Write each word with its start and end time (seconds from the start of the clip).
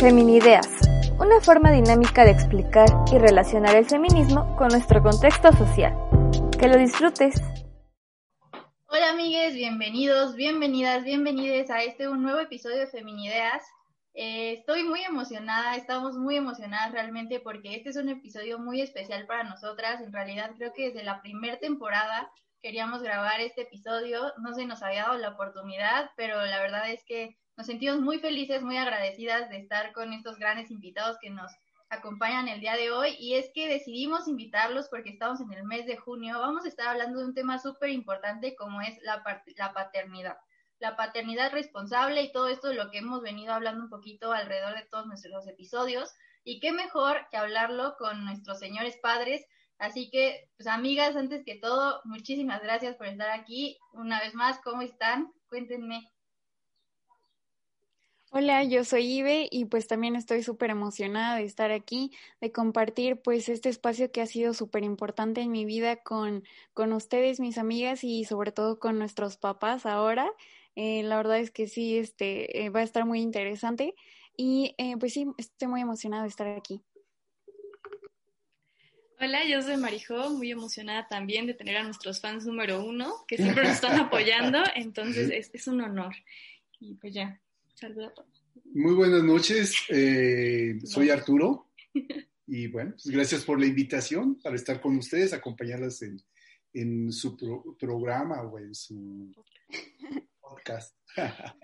Feminideas, 0.00 0.68
una 1.18 1.40
forma 1.40 1.72
dinámica 1.72 2.24
de 2.24 2.30
explicar 2.30 2.86
y 3.12 3.18
relacionar 3.18 3.74
el 3.74 3.84
feminismo 3.84 4.54
con 4.54 4.68
nuestro 4.68 5.02
contexto 5.02 5.50
social. 5.50 5.92
Que 6.56 6.68
lo 6.68 6.78
disfrutes. 6.78 7.42
Hola 8.86 9.10
amigues, 9.10 9.54
bienvenidos, 9.54 10.36
bienvenidas, 10.36 11.02
bienvenides 11.02 11.68
a 11.70 11.82
este 11.82 12.08
un 12.08 12.22
nuevo 12.22 12.38
episodio 12.38 12.76
de 12.76 12.86
Feminideas. 12.86 13.64
Eh, 14.14 14.52
estoy 14.60 14.84
muy 14.84 15.02
emocionada, 15.02 15.74
estamos 15.74 16.16
muy 16.16 16.36
emocionadas 16.36 16.92
realmente 16.92 17.40
porque 17.40 17.74
este 17.74 17.90
es 17.90 17.96
un 17.96 18.08
episodio 18.08 18.60
muy 18.60 18.80
especial 18.80 19.26
para 19.26 19.42
nosotras. 19.42 20.00
En 20.00 20.12
realidad 20.12 20.52
creo 20.56 20.72
que 20.72 20.92
desde 20.92 21.02
la 21.02 21.20
primera 21.22 21.58
temporada 21.58 22.30
queríamos 22.62 23.02
grabar 23.02 23.40
este 23.40 23.62
episodio, 23.62 24.32
no 24.38 24.54
se 24.54 24.64
nos 24.64 24.80
había 24.80 25.06
dado 25.06 25.18
la 25.18 25.30
oportunidad, 25.30 26.12
pero 26.16 26.40
la 26.46 26.60
verdad 26.60 26.88
es 26.88 27.02
que 27.04 27.36
nos 27.58 27.66
sentimos 27.66 28.00
muy 28.00 28.20
felices, 28.20 28.62
muy 28.62 28.76
agradecidas 28.76 29.50
de 29.50 29.56
estar 29.56 29.92
con 29.92 30.12
estos 30.12 30.38
grandes 30.38 30.70
invitados 30.70 31.18
que 31.20 31.28
nos 31.28 31.50
acompañan 31.90 32.46
el 32.46 32.60
día 32.60 32.76
de 32.76 32.92
hoy 32.92 33.16
y 33.18 33.34
es 33.34 33.50
que 33.52 33.66
decidimos 33.66 34.28
invitarlos 34.28 34.88
porque 34.88 35.10
estamos 35.10 35.40
en 35.40 35.52
el 35.52 35.64
mes 35.64 35.84
de 35.84 35.96
junio. 35.96 36.38
Vamos 36.38 36.64
a 36.64 36.68
estar 36.68 36.86
hablando 36.86 37.18
de 37.18 37.24
un 37.24 37.34
tema 37.34 37.58
súper 37.58 37.90
importante 37.90 38.54
como 38.54 38.80
es 38.80 38.96
la, 39.02 39.24
la 39.56 39.72
paternidad. 39.72 40.38
La 40.78 40.94
paternidad 40.94 41.50
responsable 41.50 42.22
y 42.22 42.30
todo 42.30 42.46
esto 42.46 42.68
de 42.68 42.76
lo 42.76 42.92
que 42.92 42.98
hemos 42.98 43.22
venido 43.22 43.52
hablando 43.52 43.82
un 43.82 43.90
poquito 43.90 44.30
alrededor 44.30 44.76
de 44.76 44.86
todos 44.88 45.08
nuestros 45.08 45.48
episodios. 45.48 46.14
Y 46.44 46.60
qué 46.60 46.70
mejor 46.70 47.26
que 47.32 47.38
hablarlo 47.38 47.96
con 47.98 48.24
nuestros 48.24 48.60
señores 48.60 48.96
padres. 49.02 49.44
Así 49.78 50.10
que, 50.10 50.48
pues 50.56 50.68
amigas, 50.68 51.16
antes 51.16 51.44
que 51.44 51.56
todo, 51.56 52.02
muchísimas 52.04 52.62
gracias 52.62 52.94
por 52.94 53.08
estar 53.08 53.30
aquí. 53.30 53.76
Una 53.90 54.20
vez 54.20 54.32
más, 54.34 54.60
¿cómo 54.60 54.82
están? 54.82 55.32
Cuéntenme. 55.48 56.08
Hola, 58.30 58.62
yo 58.62 58.84
soy 58.84 59.06
Ibe 59.06 59.48
y 59.50 59.64
pues 59.64 59.86
también 59.86 60.14
estoy 60.14 60.42
súper 60.42 60.68
emocionada 60.68 61.36
de 61.36 61.44
estar 61.44 61.70
aquí, 61.70 62.10
de 62.42 62.52
compartir 62.52 63.16
pues 63.22 63.48
este 63.48 63.70
espacio 63.70 64.12
que 64.12 64.20
ha 64.20 64.26
sido 64.26 64.52
súper 64.52 64.84
importante 64.84 65.40
en 65.40 65.50
mi 65.50 65.64
vida 65.64 65.96
con, 65.96 66.44
con 66.74 66.92
ustedes, 66.92 67.40
mis 67.40 67.56
amigas 67.56 68.04
y 68.04 68.26
sobre 68.26 68.52
todo 68.52 68.78
con 68.78 68.98
nuestros 68.98 69.38
papás 69.38 69.86
ahora. 69.86 70.30
Eh, 70.76 71.02
la 71.04 71.16
verdad 71.16 71.38
es 71.38 71.50
que 71.50 71.68
sí, 71.68 71.96
este 71.96 72.64
eh, 72.64 72.68
va 72.68 72.80
a 72.80 72.82
estar 72.82 73.06
muy 73.06 73.22
interesante 73.22 73.94
y 74.36 74.74
eh, 74.76 74.98
pues 74.98 75.14
sí, 75.14 75.26
estoy 75.38 75.68
muy 75.68 75.80
emocionada 75.80 76.24
de 76.24 76.28
estar 76.28 76.48
aquí. 76.48 76.82
Hola, 79.18 79.42
yo 79.46 79.62
soy 79.62 79.78
Marijo, 79.78 80.28
muy 80.30 80.50
emocionada 80.50 81.08
también 81.08 81.46
de 81.46 81.54
tener 81.54 81.78
a 81.78 81.82
nuestros 81.82 82.20
fans 82.20 82.44
número 82.44 82.84
uno 82.84 83.24
que 83.26 83.38
siempre 83.38 83.62
nos 83.62 83.72
están 83.72 83.98
apoyando, 83.98 84.62
entonces 84.76 85.30
es, 85.30 85.50
es 85.54 85.66
un 85.66 85.80
honor. 85.80 86.14
Y 86.78 86.94
pues 86.94 87.14
ya, 87.14 87.40
muy 88.74 88.94
buenas 88.94 89.22
noches, 89.22 89.76
eh, 89.88 90.78
soy 90.84 91.10
Arturo 91.10 91.70
y 92.46 92.66
bueno, 92.68 92.92
pues 92.92 93.06
gracias 93.06 93.44
por 93.44 93.60
la 93.60 93.66
invitación 93.66 94.40
para 94.40 94.56
estar 94.56 94.80
con 94.80 94.96
ustedes, 94.96 95.32
acompañarlas 95.32 96.02
en, 96.02 96.20
en 96.72 97.12
su 97.12 97.36
programa 97.78 98.42
o 98.42 98.58
en 98.58 98.74
su 98.74 99.32
podcast. 100.40 100.96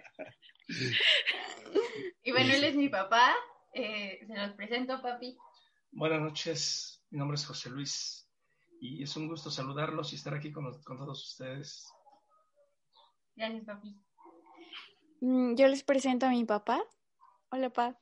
y 2.22 2.30
bueno, 2.30 2.54
él 2.54 2.64
es 2.64 2.76
mi 2.76 2.88
papá, 2.88 3.34
eh, 3.72 4.20
se 4.26 4.34
los 4.34 4.52
presento, 4.52 5.02
papi. 5.02 5.36
Buenas 5.90 6.20
noches, 6.20 7.02
mi 7.10 7.18
nombre 7.18 7.36
es 7.36 7.44
José 7.44 7.70
Luis 7.70 8.28
y 8.80 9.02
es 9.02 9.16
un 9.16 9.28
gusto 9.28 9.50
saludarlos 9.50 10.12
y 10.12 10.16
estar 10.16 10.34
aquí 10.34 10.52
con, 10.52 10.80
con 10.82 10.96
todos 10.96 11.24
ustedes. 11.30 11.86
Gracias, 13.34 13.64
papi. 13.64 13.96
Mm, 15.24 15.54
yo 15.54 15.68
les 15.68 15.82
presento 15.82 16.26
a 16.26 16.28
mi 16.28 16.44
papá. 16.44 16.84
Hola, 17.48 17.70
papá. 17.70 17.98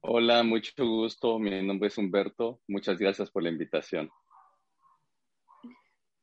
Hola, 0.00 0.42
mucho 0.42 0.72
gusto. 0.84 1.38
Mi 1.38 1.62
nombre 1.62 1.86
es 1.86 1.98
Humberto. 1.98 2.60
Muchas 2.66 2.98
gracias 2.98 3.30
por 3.30 3.44
la 3.44 3.50
invitación. 3.50 4.10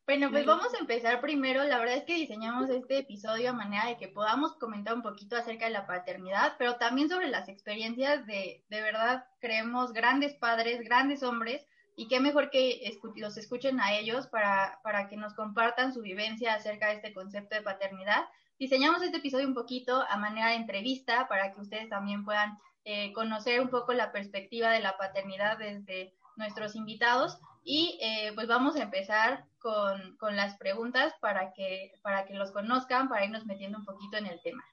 Bueno, 0.06 0.30
pues 0.30 0.46
vamos 0.46 0.74
a 0.74 0.80
empezar 0.80 1.22
primero. 1.22 1.64
La 1.64 1.80
verdad 1.80 1.96
es 1.96 2.04
que 2.04 2.16
diseñamos 2.16 2.70
este 2.70 2.98
episodio 2.98 3.52
a 3.52 3.54
manera 3.54 3.86
de 3.86 3.96
que 3.96 4.10
podamos 4.10 4.58
comentar 4.58 4.94
un 4.94 5.04
poquito 5.04 5.38
acerca 5.38 5.68
de 5.68 5.72
la 5.72 5.88
paternidad, 5.88 6.56
pero 6.58 6.76
también 6.76 7.08
sobre 7.08 7.30
las 7.30 7.48
experiencias 7.48 8.26
de, 8.26 8.66
de 8.68 8.82
verdad, 8.82 9.24
creemos, 9.40 9.94
grandes 9.94 10.34
padres, 10.34 10.82
grandes 10.82 11.24
hombres, 11.24 11.66
y 11.96 12.10
qué 12.10 12.20
mejor 12.20 12.50
que 12.50 13.00
los 13.16 13.38
escuchen 13.38 13.80
a 13.80 13.94
ellos 13.98 14.28
para, 14.28 14.82
para 14.84 15.08
que 15.08 15.16
nos 15.16 15.34
compartan 15.34 15.94
su 15.94 16.02
vivencia 16.02 16.56
acerca 16.56 16.90
de 16.90 16.96
este 16.96 17.14
concepto 17.14 17.56
de 17.56 17.62
paternidad 17.62 18.26
diseñamos 18.60 19.02
este 19.02 19.18
episodio 19.18 19.48
un 19.48 19.54
poquito 19.54 20.04
a 20.08 20.18
manera 20.18 20.50
de 20.50 20.56
entrevista 20.56 21.28
para 21.28 21.54
que 21.54 21.62
ustedes 21.62 21.90
también 21.90 22.24
puedan 22.24 22.58
eh, 22.86 23.14
conocer 23.14 23.62
un 23.62 23.70
poco 23.70 23.94
la 23.94 24.12
perspectiva 24.12 24.72
de 24.72 24.82
la 24.82 24.98
paternidad 24.98 25.58
desde 25.58 26.14
nuestros 26.36 26.76
invitados. 26.76 27.38
Y 27.64 27.98
eh, 28.02 28.32
pues 28.36 28.48
vamos 28.48 28.76
a 28.76 28.84
empezar 28.84 29.46
con, 29.60 30.18
con, 30.18 30.36
las 30.36 30.58
preguntas 30.58 31.14
para 31.22 31.54
que, 31.54 31.94
para 32.02 32.26
que 32.26 32.34
los 32.34 32.52
conozcan, 32.52 33.08
para 33.08 33.24
irnos 33.24 33.46
metiendo 33.46 33.78
un 33.78 33.86
poquito 33.86 34.18
en 34.18 34.26
el 34.26 34.42
tema. 34.42 34.64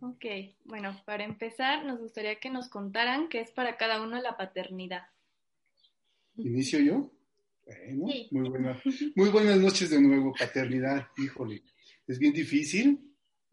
Ok, 0.00 0.24
bueno, 0.64 1.00
para 1.04 1.24
empezar 1.24 1.84
nos 1.84 1.98
gustaría 1.98 2.38
que 2.38 2.50
nos 2.50 2.68
contaran 2.68 3.28
qué 3.28 3.40
es 3.40 3.50
para 3.50 3.76
cada 3.76 4.02
uno 4.02 4.20
la 4.20 4.36
paternidad. 4.36 5.02
¿Inicio 6.36 6.78
yo? 6.78 7.10
Bueno, 7.64 8.06
muy, 8.30 8.48
buena, 8.50 8.80
muy 9.16 9.30
buenas 9.30 9.58
noches 9.58 9.90
de 9.90 10.00
nuevo, 10.00 10.32
paternidad, 10.38 11.08
híjole 11.16 11.62
es 12.06 12.18
bien 12.18 12.32
difícil, 12.32 13.00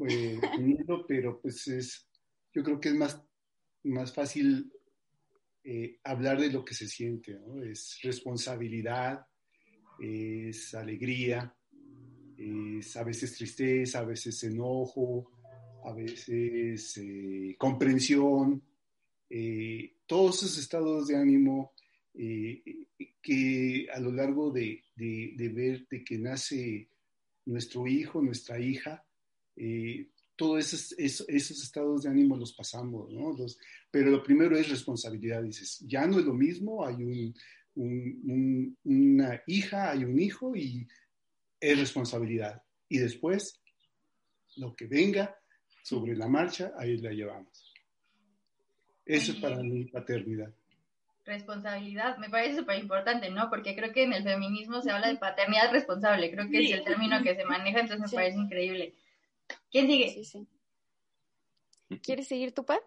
eh, 0.07 0.39
pero 1.07 1.39
pues 1.41 1.67
es, 1.67 2.07
yo 2.53 2.63
creo 2.63 2.79
que 2.79 2.89
es 2.89 2.95
más, 2.95 3.21
más 3.83 4.13
fácil 4.13 4.71
eh, 5.63 5.99
hablar 6.03 6.39
de 6.39 6.51
lo 6.51 6.65
que 6.65 6.73
se 6.73 6.87
siente, 6.87 7.33
¿no? 7.39 7.63
Es 7.63 7.99
responsabilidad, 8.03 9.25
es 9.99 10.73
alegría, 10.73 11.55
es 12.37 12.97
a 12.97 13.03
veces 13.03 13.35
tristeza, 13.35 13.99
a 13.99 14.05
veces 14.05 14.43
enojo, 14.43 15.31
a 15.85 15.93
veces 15.93 16.97
eh, 16.97 17.55
comprensión, 17.57 18.63
todos 20.05 20.43
esos 20.43 20.57
estados 20.57 21.07
de 21.07 21.15
ánimo 21.15 21.73
que 23.21 23.87
a 23.93 23.99
lo 23.99 24.11
largo 24.11 24.51
de, 24.51 24.83
de, 24.95 25.49
ver 25.49 25.87
que 25.87 26.17
nace 26.17 26.89
nuestro 27.45 27.87
hijo, 27.87 28.21
nuestra 28.21 28.59
hija, 28.59 29.05
eh, 29.55 30.09
todos 30.35 30.73
esos, 30.97 31.29
estados 31.29 32.03
de 32.03 32.09
ánimo 32.09 32.35
los 32.35 32.53
pasamos, 32.53 33.11
¿no? 33.11 33.35
pero 33.91 34.09
lo 34.09 34.23
primero 34.23 34.57
es 34.57 34.69
responsabilidad, 34.69 35.43
dices, 35.43 35.79
ya 35.87 36.07
no 36.07 36.19
es 36.19 36.25
lo 36.25 36.33
mismo, 36.33 36.85
hay 36.85 37.33
una 37.75 39.43
hija, 39.45 39.91
hay 39.91 40.03
un 40.03 40.19
hijo 40.19 40.55
y 40.55 40.87
es 41.59 41.79
responsabilidad. 41.79 42.63
Y 42.89 42.97
después, 42.97 43.61
lo 44.55 44.75
que 44.75 44.87
venga 44.87 45.37
sobre 45.83 46.15
la 46.15 46.27
marcha, 46.27 46.73
ahí 46.77 46.97
la 46.97 47.11
llevamos. 47.11 47.73
Eso 49.05 49.33
es 49.33 49.37
para 49.39 49.61
mi 49.61 49.85
paternidad 49.85 50.53
responsabilidad, 51.25 52.17
me 52.17 52.29
parece 52.29 52.57
súper 52.57 52.79
importante, 52.79 53.29
¿no? 53.29 53.49
Porque 53.49 53.75
creo 53.75 53.91
que 53.93 54.03
en 54.03 54.13
el 54.13 54.23
feminismo 54.23 54.81
se 54.81 54.91
habla 54.91 55.07
de 55.07 55.17
paternidad 55.17 55.71
responsable, 55.71 56.31
creo 56.31 56.49
que 56.49 56.65
es 56.65 56.71
el 56.71 56.83
término 56.83 57.21
que 57.23 57.35
se 57.35 57.45
maneja, 57.45 57.81
entonces 57.81 58.11
me 58.11 58.15
parece 58.15 58.37
increíble. 58.37 58.93
¿Quién 59.69 59.87
sigue? 59.87 60.23
Sí, 60.23 60.47
¿Quieres 62.03 62.27
seguir 62.27 62.53
tu 62.53 62.65
pa? 62.65 62.79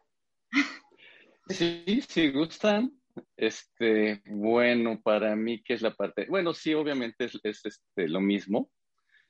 Sí, 1.49 2.01
si 2.09 2.31
gustan. 2.31 2.91
Este, 3.37 4.23
bueno, 4.27 5.01
para 5.01 5.37
mí, 5.37 5.63
¿qué 5.63 5.75
es 5.75 5.83
la 5.83 5.95
parte? 5.95 6.27
Bueno, 6.29 6.53
sí, 6.53 6.75
obviamente 6.75 7.27
es, 7.27 7.39
este, 7.45 8.09
lo 8.09 8.21
mismo. 8.21 8.71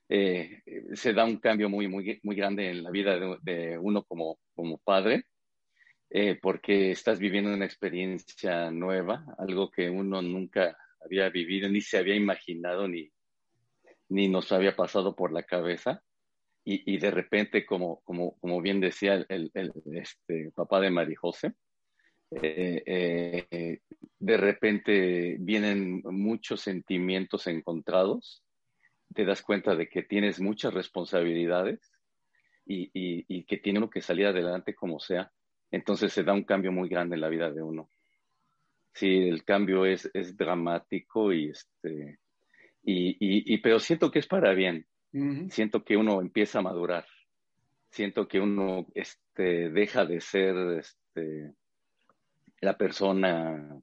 Eh, 0.08 0.62
se 0.94 1.12
da 1.12 1.24
un 1.24 1.38
cambio 1.38 1.68
muy, 1.68 1.88
muy, 1.88 2.20
muy 2.22 2.36
grande 2.36 2.70
en 2.70 2.82
la 2.82 2.90
vida 2.90 3.18
de, 3.18 3.36
de 3.42 3.78
uno 3.78 4.04
como, 4.04 4.38
como 4.54 4.78
padre. 4.78 5.24
Eh, 6.16 6.38
porque 6.40 6.92
estás 6.92 7.18
viviendo 7.18 7.52
una 7.52 7.64
experiencia 7.64 8.70
nueva, 8.70 9.24
algo 9.36 9.68
que 9.68 9.90
uno 9.90 10.22
nunca 10.22 10.78
había 11.04 11.28
vivido, 11.28 11.68
ni 11.68 11.80
se 11.80 11.98
había 11.98 12.14
imaginado, 12.14 12.86
ni, 12.86 13.10
ni 14.10 14.28
nos 14.28 14.52
había 14.52 14.76
pasado 14.76 15.16
por 15.16 15.32
la 15.32 15.42
cabeza. 15.42 16.04
y, 16.64 16.98
de 16.98 17.10
repente, 17.10 17.66
como, 17.66 18.00
como, 18.04 18.38
como 18.38 18.62
bien 18.62 18.78
decía 18.80 19.26
el, 19.28 19.50
este, 19.92 20.52
papá 20.54 20.80
de 20.80 20.90
Marijose, 20.90 21.54
eh, 22.30 22.82
eh, 22.86 23.80
de 24.20 24.36
repente 24.36 25.36
vienen 25.40 26.00
muchos 26.04 26.60
sentimientos 26.60 27.48
encontrados, 27.48 28.44
te 29.12 29.24
das 29.24 29.42
cuenta 29.42 29.74
de 29.74 29.88
que 29.88 30.04
tienes 30.04 30.40
muchas 30.40 30.72
responsabilidades 30.72 31.80
y, 32.64 32.88
y, 32.94 33.44
que 33.46 33.56
tiene 33.56 33.80
uno 33.80 33.90
que 33.90 34.00
salir 34.00 34.26
adelante 34.26 34.76
como 34.76 35.00
sea. 35.00 35.32
Entonces 35.74 36.12
se 36.12 36.22
da 36.22 36.32
un 36.32 36.44
cambio 36.44 36.70
muy 36.70 36.88
grande 36.88 37.16
en 37.16 37.20
la 37.20 37.28
vida 37.28 37.50
de 37.50 37.60
uno. 37.60 37.88
Sí, 38.92 39.28
el 39.28 39.44
cambio 39.44 39.84
es, 39.86 40.08
es 40.14 40.36
dramático 40.36 41.32
y 41.32 41.50
este, 41.50 42.20
y, 42.84 43.16
y, 43.18 43.58
pero 43.58 43.80
siento 43.80 44.10
que 44.10 44.20
es 44.20 44.26
para 44.26 44.54
bien. 44.54 44.86
Siento 45.48 45.84
que 45.84 45.96
uno 45.96 46.20
empieza 46.20 46.58
a 46.60 46.62
madurar. 46.62 47.06
Siento 47.90 48.26
que 48.28 48.40
uno 48.40 48.86
este, 48.94 49.70
deja 49.70 50.04
de 50.04 50.20
ser 50.20 50.56
este, 50.78 51.52
la 52.60 52.76
persona, 52.76 53.80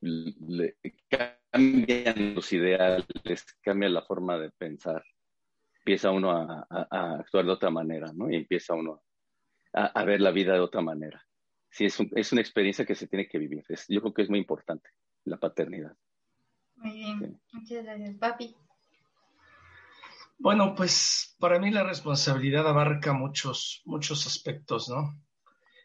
le, 0.00 0.76
cambian 1.08 2.34
los 2.34 2.52
ideales, 2.52 3.06
cambia 3.60 3.88
la 3.88 4.02
forma 4.02 4.38
de 4.38 4.50
pensar. 4.50 5.04
Empieza 5.78 6.10
uno 6.10 6.30
a, 6.30 6.66
actuar 7.18 7.44
de 7.44 7.52
otra 7.52 7.70
manera, 7.70 8.12
¿no? 8.12 8.30
Y 8.30 8.36
empieza 8.36 8.74
uno 8.74 9.02
a, 9.72 10.04
ver 10.04 10.20
la 10.20 10.30
vida 10.30 10.52
de 10.52 10.60
otra 10.60 10.80
manera. 10.80 11.26
Sí, 11.70 11.86
es, 11.86 11.98
es, 12.14 12.32
una 12.32 12.40
experiencia 12.40 12.84
que 12.84 12.94
se 12.94 13.06
tiene 13.06 13.26
que 13.26 13.38
vivir. 13.38 13.64
yo 13.88 14.00
creo 14.00 14.14
que 14.14 14.22
es 14.22 14.30
muy 14.30 14.38
importante 14.38 14.90
la 15.24 15.38
paternidad. 15.38 15.96
Muy 16.76 16.92
bien, 16.92 17.40
muchas 17.52 17.84
gracias, 17.84 18.16
papi. 18.16 18.54
Bueno, 20.38 20.74
pues 20.74 21.36
para 21.38 21.58
mí 21.58 21.70
la 21.70 21.84
responsabilidad 21.84 22.66
abarca 22.66 23.12
muchos, 23.12 23.82
muchos 23.84 24.26
aspectos, 24.26 24.88
¿no? 24.88 25.16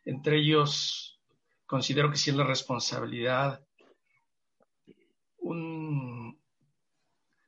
Entre 0.04 0.40
ellos, 0.40 1.22
considero 1.66 2.10
que 2.10 2.18
sí 2.18 2.32
es 2.32 2.36
la 2.36 2.44
responsabilidad, 2.44 3.64
un, 5.38 6.42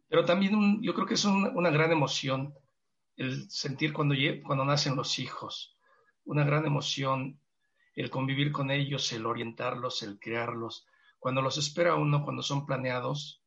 pero 0.07 0.25
también 0.25 0.81
yo 0.81 0.93
creo 0.93 1.07
que 1.07 1.15
es 1.15 1.25
una 1.25 1.69
gran 1.69 1.91
emoción 1.91 2.53
el 3.15 3.49
sentir 3.49 3.91
cuando, 3.91 4.15
cuando 4.43 4.65
nacen 4.65 4.95
los 4.95 5.19
hijos, 5.19 5.77
una 6.25 6.43
gran 6.43 6.65
emoción 6.65 7.39
el 7.95 8.09
convivir 8.09 8.51
con 8.51 8.71
ellos, 8.71 9.11
el 9.11 9.25
orientarlos, 9.25 10.03
el 10.03 10.19
crearlos. 10.19 10.87
Cuando 11.17 11.41
los 11.41 11.57
espera 11.57 11.95
uno, 11.95 12.23
cuando 12.23 12.41
son 12.41 12.65
planeados, 12.65 13.43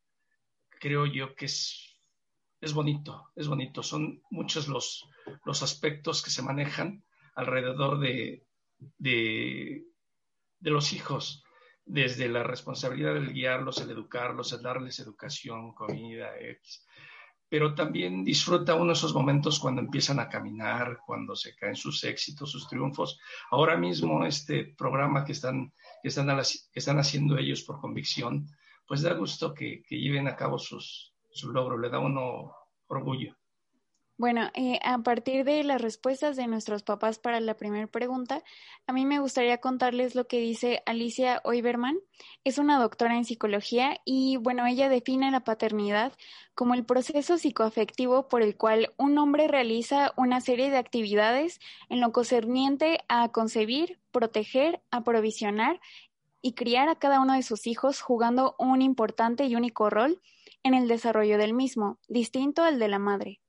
creo 0.78 1.06
yo 1.06 1.34
que 1.34 1.46
es 1.46 1.92
es 2.62 2.72
bonito, 2.72 3.28
es 3.34 3.48
bonito. 3.48 3.82
Son 3.82 4.22
muchos 4.30 4.68
los, 4.68 5.10
los 5.44 5.62
aspectos 5.62 6.22
que 6.22 6.30
se 6.30 6.42
manejan 6.42 7.04
alrededor 7.34 7.98
de, 7.98 8.46
de, 8.98 9.84
los 10.60 10.92
hijos, 10.92 11.44
desde 11.84 12.28
la 12.28 12.44
responsabilidad 12.44 13.14
del 13.14 13.32
guiarlos, 13.32 13.80
el 13.80 13.90
educarlos, 13.90 14.52
el 14.52 14.62
darles 14.62 15.00
educación, 15.00 15.74
comida, 15.74 16.38
X. 16.38 16.86
Pero 17.52 17.74
también 17.74 18.24
disfruta 18.24 18.76
uno 18.76 18.94
esos 18.94 19.12
momentos 19.12 19.60
cuando 19.60 19.82
empiezan 19.82 20.18
a 20.18 20.30
caminar, 20.30 21.00
cuando 21.04 21.36
se 21.36 21.54
caen 21.54 21.76
sus 21.76 22.02
éxitos, 22.02 22.50
sus 22.50 22.66
triunfos. 22.66 23.20
Ahora 23.50 23.76
mismo 23.76 24.24
este 24.24 24.74
programa 24.74 25.22
que 25.22 25.32
están, 25.32 25.70
que 26.02 26.08
están, 26.08 26.28
que 26.72 26.78
están 26.78 26.98
haciendo 26.98 27.36
ellos 27.36 27.62
por 27.62 27.78
convicción, 27.78 28.48
pues 28.86 29.02
da 29.02 29.12
gusto 29.12 29.52
que, 29.52 29.82
que 29.82 30.00
lleven 30.00 30.28
a 30.28 30.34
cabo 30.34 30.58
sus, 30.58 31.12
su 31.30 31.52
logro, 31.52 31.76
le 31.76 31.90
da 31.90 31.98
uno 31.98 32.54
orgullo. 32.86 33.36
Bueno, 34.22 34.52
eh, 34.54 34.78
a 34.84 34.98
partir 34.98 35.44
de 35.44 35.64
las 35.64 35.82
respuestas 35.82 36.36
de 36.36 36.46
nuestros 36.46 36.84
papás 36.84 37.18
para 37.18 37.40
la 37.40 37.56
primera 37.56 37.88
pregunta, 37.88 38.44
a 38.86 38.92
mí 38.92 39.04
me 39.04 39.18
gustaría 39.18 39.58
contarles 39.58 40.14
lo 40.14 40.28
que 40.28 40.38
dice 40.38 40.80
Alicia 40.86 41.40
Oiberman. 41.42 41.98
Es 42.44 42.58
una 42.58 42.78
doctora 42.78 43.16
en 43.16 43.24
psicología 43.24 43.98
y, 44.04 44.36
bueno, 44.36 44.64
ella 44.64 44.88
define 44.88 45.32
la 45.32 45.40
paternidad 45.40 46.12
como 46.54 46.74
el 46.74 46.84
proceso 46.84 47.36
psicoafectivo 47.36 48.28
por 48.28 48.42
el 48.42 48.56
cual 48.56 48.94
un 48.96 49.18
hombre 49.18 49.48
realiza 49.48 50.12
una 50.16 50.40
serie 50.40 50.70
de 50.70 50.78
actividades 50.78 51.58
en 51.88 52.00
lo 52.00 52.12
concerniente 52.12 53.00
a 53.08 53.28
concebir, 53.30 53.98
proteger, 54.12 54.84
aprovisionar 54.92 55.80
y 56.40 56.52
criar 56.52 56.88
a 56.88 56.94
cada 56.94 57.18
uno 57.18 57.32
de 57.32 57.42
sus 57.42 57.66
hijos 57.66 58.00
jugando 58.00 58.54
un 58.60 58.82
importante 58.82 59.46
y 59.46 59.56
único 59.56 59.90
rol 59.90 60.22
en 60.62 60.74
el 60.74 60.86
desarrollo 60.86 61.38
del 61.38 61.54
mismo, 61.54 61.98
distinto 62.06 62.62
al 62.62 62.78
de 62.78 62.86
la 62.86 63.00
madre. 63.00 63.41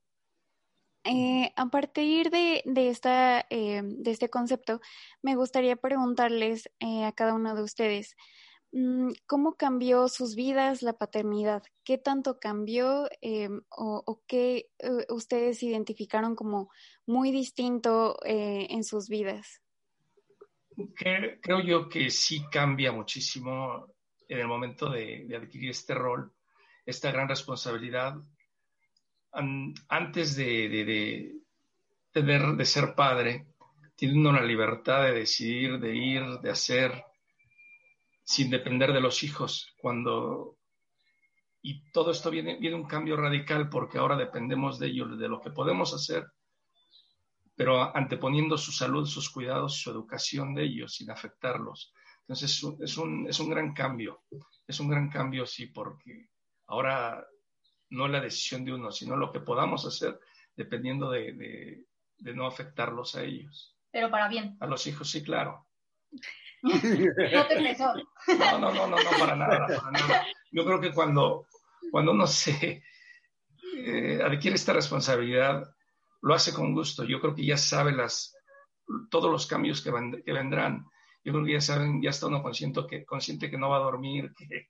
Eh, 1.05 1.51
a 1.55 1.65
partir 1.67 2.29
eh, 2.33 2.61
de 2.63 4.11
este 4.11 4.29
concepto, 4.29 4.79
me 5.21 5.35
gustaría 5.35 5.75
preguntarles 5.75 6.69
eh, 6.79 7.03
a 7.03 7.11
cada 7.11 7.33
uno 7.33 7.55
de 7.55 7.61
ustedes, 7.61 8.15
mm, 8.71 9.09
¿cómo 9.25 9.55
cambió 9.55 10.07
sus 10.07 10.35
vidas 10.35 10.81
la 10.81 10.93
paternidad? 10.93 11.63
¿Qué 11.83 11.97
tanto 11.97 12.39
cambió 12.39 13.09
o, 13.69 14.23
qué 14.27 14.69
ustedes 15.09 15.61
identificaron 15.63 16.35
como 16.35 16.69
muy 17.05 17.31
distinto 17.31 18.17
en 18.23 18.83
sus 18.85 19.09
vidas? 19.09 19.61
Creo 20.95 21.59
yo 21.61 21.89
que 21.89 22.09
sí 22.09 22.45
cambia 22.49 22.93
muchísimo 22.93 23.93
en 24.29 24.39
el 24.39 24.47
momento 24.47 24.89
de 24.89 25.27
adquirir 25.35 25.71
este 25.71 25.93
rol 25.93 26.33
esta 26.85 27.11
gran 27.11 27.27
responsabilidad 27.27 28.15
antes 29.33 30.35
de, 30.35 31.33
tener, 32.11 32.55
de 32.55 32.65
ser 32.65 32.95
padre, 32.95 33.47
tiene 33.95 34.29
una 34.29 34.41
libertad 34.41 35.03
de 35.03 35.13
decidir, 35.13 35.79
de 35.79 35.95
ir, 35.95 36.23
de 36.41 36.49
hacer, 36.51 37.03
sin 38.23 38.49
depender 38.49 38.93
de 38.93 39.01
los 39.01 39.23
hijos. 39.23 39.73
Cuando 39.77 40.57
y 41.61 41.89
todo 41.91 42.11
esto 42.11 42.29
viene, 42.29 42.57
viene 42.59 42.75
un 42.75 42.87
cambio 42.87 43.15
radical 43.15 43.69
porque 43.69 43.97
ahora 43.97 44.17
dependemos 44.17 44.79
de 44.79 44.87
ellos, 44.87 45.17
de 45.17 45.29
lo 45.29 45.39
que 45.39 45.51
podemos 45.51 45.93
hacer, 45.93 46.25
pero 47.55 47.95
anteponiendo 47.95 48.57
su 48.57 48.71
salud, 48.71 49.05
sus 49.05 49.29
cuidados, 49.29 49.79
su 49.79 49.89
educación 49.89 50.53
de 50.53 50.63
ellos, 50.63 50.95
sin 50.95 51.09
afectarlos. 51.09 51.93
Entonces 52.21 52.63
es 52.81 52.97
un, 52.97 53.27
es 53.29 53.39
un 53.39 53.49
gran 53.49 53.73
cambio, 53.73 54.23
es 54.67 54.79
un 54.79 54.89
gran 54.89 55.09
cambio, 55.09 55.45
sí, 55.45 55.67
porque 55.67 56.29
Ahora, 56.67 57.25
no 57.93 58.07
la 58.07 58.19
decisión 58.19 58.65
de 58.65 58.73
uno, 58.73 58.91
sino 58.91 59.15
lo 59.15 59.31
que 59.31 59.39
podamos 59.39 59.85
hacer 59.85 60.19
dependiendo 60.55 61.11
de, 61.11 61.85
no 62.19 62.47
afectarlos 62.47 63.15
a 63.15 63.23
ellos. 63.23 63.77
Pero 63.91 64.09
para 64.09 64.27
bien. 64.27 64.57
A 64.59 64.67
los 64.67 64.85
hijos, 64.87 65.09
sí, 65.09 65.23
claro. 65.23 65.67
no 66.63 66.81
te. 66.81 67.77
No, 68.39 68.59
no, 68.59 68.73
no, 68.73 68.87
no, 68.87 68.97
no, 68.97 69.09
para 69.19 69.35
nada, 69.35 69.67
para 69.67 69.91
nada. 69.91 70.25
Yo 70.51 70.65
creo 70.65 70.81
que 70.81 70.91
cuando, 70.91 71.47
cuando 71.91 72.11
uno 72.11 72.25
se 72.25 72.83
eh, 73.77 74.19
adquiere 74.23 74.55
esta 74.55 74.73
responsabilidad, 74.73 75.63
lo 76.21 76.33
hace 76.33 76.53
con 76.53 76.73
gusto. 76.73 77.03
Yo 77.03 77.21
creo 77.21 77.35
que 77.35 77.45
ya 77.45 77.57
sabe 77.57 77.91
las, 77.91 78.35
todos 79.11 79.31
los 79.31 79.45
cambios 79.45 79.81
que, 79.81 79.91
que 80.25 80.33
vendrán. 80.33 80.85
Yo 81.23 81.31
creo 81.31 81.45
que 81.45 81.53
ya 81.53 81.61
saben, 81.61 82.01
ya 82.01 82.09
está 82.09 82.27
uno 82.27 82.41
consciente 82.41 82.81
que, 82.89 83.05
consciente 83.05 83.51
que 83.51 83.57
no 83.57 83.69
va 83.69 83.77
a 83.77 83.81
dormir, 83.81 84.33
que, 84.35 84.69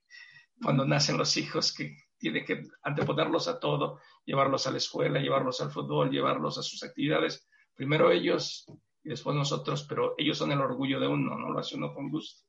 cuando 0.62 0.84
nacen 0.84 1.16
los 1.16 1.36
hijos, 1.36 1.72
que 1.74 1.96
tiene 2.18 2.44
que 2.44 2.62
anteponerlos 2.82 3.48
a 3.48 3.58
todo, 3.58 4.00
llevarlos 4.24 4.66
a 4.66 4.70
la 4.70 4.78
escuela, 4.78 5.20
llevarlos 5.20 5.60
al 5.60 5.70
fútbol, 5.70 6.10
llevarlos 6.10 6.58
a 6.58 6.62
sus 6.62 6.82
actividades. 6.82 7.46
Primero 7.74 8.10
ellos 8.10 8.66
y 9.04 9.10
después 9.10 9.36
nosotros, 9.36 9.84
pero 9.88 10.14
ellos 10.16 10.38
son 10.38 10.50
el 10.52 10.60
orgullo 10.60 10.98
de 10.98 11.06
uno, 11.06 11.36
¿no? 11.36 11.50
Lo 11.50 11.58
hace 11.58 11.76
uno 11.76 11.92
con 11.94 12.10
gusto. 12.10 12.42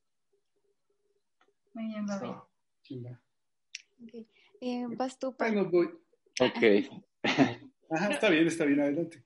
Muy 1.74 1.88
bien, 1.88 2.06
Babi. 2.06 2.30
Okay. 4.04 4.28
Eh, 4.62 4.86
vas 4.90 5.20
tú. 5.20 5.28
Ok. 5.28 6.64
está 8.10 8.30
bien, 8.30 8.48
está 8.48 8.66
bien, 8.66 8.80
adelante. 8.80 9.24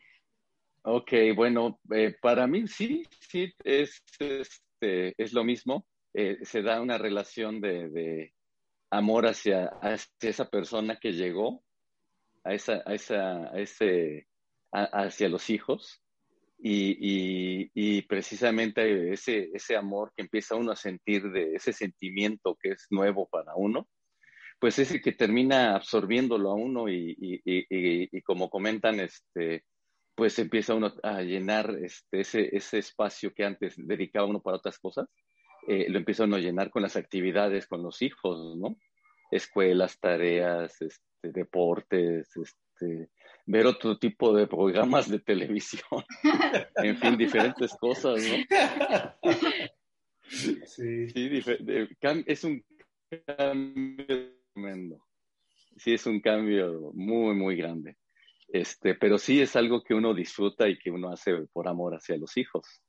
Ok, 0.81 1.11
bueno, 1.35 1.79
eh, 1.93 2.15
para 2.19 2.47
mí 2.47 2.67
sí, 2.67 3.03
sí, 3.29 3.53
es, 3.63 4.01
este, 4.17 5.13
es 5.21 5.33
lo 5.33 5.43
mismo. 5.43 5.85
Eh, 6.13 6.39
se 6.41 6.63
da 6.63 6.81
una 6.81 6.97
relación 6.97 7.61
de, 7.61 8.33
amor 8.89 9.27
hacia, 9.27 9.71
esa 10.21 10.49
persona 10.49 10.99
que 10.99 11.13
llegó, 11.13 11.63
a 12.43 12.53
esa, 12.53 12.81
a 12.85 12.93
esa, 12.93 13.51
a 13.51 13.59
ese, 13.59 14.27
hacia 14.71 15.29
los 15.29 15.49
hijos. 15.49 16.01
Y, 16.61 18.01
precisamente 18.03 19.13
ese, 19.13 19.49
ese 19.53 19.75
amor 19.75 20.11
que 20.15 20.23
empieza 20.23 20.55
uno 20.55 20.71
a 20.71 20.75
sentir 20.75 21.31
de 21.31 21.55
ese 21.55 21.71
sentimiento 21.71 22.57
que 22.59 22.71
es 22.71 22.87
nuevo 22.89 23.27
para 23.29 23.55
uno, 23.55 23.87
pues 24.59 24.77
ese 24.79 24.99
que 24.99 25.13
termina 25.13 25.75
absorbiéndolo 25.75 26.51
a 26.51 26.55
uno 26.55 26.89
y, 26.89 27.15
y 27.17 28.21
como 28.23 28.49
comentan, 28.49 28.99
este, 28.99 29.63
pues 30.19 30.37
empieza 30.37 30.75
uno 30.75 30.93
a 31.01 31.21
llenar 31.21 31.77
este, 31.81 32.19
ese, 32.19 32.49
ese 32.51 32.79
espacio 32.79 33.33
que 33.33 33.45
antes 33.45 33.75
dedicaba 33.77 34.27
uno 34.27 34.41
para 34.41 34.57
otras 34.57 34.77
cosas 34.77 35.07
eh, 35.67 35.89
lo 35.89 35.97
empieza 35.97 36.23
uno 36.23 36.37
a 36.37 36.39
llenar 36.39 36.69
con 36.69 36.81
las 36.81 36.95
actividades 36.95 37.67
con 37.67 37.83
los 37.83 38.01
hijos, 38.01 38.57
¿no? 38.57 38.77
Escuelas, 39.31 39.99
tareas, 39.99 40.81
este, 40.81 41.31
deportes, 41.31 42.29
este, 42.35 43.09
ver 43.45 43.65
otro 43.65 43.97
tipo 43.97 44.35
de 44.35 44.47
programas 44.47 45.09
de 45.09 45.19
televisión, 45.19 46.03
en 46.75 46.97
fin, 46.97 47.17
diferentes 47.17 47.75
cosas, 47.77 48.23
¿no? 48.23 49.13
Sí. 50.65 51.07
es 52.27 52.43
un 52.43 52.63
cambio 53.25 54.05
tremendo. 54.53 55.03
Sí, 55.77 55.93
es 55.93 56.05
un 56.05 56.19
cambio 56.19 56.91
muy, 56.93 57.35
muy 57.35 57.55
grande. 57.55 57.97
Este, 58.47 58.95
pero 58.95 59.17
sí 59.17 59.41
es 59.41 59.55
algo 59.55 59.83
que 59.83 59.93
uno 59.93 60.13
disfruta 60.13 60.67
y 60.67 60.77
que 60.77 60.91
uno 60.91 61.09
hace 61.09 61.33
por 61.53 61.67
amor 61.67 61.95
hacia 61.95 62.17
los 62.17 62.35
hijos 62.37 62.81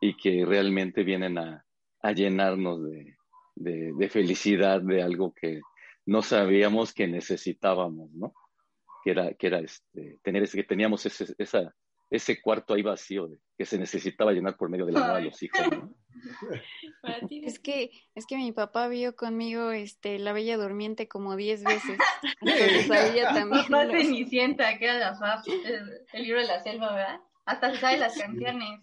y 0.00 0.16
que 0.16 0.44
realmente 0.44 1.02
vienen 1.02 1.38
a, 1.38 1.63
a 2.04 2.12
llenarnos 2.12 2.84
de, 2.84 3.16
de, 3.54 3.92
de, 3.94 4.08
felicidad 4.10 4.82
de 4.82 5.02
algo 5.02 5.32
que 5.32 5.62
no 6.04 6.20
sabíamos 6.20 6.92
que 6.92 7.08
necesitábamos, 7.08 8.10
¿no? 8.12 8.34
Que 9.02 9.12
era, 9.12 9.32
que 9.32 9.46
era 9.46 9.60
este, 9.60 10.18
tener 10.22 10.42
ese, 10.42 10.58
que 10.58 10.64
teníamos 10.64 11.06
ese, 11.06 11.34
esa, 11.38 11.74
ese 12.10 12.42
cuarto 12.42 12.74
ahí 12.74 12.82
vacío 12.82 13.26
de, 13.26 13.38
que 13.56 13.64
se 13.64 13.78
necesitaba 13.78 14.32
llenar 14.32 14.58
por 14.58 14.68
medio 14.68 14.84
de 14.84 14.92
la 14.92 15.16
de 15.16 15.22
los 15.22 15.42
hijos, 15.42 15.60
¿no? 15.70 15.94
es 17.30 17.58
que 17.58 17.90
es 18.14 18.26
que 18.26 18.36
mi 18.36 18.52
papá 18.52 18.86
vio 18.88 19.16
conmigo 19.16 19.70
este 19.70 20.18
la 20.18 20.34
Bella 20.34 20.58
Durmiente 20.58 21.08
como 21.08 21.36
10 21.36 21.64
veces. 21.64 21.98
sabía 22.86 23.32
también. 23.32 23.64
Papá 23.64 23.86
Cenicienta, 23.86 24.78
que 24.78 24.84
era 24.84 24.98
la 24.98 25.42
el, 26.12 26.22
libro 26.22 26.40
de 26.40 26.46
la 26.46 26.62
selva, 26.62 26.92
¿verdad? 26.92 27.20
Hasta 27.46 27.72
se 27.72 27.80
sabe 27.80 27.96
las 27.96 28.18
canciones. 28.18 28.80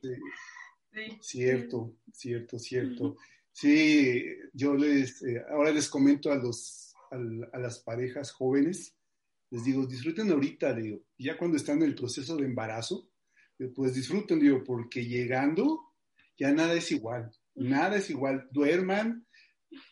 Sí. 0.00 0.08
Cierto, 1.20 1.96
cierto, 2.12 2.58
cierto. 2.58 3.16
Sí, 3.52 4.24
yo 4.52 4.74
les 4.74 5.22
eh, 5.22 5.42
ahora 5.50 5.72
les 5.72 5.88
comento 5.88 6.30
a 6.30 6.36
los 6.36 6.88
a, 7.10 7.58
las 7.58 7.80
parejas 7.80 8.32
jóvenes, 8.32 8.94
les 9.50 9.64
digo, 9.64 9.86
disfruten 9.86 10.30
ahorita, 10.30 10.74
digo, 10.74 11.02
ya 11.16 11.38
cuando 11.38 11.56
están 11.56 11.78
en 11.78 11.84
el 11.84 11.94
proceso 11.94 12.36
de 12.36 12.44
embarazo, 12.44 13.10
pues 13.74 13.94
disfruten, 13.94 14.38
digo, 14.38 14.62
porque 14.64 15.04
llegando 15.06 15.80
ya 16.38 16.52
nada 16.52 16.74
es 16.74 16.92
igual, 16.92 17.32
nada 17.54 17.96
es 17.96 18.10
igual, 18.10 18.48
duerman 18.52 19.26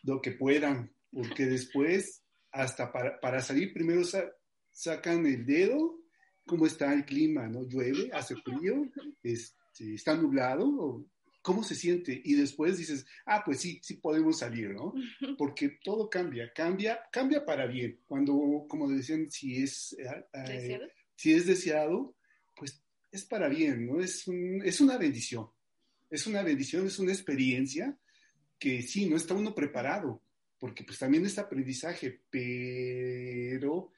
lo 0.03 0.21
que 0.21 0.31
puedan, 0.31 0.93
porque 1.11 1.45
después, 1.45 2.23
hasta 2.51 2.91
para, 2.91 3.41
salir, 3.41 3.73
primero 3.73 4.01
sacan 4.71 5.25
el 5.25 5.45
dedo, 5.45 5.99
cómo 6.45 6.65
está 6.65 6.93
el 6.93 7.05
clima, 7.05 7.47
¿no? 7.47 7.67
Llueve, 7.67 8.09
hace 8.13 8.35
frío, 8.35 8.85
este, 9.21 9.57
está 9.79 10.15
nublado, 10.15 11.05
¿cómo 11.41 11.63
se 11.63 11.75
siente? 11.75 12.21
Y 12.25 12.35
después 12.35 12.77
dices, 12.77 13.05
ah, 13.25 13.41
pues 13.45 13.61
sí, 13.61 13.79
sí 13.81 13.95
podemos 13.95 14.39
salir, 14.39 14.71
¿no? 14.71 14.93
Porque 15.37 15.79
todo 15.83 16.09
cambia, 16.09 16.51
cambia, 16.53 16.99
cambia 17.11 17.45
para 17.45 17.65
bien. 17.67 17.99
Cuando, 18.05 18.65
como 18.67 18.89
decían, 18.89 19.31
si 19.31 19.63
es, 19.63 19.93
eh, 19.93 20.25
eh, 20.33 20.79
si 21.15 21.33
es 21.33 21.45
deseado, 21.45 22.15
pues 22.55 22.83
es 23.11 23.23
para 23.23 23.47
bien, 23.47 23.87
¿no? 23.87 24.01
Es, 24.01 24.25
es 24.63 24.81
una 24.81 24.97
bendición. 24.97 25.47
Es 26.09 26.27
una 26.27 26.43
bendición, 26.43 26.85
es 26.85 26.99
una 26.99 27.11
experiencia 27.11 27.97
que 28.59 28.81
sí, 28.81 29.07
no 29.07 29.15
está 29.15 29.33
uno 29.33 29.53
preparado, 29.53 30.21
porque 30.59 30.83
pues 30.83 30.99
también 30.99 31.25
es 31.25 31.37
aprendizaje, 31.37 32.21
pero 32.29 33.91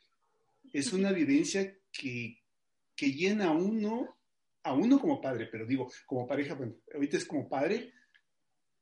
es 0.74 0.94
una 0.94 1.12
vivencia 1.12 1.76
que, 1.92 2.44
que 2.96 3.12
llena 3.12 3.46
a 3.46 3.52
uno, 3.52 4.19
a 4.70 4.74
uno 4.74 5.00
como 5.00 5.20
padre, 5.20 5.48
pero 5.52 5.66
digo, 5.66 5.92
como 6.06 6.28
pareja, 6.28 6.54
bueno, 6.54 6.76
ahorita 6.94 7.18
es 7.18 7.26
como 7.26 7.50
padre, 7.50 7.92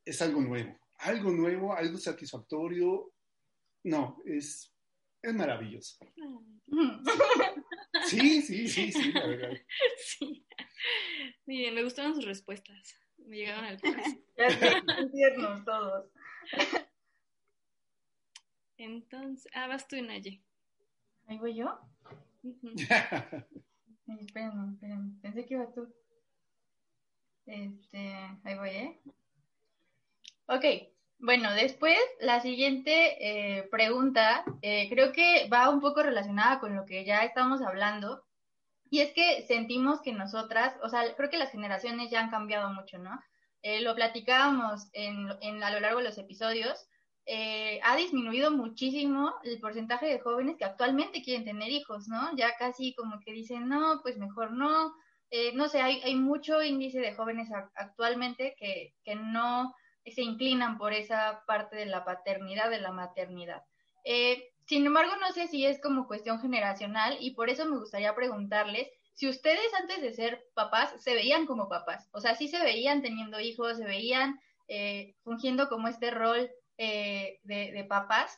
es 0.04 0.22
algo 0.22 0.42
nuevo, 0.42 0.78
algo 1.00 1.32
nuevo, 1.32 1.74
algo 1.74 1.98
satisfactorio. 1.98 3.14
No, 3.84 4.22
es, 4.26 4.76
es 5.22 5.34
maravilloso. 5.34 5.98
Sí, 8.06 8.42
sí, 8.42 8.68
sí, 8.68 8.92
sí, 8.92 9.12
la 9.14 9.28
verdad. 9.28 9.58
Sí. 9.98 10.46
Bien, 11.46 11.74
me 11.74 11.84
gustaron 11.84 12.16
sus 12.16 12.26
respuestas. 12.26 12.96
Me 13.18 13.38
llegaron 13.38 13.66
al 13.66 13.80
corazón. 13.80 14.24
Ya 15.14 15.64
todos. 15.66 16.12
Entonces, 18.78 19.52
ah, 19.56 19.68
vas 19.68 19.88
tú, 19.88 19.96
Naye. 20.02 20.44
¿Ahí 21.26 21.40
voy 21.40 21.56
yo? 21.56 21.80
espérenme, 24.20 24.74
espérenme. 24.74 25.12
Pensé 25.22 25.46
que 25.46 25.54
ibas 25.54 25.74
tú. 25.74 25.94
Este, 27.46 28.14
ahí 28.44 28.56
voy, 28.56 28.70
¿eh? 28.70 29.02
Ok. 30.48 30.66
Bueno, 31.20 31.52
después 31.54 31.98
la 32.20 32.42
siguiente 32.42 33.18
eh, 33.20 33.64
pregunta 33.72 34.44
eh, 34.62 34.88
creo 34.90 35.12
que 35.12 35.50
va 35.52 35.70
un 35.70 35.82
poco 35.82 36.04
relacionada 36.04 36.60
con 36.60 36.76
lo 36.76 36.86
que 36.86 37.06
ya 37.06 37.24
estamos 37.24 37.62
hablando 37.62 38.24
y 38.90 39.00
es 39.00 39.12
que 39.14 39.42
sentimos 39.42 40.02
que 40.02 40.14
nosotras, 40.14 40.76
o 40.84 40.90
sea, 40.90 41.16
creo 41.16 41.30
que 41.30 41.38
las 41.38 41.52
generaciones 41.52 42.12
ya 42.12 42.22
han 42.22 42.30
cambiado 42.30 42.72
mucho, 42.72 43.00
¿no? 43.00 43.20
Eh, 43.64 43.82
lo 43.82 43.96
platicábamos 43.96 44.90
en, 44.94 45.28
en, 45.42 45.64
a 45.64 45.72
lo 45.72 45.80
largo 45.80 45.98
de 45.98 46.06
los 46.06 46.18
episodios, 46.18 46.87
ha 47.84 47.96
disminuido 47.98 48.52
muchísimo 48.52 49.36
el 49.44 49.60
porcentaje 49.60 50.06
de 50.06 50.20
jóvenes 50.20 50.56
que 50.58 50.66
actualmente 50.66 51.22
quieren 51.22 51.46
tener 51.46 51.70
hijos, 51.70 52.08
¿no? 52.08 52.36
Ya 52.36 52.56
casi 52.58 52.94
como 52.96 53.20
que 53.20 53.34
dicen, 53.34 53.68
no, 53.68 54.00
pues 54.02 54.18
mejor 54.18 54.52
no. 54.52 54.96
no 55.54 55.68
sé, 55.68 55.82
hay, 55.82 56.16
mucho 56.16 56.62
índice 56.64 57.00
de 57.00 57.14
jóvenes 57.14 57.50
actualmente 57.76 58.56
que, 58.58 58.94
que 59.04 59.16
no 59.16 59.76
se 60.12 60.22
inclinan 60.22 60.78
por 60.78 60.94
esa 60.94 61.44
parte 61.46 61.76
de 61.76 61.86
la 61.86 62.06
paternidad, 62.06 62.70
de 62.70 62.80
la 62.80 62.92
maternidad. 62.92 63.64
Eh, 64.04 64.52
sin 64.66 64.86
embargo, 64.86 65.14
no 65.20 65.32
sé 65.32 65.48
si 65.48 65.66
es 65.66 65.82
como 65.82 66.08
cuestión 66.08 66.40
generacional 66.40 67.18
y 67.20 67.32
por 67.32 67.50
eso 67.50 67.66
me 67.66 67.78
gustaría 67.78 68.16
preguntarles 68.16 68.90
si 69.14 69.28
ustedes 69.28 69.74
antes 69.80 70.02
de 70.02 70.14
ser 70.14 70.46
papás 70.54 70.94
se 71.00 71.14
veían 71.14 71.46
como 71.46 71.70
papás, 71.70 72.08
o 72.12 72.22
sea, 72.22 72.36
si 72.36 72.48
se 72.48 72.64
veían 72.64 73.02
teniendo 73.02 73.40
hijos, 73.40 73.78
se 73.78 73.86
veían 73.86 74.40
eh, 74.68 75.16
fungiendo 75.24 75.70
como 75.70 75.88
este 75.88 76.12
rol 76.12 76.50
eh, 76.78 77.40
de, 77.44 77.86
papás. 77.88 78.38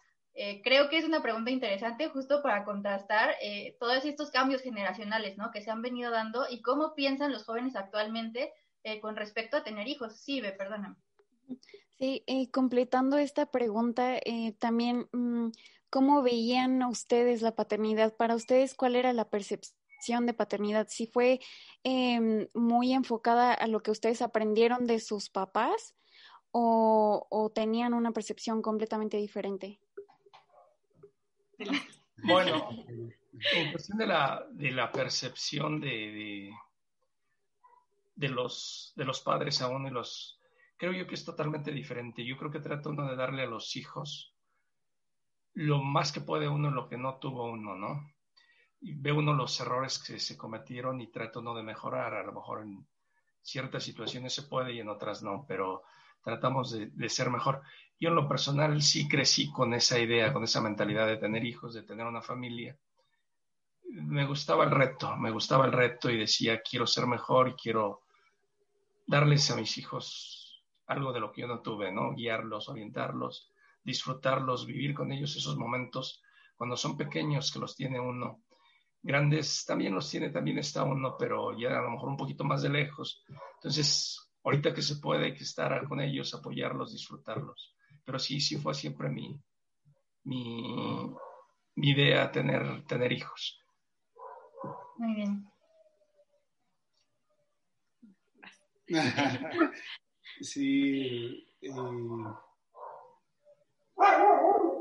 creo 0.64 0.90
que 0.90 0.98
es 0.98 1.06
una 1.06 1.22
pregunta 1.22 1.52
interesante 1.52 2.08
justo 2.10 2.42
para 2.42 2.64
contrastar 2.64 3.36
todos 3.80 4.06
estos 4.06 4.32
cambios 4.32 4.62
generacionales 4.62 5.38
¿no? 5.38 5.52
que 5.52 5.62
se 5.62 5.72
han 5.72 5.82
venido 5.82 6.12
dando 6.12 6.46
y 6.50 6.62
cómo 6.62 6.96
piensan 6.96 7.32
los 7.32 7.44
jóvenes 7.44 7.76
actualmente 7.76 8.54
con 9.02 9.16
respecto 9.16 9.58
a 9.58 9.64
tener 9.64 9.88
hijos. 9.88 10.16
Sí, 10.18 10.40
ve, 10.40 10.54
perdóname. 10.54 10.96
Sí, 12.00 12.24
eh, 12.28 12.50
completando 12.50 13.18
esta 13.18 13.46
pregunta, 13.48 14.18
eh, 14.18 14.54
también, 14.58 15.10
mm, 15.12 15.50
¿cómo 15.90 16.22
veían 16.22 16.82
ustedes 16.84 17.42
la 17.42 17.56
paternidad? 17.56 18.16
Para 18.16 18.36
ustedes, 18.36 18.74
¿cuál 18.74 18.96
era 18.96 19.12
la 19.12 19.30
percepción 19.30 20.26
de 20.26 20.34
paternidad? 20.34 20.88
¿Si 20.90 21.08
fue 21.08 21.42
em, 21.84 22.48
muy 22.54 22.94
enfocada 22.94 23.54
a 23.54 23.68
lo 23.68 23.82
que 23.82 23.92
ustedes 23.92 24.22
aprendieron 24.22 24.88
de 24.88 25.00
sus 25.02 25.30
papás 25.30 25.94
o, 26.52 27.52
tenían 27.54 27.94
una 27.94 28.12
percepción 28.12 28.62
completamente 28.62 29.18
diferente? 29.18 29.80
Bueno, 32.24 32.70
en 32.72 33.72
cuestión 33.72 33.98
de 33.98 34.08
la, 34.08 34.46
de 34.52 34.72
la 34.72 34.92
percepción 34.92 35.80
de, 35.80 36.52
de, 38.16 38.30
los, 38.30 38.94
de 38.96 39.06
los 39.06 39.22
padres 39.22 39.62
aún 39.62 39.88
y 39.88 39.90
los 39.90 40.40
creo 40.78 40.94
yo 40.94 41.06
que 41.06 41.16
es 41.16 41.26
totalmente 41.26 41.72
diferente. 41.72 42.26
Yo 42.26 42.38
creo 42.38 42.52
que 42.52 42.62
trata 42.62 42.90
uno 42.90 43.08
de 43.08 43.16
darle 43.16 43.44
a 43.44 43.48
los 43.48 43.76
hijos 43.76 44.34
lo 45.54 45.84
más 45.84 46.12
que 46.12 46.22
puede 46.22 46.48
uno 46.48 46.72
lo 46.72 46.88
que 46.88 46.98
no 46.98 47.18
tuvo 47.18 47.44
uno, 47.44 47.76
¿no? 47.76 48.14
Y 48.80 48.94
ve 48.94 49.12
uno 49.12 49.34
los 49.34 49.60
errores 49.60 50.00
que 50.00 50.20
se 50.20 50.38
cometieron 50.38 51.02
y 51.02 51.12
trata 51.12 51.40
uno 51.40 51.54
de 51.54 51.64
mejorar. 51.64 52.14
A 52.14 52.24
lo 52.24 52.32
mejor 52.32 52.62
en 52.62 52.88
ciertas 53.42 53.84
situaciones 53.84 54.34
se 54.34 54.44
puede 54.44 54.74
y 54.74 54.80
en 54.80 54.88
otras 54.88 55.22
no, 55.22 55.46
pero 55.46 55.84
tratamos 56.24 56.72
de, 56.72 57.10
ser 57.10 57.30
mejor. 57.30 57.62
Yo 58.00 58.10
en 58.10 58.16
lo 58.16 58.28
personal 58.28 58.82
sí 58.82 59.08
crecí 59.08 59.52
con 59.52 59.74
esa 59.74 60.00
idea, 60.00 60.34
con 60.34 60.44
esa 60.44 60.62
mentalidad 60.62 61.08
de 61.08 61.18
tener 61.18 61.46
hijos, 61.46 61.74
de 61.74 61.84
tener 61.84 62.06
una 62.06 62.22
familia. 62.22 62.78
Me 63.92 64.26
gustaba 64.26 64.64
el 64.64 64.72
reto, 64.72 65.16
me 65.18 65.32
gustaba 65.32 65.66
el 65.66 65.72
reto 65.72 66.10
y 66.10 66.18
decía, 66.18 66.62
quiero 66.62 66.86
ser 66.86 67.08
mejor 67.08 67.50
y 67.50 67.54
quiero 67.54 68.04
darles 69.08 69.50
a 69.52 69.56
mis 69.56 69.78
hijos 69.78 70.64
algo 70.88 71.14
de 71.14 71.20
lo 71.20 71.32
que 71.32 71.42
yo 71.42 71.48
no 71.48 71.62
tuve, 71.62 71.92
¿no? 71.92 72.14
Guiarlos, 72.14 72.70
orientarlos, 72.70 73.52
disfrutarlos, 73.84 74.66
vivir 74.66 74.94
con 74.94 75.12
ellos 75.12 75.36
esos 75.36 75.58
momentos 75.58 76.24
cuando 76.56 76.76
son 76.76 76.98
pequeños 76.98 77.52
que 77.52 77.60
los 77.60 77.76
tiene 77.76 78.00
uno. 78.00 78.44
Grandes 79.02 79.66
también 79.66 79.96
los 79.96 80.10
tiene, 80.10 80.30
también 80.30 80.58
está 80.58 80.84
uno, 80.84 81.16
pero 81.18 81.58
ya 81.58 81.78
a 81.78 81.82
lo 81.82 81.92
mejor 81.92 82.10
un 82.10 82.18
poquito 82.18 82.44
más 82.44 82.62
de 82.62 82.70
lejos. 82.70 83.24
Entonces, 83.56 84.29
ahorita 84.50 84.74
que 84.74 84.82
se 84.82 84.96
puede, 84.96 85.26
hay 85.26 85.36
que 85.36 85.44
estar 85.44 85.88
con 85.88 86.02
ellos, 86.02 86.34
apoyarlos, 86.34 86.92
disfrutarlos. 86.92 87.76
Pero 88.04 88.18
sí, 88.18 88.42
sí 88.42 88.58
fue 88.58 88.74
siempre 88.74 89.08
mi, 89.10 89.40
mi, 90.24 90.76
mi 91.76 91.90
idea 91.90 92.32
tener, 92.32 92.84
tener 92.88 93.12
hijos. 93.12 93.64
Muy 94.98 95.16
bien. 95.16 95.46
Sí. 100.42 101.46
Eh, 101.62 101.74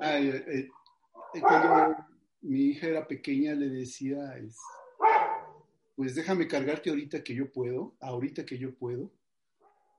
eh, 0.01 0.69
eh, 1.35 1.41
cuando, 1.41 1.97
mi 2.43 2.67
hija 2.67 2.87
era 2.87 3.09
pequeña, 3.09 3.55
le 3.55 3.69
decía, 3.69 4.37
pues 5.97 6.15
déjame 6.15 6.47
cargarte 6.47 6.91
ahorita 6.91 7.25
que 7.25 7.35
yo 7.35 7.51
puedo, 7.51 7.97
ahorita 8.01 8.47
que 8.47 8.57
yo 8.57 8.73
puedo, 8.77 9.11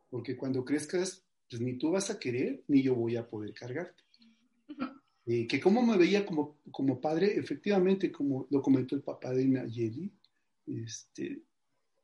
porque 0.09 0.35
cuando 0.35 0.65
crezcas, 0.65 1.23
pues 1.49 1.61
ni 1.61 1.77
tú 1.77 1.91
vas 1.91 2.09
a 2.09 2.19
querer, 2.19 2.63
ni 2.67 2.81
yo 2.81 2.95
voy 2.95 3.15
a 3.15 3.27
poder 3.27 3.53
cargarte. 3.53 4.03
Eh, 5.25 5.45
que 5.47 5.59
cómo 5.59 5.83
me 5.83 5.97
veía 5.97 6.25
como, 6.25 6.57
como 6.71 6.99
padre, 6.99 7.37
efectivamente, 7.37 8.11
como 8.11 8.47
lo 8.49 8.61
comentó 8.61 8.95
el 8.95 9.03
papá 9.03 9.31
de 9.31 9.45
Nayeli, 9.45 10.11
este, 10.65 11.41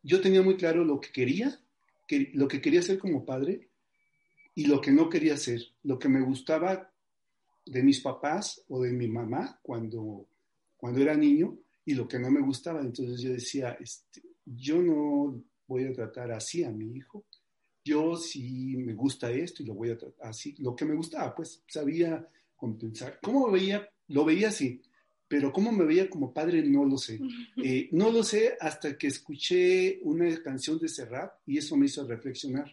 yo 0.04 0.22
tenía 0.22 0.42
muy 0.44 0.58
claro 0.58 0.84
lo 0.84 1.00
que 1.02 1.12
quería, 1.12 1.60
que, 2.08 2.32
lo 2.34 2.48
que 2.48 2.62
quería 2.62 2.82
hacer 2.82 3.00
como 3.00 3.26
padre 3.26 3.70
y 4.54 4.68
lo 4.68 4.80
que 4.80 4.92
no 4.92 5.10
quería 5.10 5.34
hacer, 5.34 5.62
lo 5.84 5.98
que 5.98 6.10
me 6.10 6.22
gustaba 6.22 6.92
de 7.66 7.82
mis 7.82 8.00
papás 8.00 8.64
o 8.68 8.84
de 8.84 8.92
mi 8.92 9.08
mamá 9.08 9.60
cuando, 9.64 10.28
cuando 10.78 11.02
era 11.02 11.16
niño 11.16 11.58
y 11.84 11.96
lo 11.96 12.08
que 12.08 12.20
no 12.20 12.30
me 12.30 12.42
gustaba. 12.42 12.82
Entonces 12.82 13.22
yo 13.22 13.32
decía, 13.32 13.78
este, 13.80 14.22
yo 14.46 14.82
no 14.82 15.44
voy 15.68 15.86
a 15.86 15.94
tratar 15.94 16.32
así 16.32 16.64
a 16.64 16.72
mi 16.72 16.96
hijo. 16.96 17.26
Yo 17.86 18.18
sí 18.18 18.76
me 18.78 18.96
gusta 18.96 19.32
esto 19.32 19.62
y 19.62 19.68
lo 19.68 19.76
voy 19.76 19.92
a 19.92 19.98
tratar 19.98 20.30
así. 20.30 20.56
Lo 20.58 20.76
que 20.76 20.86
me 20.86 20.96
gustaba, 20.96 21.36
pues 21.36 21.64
sabía 21.68 22.28
compensar. 22.56 23.20
¿Cómo 23.22 23.52
veía? 23.52 23.88
Lo 24.08 24.26
veía 24.26 24.48
así, 24.48 24.82
pero 25.28 25.54
cómo 25.54 25.72
me 25.72 25.86
veía 25.86 26.10
como 26.10 26.34
padre 26.34 26.64
no 26.64 26.84
lo 26.84 26.98
sé. 26.98 27.20
Eh, 27.64 27.88
no 27.94 28.12
lo 28.12 28.24
sé 28.24 28.58
hasta 28.60 28.98
que 28.98 29.08
escuché 29.08 30.00
una 30.02 30.36
canción 30.44 30.78
de 30.78 30.90
Serrat 30.90 31.32
y 31.46 31.58
eso 31.58 31.78
me 31.78 31.86
hizo 31.86 32.06
reflexionar. 32.06 32.70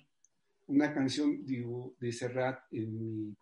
Una 0.66 0.92
canción, 0.92 1.44
digo, 1.44 1.94
de 2.00 2.12
Serrat 2.12 2.60
en, 2.72 3.36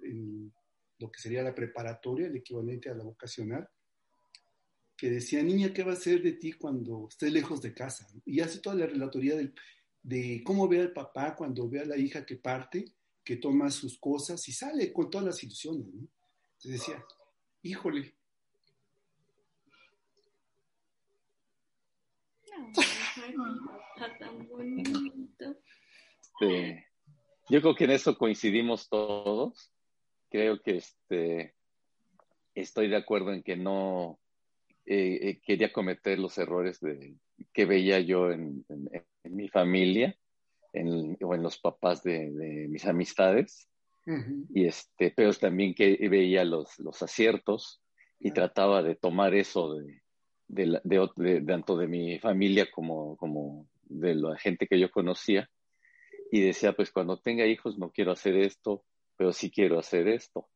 en 0.00 0.52
lo 0.98 1.10
que 1.10 1.20
sería 1.20 1.42
la 1.42 1.54
preparatoria, 1.54 2.26
el 2.26 2.36
equivalente 2.36 2.90
a 2.90 2.94
la 2.94 3.04
vocacional, 3.04 3.68
que 4.96 5.10
decía, 5.10 5.42
niña, 5.42 5.72
¿qué 5.72 5.82
va 5.84 5.92
a 5.92 5.96
ser 5.96 6.22
de 6.22 6.32
ti 6.32 6.52
cuando 6.52 7.06
estés 7.08 7.32
lejos 7.32 7.62
de 7.62 7.72
casa? 7.72 8.06
Y 8.24 8.40
hace 8.40 8.60
toda 8.60 8.76
la 8.76 8.86
relatoría 8.86 9.36
de, 9.36 9.52
de 10.04 10.42
cómo 10.44 10.68
ve 10.68 10.80
al 10.80 10.92
papá 10.92 11.34
cuando 11.34 11.68
ve 11.68 11.80
a 11.80 11.84
la 11.84 11.96
hija 11.96 12.24
que 12.24 12.36
parte, 12.36 12.84
que 13.24 13.36
toma 13.36 13.70
sus 13.72 13.98
cosas 13.98 14.48
y 14.48 14.52
sale 14.52 14.92
con 14.92 15.10
todas 15.10 15.26
las 15.26 15.42
ilusiones. 15.42 15.86
Entonces 15.88 16.70
decía, 16.70 17.04
híjole. 17.62 18.14
Este, 26.20 26.86
yo 27.48 27.60
creo 27.60 27.74
que 27.74 27.84
en 27.84 27.90
eso 27.90 28.16
coincidimos 28.16 28.88
todos 28.88 29.74
creo 30.34 30.60
que 30.60 30.78
este, 30.78 31.54
estoy 32.56 32.88
de 32.88 32.96
acuerdo 32.96 33.32
en 33.32 33.44
que 33.44 33.56
no 33.56 34.18
eh, 34.84 35.18
eh, 35.22 35.40
quería 35.46 35.72
cometer 35.72 36.18
los 36.18 36.36
errores 36.38 36.80
de, 36.80 37.14
que 37.52 37.66
veía 37.66 38.00
yo 38.00 38.32
en, 38.32 38.64
mi 39.24 39.48
familia 39.48 40.16
o 40.72 41.34
en 41.34 41.42
los 41.42 41.58
papás 41.58 42.02
de, 42.02 42.66
mis 42.68 42.84
amistades. 42.86 43.68
y 44.52 44.66
este, 44.66 45.12
pero 45.16 45.32
también 45.32 45.74
que 45.74 45.96
veía 46.08 46.44
los, 46.44 46.78
los 46.78 47.02
aciertos 47.02 47.80
y 48.18 48.32
trataba 48.32 48.82
de 48.82 48.96
tomar 48.96 49.34
eso 49.34 49.74
de, 49.74 50.02
de, 50.48 51.44
tanto 51.46 51.76
de 51.76 51.86
mi 51.86 52.18
familia 52.18 52.66
como, 52.70 53.16
como 53.16 53.68
de 53.82 54.14
la 54.14 54.36
gente 54.36 54.66
que 54.66 54.78
yo 54.78 54.90
conocía 54.90 55.48
y 56.30 56.40
decía, 56.40 56.72
pues 56.74 56.90
cuando 56.90 57.18
tenga 57.20 57.46
hijos 57.46 57.78
no 57.78 57.90
quiero 57.90 58.12
hacer 58.12 58.36
esto, 58.36 58.84
pero 59.16 59.32
sí 59.32 59.50
quiero 59.50 59.78
hacer 59.78 60.08
esto. 60.08 60.48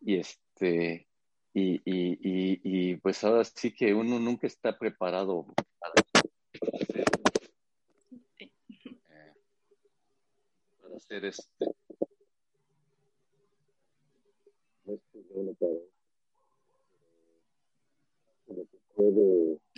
Y 0.00 0.16
este, 0.16 1.08
y, 1.54 1.76
y, 1.84 2.60
y, 2.62 2.96
pues 2.96 3.24
ahora 3.24 3.42
sí 3.44 3.72
que 3.74 3.94
uno 3.94 4.18
nunca 4.18 4.46
está 4.46 4.78
preparado 4.78 5.46
para, 5.78 5.94
hacer, 6.82 7.04
eh, 8.38 9.32
para 10.82 10.85
hacer 10.96 11.24
este. 11.26 11.66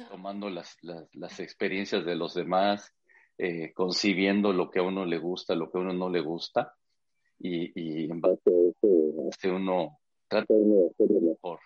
tomando 0.09 0.49
las, 0.49 0.77
las, 0.83 1.13
las, 1.15 1.41
experiencias 1.41 2.05
de 2.05 2.15
los 2.15 2.35
demás, 2.35 2.95
eh, 3.37 3.73
concibiendo 3.73 4.53
lo 4.53 4.71
que 4.71 4.79
a 4.79 4.83
uno 4.83 5.05
le 5.05 5.19
gusta, 5.19 5.55
lo 5.55 5.71
que 5.71 5.79
a 5.79 5.81
uno 5.81 5.93
no 5.93 6.09
le 6.09 6.21
gusta, 6.21 6.75
y, 7.39 7.73
y 7.75 8.11
en 8.11 8.21
base 8.21 8.43
a 8.47 8.71
eso 8.71 9.29
este, 9.29 9.51
uno 9.51 9.99
trata 10.29 10.55
de 10.55 10.91
hacer 10.91 11.11
lo 11.11 11.21
mejor, 11.21 11.61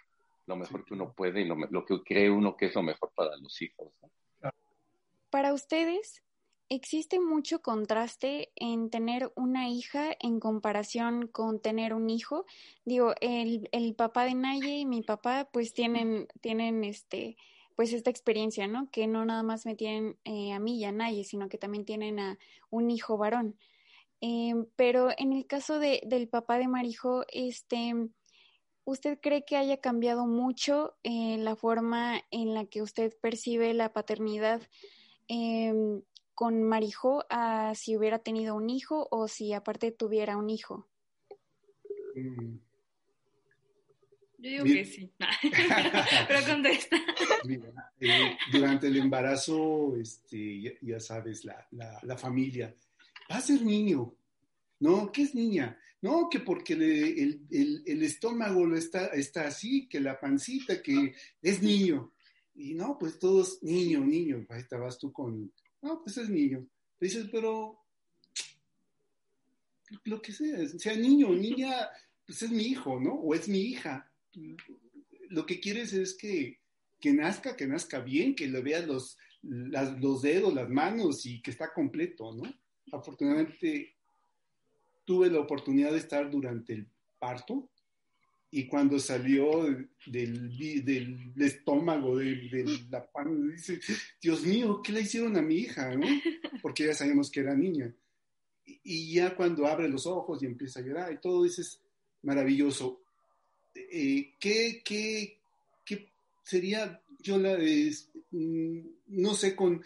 lo 0.46 0.56
mejor 0.56 0.84
que 0.84 0.94
uno 0.94 1.12
puede 1.12 1.42
y 1.42 1.44
lo, 1.44 1.56
lo, 1.56 1.84
que 1.84 2.02
cree 2.02 2.30
uno 2.30 2.56
que 2.56 2.66
es 2.66 2.74
lo 2.74 2.82
mejor 2.82 3.10
para 3.14 3.36
los 3.36 3.60
hijos. 3.60 3.92
Para 5.30 5.52
ustedes, 5.52 6.22
¿existe 6.74 7.20
mucho 7.20 7.60
contraste 7.60 8.50
en 8.56 8.88
tener 8.88 9.30
una 9.36 9.68
hija 9.68 10.16
en 10.18 10.40
comparación 10.40 11.28
con 11.28 11.60
tener 11.60 11.92
un 11.92 12.08
hijo? 12.08 12.46
Digo, 12.84 13.14
el, 13.20 13.68
el 13.72 13.94
papá 13.94 14.24
de 14.24 14.34
Naye 14.34 14.78
y 14.78 14.86
mi 14.86 15.02
papá 15.02 15.48
pues 15.52 15.74
tienen, 15.74 16.28
tienen 16.40 16.84
este 16.84 17.36
pues 17.76 17.92
esta 17.92 18.10
experiencia, 18.10 18.66
¿no? 18.66 18.90
Que 18.90 19.06
no 19.06 19.24
nada 19.24 19.42
más 19.42 19.64
me 19.66 19.74
tienen 19.74 20.16
eh, 20.24 20.52
a 20.52 20.58
mí 20.58 20.78
y 20.78 20.84
a 20.84 20.92
Naye, 20.92 21.24
sino 21.24 21.48
que 21.48 21.58
también 21.58 21.84
tienen 21.84 22.18
a 22.18 22.38
un 22.70 22.90
hijo 22.90 23.16
varón. 23.16 23.56
Em, 24.20 24.66
pero 24.76 25.08
en 25.18 25.32
el 25.32 25.46
caso 25.46 25.78
de, 25.78 26.00
del 26.06 26.28
papá 26.28 26.58
de 26.58 26.68
Marijo, 26.68 27.24
este, 27.28 27.92
¿usted 28.84 29.18
cree 29.20 29.44
que 29.44 29.56
haya 29.56 29.78
cambiado 29.78 30.26
mucho 30.26 30.94
eh, 31.02 31.38
la 31.38 31.56
forma 31.56 32.22
en 32.30 32.54
la 32.54 32.64
que 32.66 32.82
usted 32.82 33.12
percibe 33.20 33.74
la 33.74 33.92
paternidad 33.92 34.62
em, 35.28 36.02
con 36.42 36.60
Marijo 36.64 37.24
a 37.30 37.72
si 37.76 37.96
hubiera 37.96 38.18
tenido 38.18 38.56
un 38.56 38.68
hijo 38.68 39.06
o 39.12 39.28
si 39.28 39.52
aparte 39.52 39.92
tuviera 39.92 40.36
un 40.36 40.50
hijo? 40.50 40.88
Mm. 42.16 42.56
Yo 44.38 44.50
digo 44.50 44.64
que 44.64 44.84
sí, 44.84 45.12
pero 46.26 46.40
contesta. 46.44 46.96
Eh, 48.00 48.36
durante 48.50 48.88
el 48.88 48.96
embarazo, 48.96 49.94
este, 49.94 50.76
ya, 50.82 50.98
sabes, 50.98 51.44
la, 51.44 51.64
la, 51.70 52.00
la 52.02 52.18
familia 52.18 52.74
va 53.30 53.36
a 53.36 53.40
ser 53.40 53.62
niño. 53.62 54.12
No, 54.80 55.12
¿qué 55.12 55.22
es 55.22 55.36
niña? 55.36 55.78
No, 56.00 56.28
que 56.28 56.40
porque 56.40 56.72
el, 56.72 58.02
estómago 58.02 58.66
lo 58.66 58.76
está, 58.76 59.06
está 59.06 59.46
así, 59.46 59.86
que 59.88 60.00
la 60.00 60.18
pancita, 60.18 60.82
que 60.82 61.14
es 61.40 61.62
niño. 61.62 62.12
Y 62.56 62.74
no, 62.74 62.98
pues 62.98 63.20
todos 63.20 63.62
niño, 63.62 64.00
niño. 64.00 64.44
Ahí 64.48 64.58
estabas 64.58 64.98
tú 64.98 65.12
con, 65.12 65.52
no, 65.82 66.02
pues 66.02 66.16
es 66.16 66.28
niño. 66.28 66.66
Dices, 67.00 67.26
pero 67.30 67.78
lo 70.04 70.22
que 70.22 70.32
sea, 70.32 70.66
sea 70.68 70.96
niño 70.96 71.28
o 71.28 71.34
niña, 71.34 71.88
pues 72.26 72.42
es 72.42 72.50
mi 72.50 72.64
hijo, 72.64 73.00
¿no? 73.00 73.14
O 73.14 73.34
es 73.34 73.48
mi 73.48 73.58
hija. 73.58 74.10
Lo 75.28 75.44
que 75.44 75.60
quieres 75.60 75.92
es 75.92 76.14
que, 76.14 76.60
que 77.00 77.12
nazca, 77.12 77.56
que 77.56 77.66
nazca 77.66 77.98
bien, 78.00 78.34
que 78.34 78.46
le 78.46 78.62
veas 78.62 78.86
los, 78.86 79.18
los 79.42 80.22
dedos, 80.22 80.54
las 80.54 80.70
manos 80.70 81.26
y 81.26 81.42
que 81.42 81.50
está 81.50 81.72
completo, 81.72 82.32
¿no? 82.34 82.44
afortunadamente 82.92 83.96
tuve 85.04 85.30
la 85.30 85.40
oportunidad 85.40 85.92
de 85.92 85.98
estar 85.98 86.30
durante 86.30 86.74
el 86.74 86.86
parto 87.18 87.70
y 88.54 88.66
cuando 88.66 88.98
salió 88.98 89.64
del, 90.04 90.84
del 90.84 91.32
estómago, 91.38 92.18
de, 92.18 92.86
la 92.90 93.10
pan, 93.10 93.50
dice, 93.50 93.80
Dios 94.20 94.42
mío, 94.42 94.82
¿qué 94.84 94.92
le 94.92 95.00
hicieron 95.00 95.38
a 95.38 95.42
mi 95.42 95.54
hija? 95.54 95.94
¿no? 95.96 96.06
Porque 96.62 96.84
ya 96.84 96.94
sabemos 96.94 97.30
que 97.30 97.40
era 97.40 97.54
niña. 97.54 97.94
Y, 98.66 99.14
ya 99.14 99.34
cuando 99.34 99.66
abre 99.66 99.88
los 99.88 100.06
ojos 100.06 100.42
y 100.42 100.46
empieza 100.46 100.80
a 100.80 100.82
llorar 100.82 101.12
y 101.14 101.18
todo, 101.18 101.44
dices, 101.44 101.80
maravilloso. 102.20 103.00
Eh, 103.74 104.34
¿qué, 104.38 104.82
qué, 104.84 105.38
qué, 105.82 106.12
sería, 106.42 107.00
yo 107.20 107.38
la, 107.38 107.56
mm, 107.56 108.80
no 109.06 109.34
sé, 109.34 109.56
con, 109.56 109.82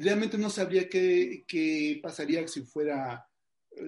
realmente 0.00 0.36
no 0.36 0.50
sabría 0.50 0.88
qué, 0.88 2.00
pasaría 2.02 2.48
si 2.48 2.62
fuera, 2.62 3.28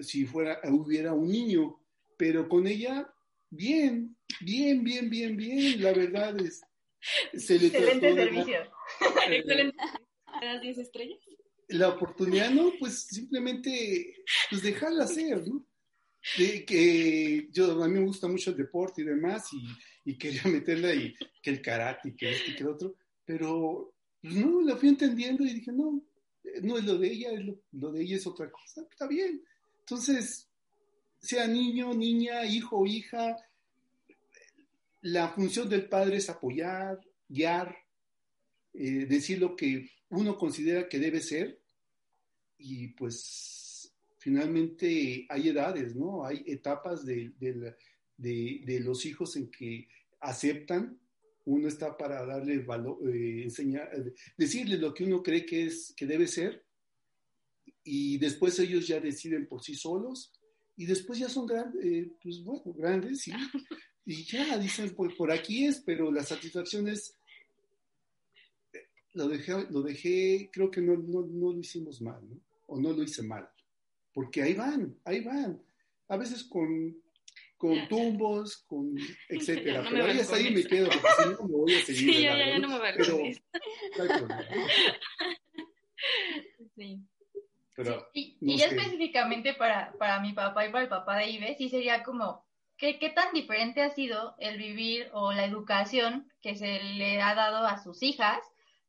si 0.01 0.25
fuera, 0.25 0.61
hubiera 0.71 1.11
un 1.11 1.27
niño, 1.27 1.77
pero 2.15 2.47
con 2.47 2.67
ella, 2.67 3.13
bien, 3.49 4.15
bien, 4.41 4.83
bien, 4.83 5.09
bien, 5.09 5.37
bien, 5.37 5.81
la 5.81 5.93
verdad 5.93 6.39
es. 6.39 6.61
Excelente 7.33 7.79
servicio. 8.13 8.57
Excelente. 9.29 9.77
¿Las 10.41 10.61
10 10.61 10.77
estrellas? 10.77 11.19
La 11.69 11.89
oportunidad, 11.89 12.49
no, 12.51 12.71
pues 12.79 13.07
simplemente, 13.07 14.23
pues 14.49 14.61
dejarla 14.61 15.03
hacer, 15.03 15.47
¿no? 15.47 15.65
De 16.37 16.65
que 16.65 17.47
yo, 17.51 17.83
a 17.83 17.87
mí 17.87 17.99
me 17.99 18.05
gusta 18.05 18.27
mucho 18.27 18.51
el 18.51 18.57
deporte 18.57 19.01
y 19.01 19.05
demás, 19.05 19.47
y, 19.53 20.11
y 20.11 20.17
quería 20.17 20.43
meterla 20.45 20.93
y 20.93 21.13
que 21.41 21.49
el 21.49 21.61
karate, 21.61 22.15
que 22.15 22.31
este, 22.31 22.55
que 22.55 22.63
el 22.63 22.69
otro, 22.69 22.95
pero 23.25 23.93
pues 24.21 24.35
no, 24.35 24.61
la 24.61 24.75
fui 24.77 24.89
entendiendo 24.89 25.43
y 25.43 25.53
dije, 25.53 25.71
no, 25.71 26.01
no 26.61 26.77
es 26.77 26.85
lo 26.85 26.97
de 26.97 27.11
ella, 27.11 27.31
es 27.31 27.41
lo, 27.71 27.91
de 27.91 28.01
ella 28.01 28.15
es 28.15 28.27
otra 28.27 28.49
cosa, 28.49 28.85
está 28.89 29.07
bien. 29.07 29.43
Entonces, 29.79 30.49
sea 31.19 31.47
niño, 31.47 31.93
niña, 31.93 32.45
hijo, 32.45 32.85
hija, 32.85 33.37
la 35.01 35.29
función 35.29 35.69
del 35.69 35.87
padre 35.87 36.17
es 36.17 36.29
apoyar, 36.29 36.99
guiar, 37.27 37.75
eh, 38.73 39.05
decir 39.05 39.39
lo 39.39 39.55
que 39.55 39.89
uno 40.09 40.37
considera 40.37 40.87
que 40.87 40.99
debe 40.99 41.19
ser 41.19 41.59
y 42.57 42.89
pues 42.89 43.93
finalmente 44.17 45.25
hay 45.29 45.49
edades, 45.49 45.95
¿no? 45.95 46.25
Hay 46.25 46.43
etapas 46.45 47.05
de, 47.05 47.31
los 48.81 49.05
hijos 49.05 49.35
en 49.35 49.49
que 49.49 49.87
aceptan, 50.19 50.99
uno 51.45 51.67
está 51.67 51.95
para 51.95 52.25
darle 52.25 52.59
valor, 52.59 52.99
eh, 53.09 53.43
enseñar, 53.43 53.89
decirles 54.37 54.79
lo 54.79 54.93
que 54.93 55.05
uno 55.05 55.23
cree 55.23 55.45
que 55.45 55.67
es, 55.67 55.93
que 55.95 56.05
debe 56.05 56.27
ser 56.27 56.65
y 57.83 58.17
después 58.17 58.59
ellos 58.59 58.85
ya 58.85 58.99
deciden 58.99 59.47
por 59.47 59.63
sí 59.63 59.75
solos 59.75 60.33
y 60.77 60.85
después 60.85 61.19
ya 61.19 61.27
son 61.27 61.47
grandes, 61.47 61.83
eh, 61.83 62.09
pues 62.21 62.43
bueno, 62.43 62.61
grandes 62.65 63.27
y, 63.27 63.33
y 64.05 64.23
ya 64.23 64.57
dicen, 64.59 64.93
pues 64.95 65.15
por 65.15 65.31
aquí 65.31 65.65
es, 65.65 65.79
pero 65.79 66.11
la 66.11 66.21
satisfacción 66.23 66.87
es, 66.87 67.17
lo 69.13 69.27
dejé, 69.27 69.65
lo 69.71 69.81
dejé 69.81 70.51
creo 70.53 70.69
que 70.69 70.81
no, 70.81 70.95
no, 70.95 71.25
no 71.25 71.51
lo 71.51 71.59
hicimos 71.59 71.99
mal, 72.01 72.21
¿no? 72.29 72.39
O 72.67 72.79
no 72.79 72.93
lo 72.93 73.01
hice 73.01 73.23
mal, 73.23 73.49
porque 74.13 74.43
ahí 74.43 74.53
van, 74.53 74.95
ahí 75.03 75.21
van, 75.21 75.59
a 76.09 76.17
veces 76.17 76.43
con, 76.43 76.95
con 77.57 77.87
tumbos, 77.87 78.57
con 78.57 78.95
etcétera, 79.29 79.83
pero 79.89 80.05
ahí 80.05 80.19
hasta 80.19 80.35
ahí 80.35 80.53
me 80.53 80.63
quedo, 80.63 80.89
porque 80.89 81.07
si 81.17 81.23
no 81.29 81.41
me 81.47 81.55
voy 81.55 81.73
a 81.73 81.85
seguir. 81.85 82.13
Sí, 82.13 82.21
ya, 82.21 82.37
ya, 82.37 82.49
ya 82.49 82.59
no 82.59 82.69
me 82.69 82.77
pero, 82.95 83.17
Sí 86.75 87.01
y, 88.13 88.57
ya 88.57 88.67
específicamente 88.67 89.53
para, 89.53 89.93
para 89.99 90.19
mi 90.19 90.33
papá 90.33 90.65
y 90.65 90.71
para 90.71 90.83
el 90.83 90.89
papá 90.89 91.17
de 91.17 91.29
Ibe, 91.29 91.55
sí 91.55 91.69
sería 91.69 92.03
como, 92.03 92.45
¿qué, 92.77 92.97
¿qué 92.97 93.09
tan 93.09 93.33
diferente 93.33 93.81
ha 93.81 93.89
sido 93.91 94.35
el 94.39 94.57
vivir 94.57 95.09
o 95.13 95.31
la 95.31 95.45
educación 95.45 96.31
que 96.41 96.55
se 96.55 96.81
le 96.83 97.21
ha 97.21 97.35
dado 97.35 97.65
a 97.67 97.77
sus 97.77 98.01
hijas 98.01 98.39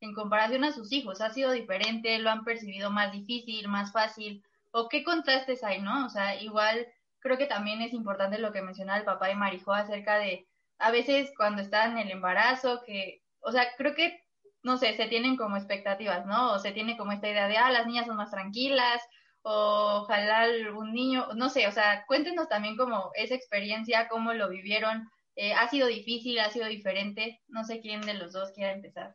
en 0.01 0.15
comparación 0.15 0.65
a 0.65 0.73
sus 0.73 0.93
hijos? 0.93 1.21
¿Ha 1.21 1.31
sido 1.31 1.53
diferente? 1.53 2.19
¿Lo 2.19 2.31
han 2.31 2.45
percibido 2.45 2.91
más 2.91 3.13
difícil, 3.13 3.69
más 3.69 3.93
fácil? 3.93 4.43
¿O 4.71 4.89
qué 4.89 5.05
contrastes 5.05 5.65
hay, 5.65 5.81
no? 5.81 6.07
O 6.07 6.09
sea, 6.09 6.41
igual 6.41 6.87
creo 7.21 7.37
que 7.37 7.47
también 7.47 7.83
es 7.83 7.93
importante 7.93 8.39
lo 8.39 8.53
que 8.53 8.63
mencionaba 8.63 8.99
el 8.99 9.05
papá 9.05 9.29
de 9.29 9.35
Marijó 9.35 9.73
acerca 9.73 10.19
de 10.19 10.47
a 10.79 10.91
veces 10.91 11.33
cuando 11.37 11.61
está 11.61 11.87
en 11.87 11.99
el 11.99 12.11
embarazo, 12.11 12.83
que, 12.87 13.23
o 13.41 13.51
sea, 13.51 13.67
creo 13.77 13.95
que 13.95 14.25
no 14.63 14.77
sé, 14.77 14.95
se 14.97 15.07
tienen 15.07 15.37
como 15.37 15.57
expectativas, 15.57 16.27
¿no? 16.27 16.53
O 16.53 16.59
se 16.59 16.73
tiene 16.73 16.97
como 16.97 17.13
esta 17.13 17.29
idea 17.29 17.49
de, 17.49 17.57
ah, 17.57 17.71
las 17.71 17.87
niñas 17.87 18.07
son 18.07 18.17
más 18.17 18.31
tranquilas, 18.31 19.01
o 19.43 20.01
ojalá 20.03 20.47
un 20.77 20.93
niño, 20.93 21.29
no 21.37 21.49
sé, 21.49 21.67
o 21.69 21.73
sea, 21.73 22.05
cuéntenos 22.07 22.49
también 22.49 22.77
como 22.77 23.11
esa 23.15 23.35
experiencia, 23.35 24.09
cómo 24.09 24.33
lo 24.33 24.49
vivieron, 24.49 25.09
eh, 25.37 25.53
ha 25.53 25.69
sido 25.69 25.87
difícil, 25.87 26.39
ha 26.41 26.51
sido 26.51 26.67
diferente, 26.67 27.41
no 27.49 27.65
sé 27.65 27.81
quién 27.81 28.01
de 28.01 28.15
los 28.15 28.33
dos 28.33 28.51
quiera 28.53 28.73
empezar. 28.73 29.15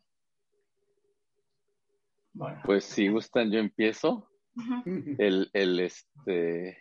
Bueno. 2.33 2.61
Pues 2.65 2.85
si 2.85 3.09
gustan, 3.09 3.51
yo 3.51 3.59
empiezo. 3.59 4.27
el, 5.19 5.49
el, 5.53 5.79
este, 5.79 6.77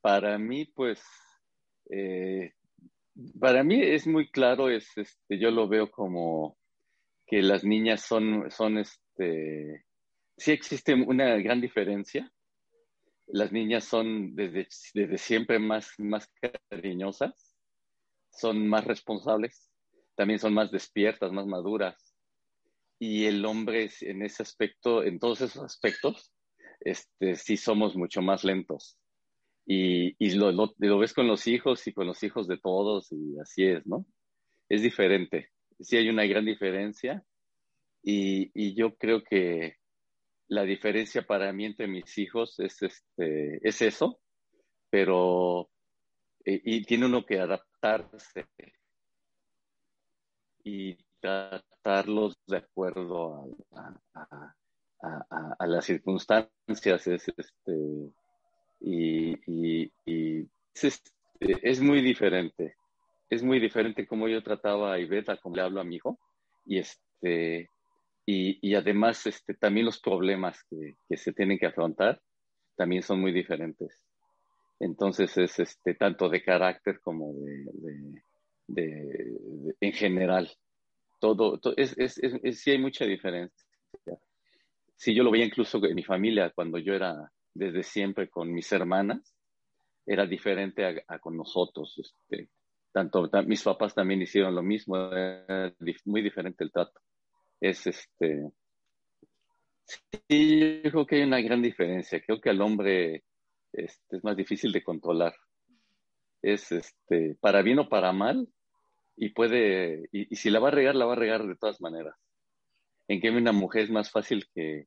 para 0.00 0.38
mí, 0.38 0.64
pues, 0.64 1.04
eh, 1.90 2.54
para 3.38 3.62
mí 3.62 3.82
es 3.82 4.06
muy 4.06 4.30
claro, 4.30 4.68
es, 4.70 4.96
este, 4.96 5.38
yo 5.38 5.50
lo 5.50 5.68
veo 5.68 5.90
como 5.90 6.56
que 7.28 7.42
las 7.42 7.62
niñas 7.62 8.00
son, 8.02 8.50
son 8.50 8.78
este, 8.78 9.84
sí 10.36 10.50
existe 10.50 10.94
una 10.94 11.36
gran 11.36 11.60
diferencia. 11.60 12.32
Las 13.26 13.52
niñas 13.52 13.84
son 13.84 14.34
desde, 14.34 14.66
desde 14.94 15.18
siempre 15.18 15.58
más, 15.58 15.92
más 15.98 16.26
cariñosas, 16.70 17.54
son 18.30 18.66
más 18.66 18.86
responsables, 18.86 19.70
también 20.16 20.38
son 20.38 20.54
más 20.54 20.70
despiertas, 20.70 21.30
más 21.30 21.46
maduras. 21.46 22.16
Y 22.98 23.26
el 23.26 23.44
hombre 23.44 23.90
en 24.00 24.22
ese 24.22 24.42
aspecto, 24.42 25.04
en 25.04 25.18
todos 25.18 25.42
esos 25.42 25.62
aspectos, 25.62 26.32
este, 26.80 27.36
sí 27.36 27.58
somos 27.58 27.94
mucho 27.94 28.22
más 28.22 28.42
lentos. 28.42 28.98
Y, 29.66 30.16
y 30.18 30.30
lo, 30.30 30.50
lo, 30.50 30.74
lo, 30.78 30.98
ves 30.98 31.12
con 31.12 31.28
los 31.28 31.46
hijos 31.46 31.86
y 31.86 31.92
con 31.92 32.06
los 32.06 32.22
hijos 32.22 32.48
de 32.48 32.56
todos 32.56 33.12
y 33.12 33.38
así 33.38 33.66
es, 33.66 33.86
¿no? 33.86 34.06
Es 34.70 34.80
diferente 34.80 35.50
sí 35.80 35.96
hay 35.96 36.08
una 36.08 36.24
gran 36.26 36.44
diferencia 36.44 37.24
y, 38.02 38.74
yo 38.74 38.94
creo 38.96 39.22
que 39.22 39.76
la 40.48 40.62
diferencia 40.62 41.22
para 41.22 41.52
mí 41.52 41.66
entre 41.66 41.88
mis 41.88 42.16
hijos 42.18 42.58
es, 42.58 42.82
este, 42.82 43.58
es 43.66 43.82
eso, 43.82 44.20
pero 44.88 45.68
eh, 46.44 46.60
y 46.64 46.84
tiene 46.84 47.06
uno 47.06 47.26
que 47.26 47.38
adaptarse 47.38 48.46
y 50.64 50.96
tratarlos 51.20 52.38
de 52.46 52.58
acuerdo 52.58 53.56
a, 53.72 55.66
las 55.66 55.84
circunstancias 55.84 57.06
es, 57.06 57.28
este, 57.36 58.12
y, 58.80 59.90
es 61.40 61.80
muy 61.80 62.00
diferente 62.02 62.76
es 63.30 63.42
muy 63.42 63.60
diferente 63.60 64.06
como 64.06 64.28
yo 64.28 64.42
trataba 64.42 64.94
a 64.94 64.98
Iveta, 64.98 65.36
como 65.36 65.56
le 65.56 65.62
hablo 65.62 65.80
a 65.80 65.84
mi 65.84 65.96
hijo, 65.96 66.18
y 66.64 66.78
este, 66.78 67.70
y, 68.26 68.74
además 68.74 69.26
este, 69.26 69.54
también 69.54 69.86
los 69.86 70.00
problemas 70.00 70.62
que, 70.64 71.16
se 71.16 71.32
tienen 71.32 71.58
que 71.58 71.66
afrontar 71.66 72.20
también 72.76 73.02
son 73.02 73.20
muy 73.20 73.32
diferentes. 73.32 74.04
Entonces 74.80 75.36
es 75.38 75.58
este, 75.58 75.94
tanto 75.94 76.28
de 76.28 76.42
carácter 76.42 77.00
como 77.00 77.32
de, 78.66 79.36
en 79.80 79.92
general. 79.92 80.50
Todo, 81.18 81.58
es, 81.76 81.96
es, 81.98 82.18
es, 82.22 82.60
sí 82.60 82.70
hay 82.70 82.78
mucha 82.78 83.04
diferencia. 83.04 83.66
Sí, 84.94 85.14
yo 85.14 85.22
lo 85.22 85.30
veía 85.30 85.46
incluso 85.46 85.82
en 85.84 85.94
mi 85.94 86.04
familia 86.04 86.50
cuando 86.50 86.78
yo 86.78 86.94
era 86.94 87.32
desde 87.54 87.82
siempre 87.82 88.28
con 88.28 88.52
mis 88.52 88.70
hermanas, 88.72 89.34
era 90.06 90.26
diferente 90.26 90.84
a, 90.84 90.94
a 91.08 91.18
con 91.18 91.36
nosotros. 91.36 91.98
Este, 91.98 92.48
tanto 92.92 93.28
mis 93.46 93.62
papás 93.62 93.94
también 93.94 94.22
hicieron 94.22 94.54
lo 94.54 94.62
mismo, 94.62 94.96
muy 96.04 96.22
diferente 96.22 96.64
el 96.64 96.72
trato. 96.72 97.00
Es 97.60 97.86
este, 97.86 98.50
sí, 100.28 100.82
yo 100.82 100.90
creo 100.90 101.06
que 101.06 101.16
hay 101.16 101.22
una 101.22 101.40
gran 101.40 101.62
diferencia. 101.62 102.20
Creo 102.20 102.40
que 102.40 102.50
al 102.50 102.60
hombre 102.60 103.24
este, 103.72 104.16
es 104.16 104.24
más 104.24 104.36
difícil 104.36 104.72
de 104.72 104.82
controlar. 104.82 105.34
Es 106.42 106.70
este, 106.72 107.36
para 107.40 107.62
bien 107.62 107.80
o 107.80 107.88
para 107.88 108.12
mal, 108.12 108.48
y 109.16 109.30
puede, 109.30 110.08
y, 110.12 110.34
si 110.36 110.50
la 110.50 110.60
va 110.60 110.68
a 110.68 110.72
regar, 110.72 110.94
la 110.94 111.06
va 111.06 111.14
a 111.14 111.16
regar 111.16 111.46
de 111.46 111.56
todas 111.56 111.80
maneras. 111.80 112.14
En 113.08 113.20
cambio, 113.20 113.40
una 113.40 113.52
mujer 113.52 113.84
es 113.84 113.90
más 113.90 114.10
fácil 114.10 114.46
que, 114.54 114.86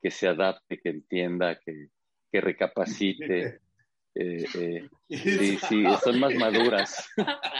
que 0.00 0.10
se 0.10 0.28
adapte, 0.28 0.78
que 0.78 0.88
entienda, 0.88 1.58
que, 1.60 1.88
que 2.32 2.40
recapacite. 2.40 3.60
Eh, 4.18 4.44
eh, 4.54 4.88
sí, 5.10 5.58
sí, 5.58 5.84
son 6.02 6.20
más 6.20 6.34
maduras. 6.34 7.08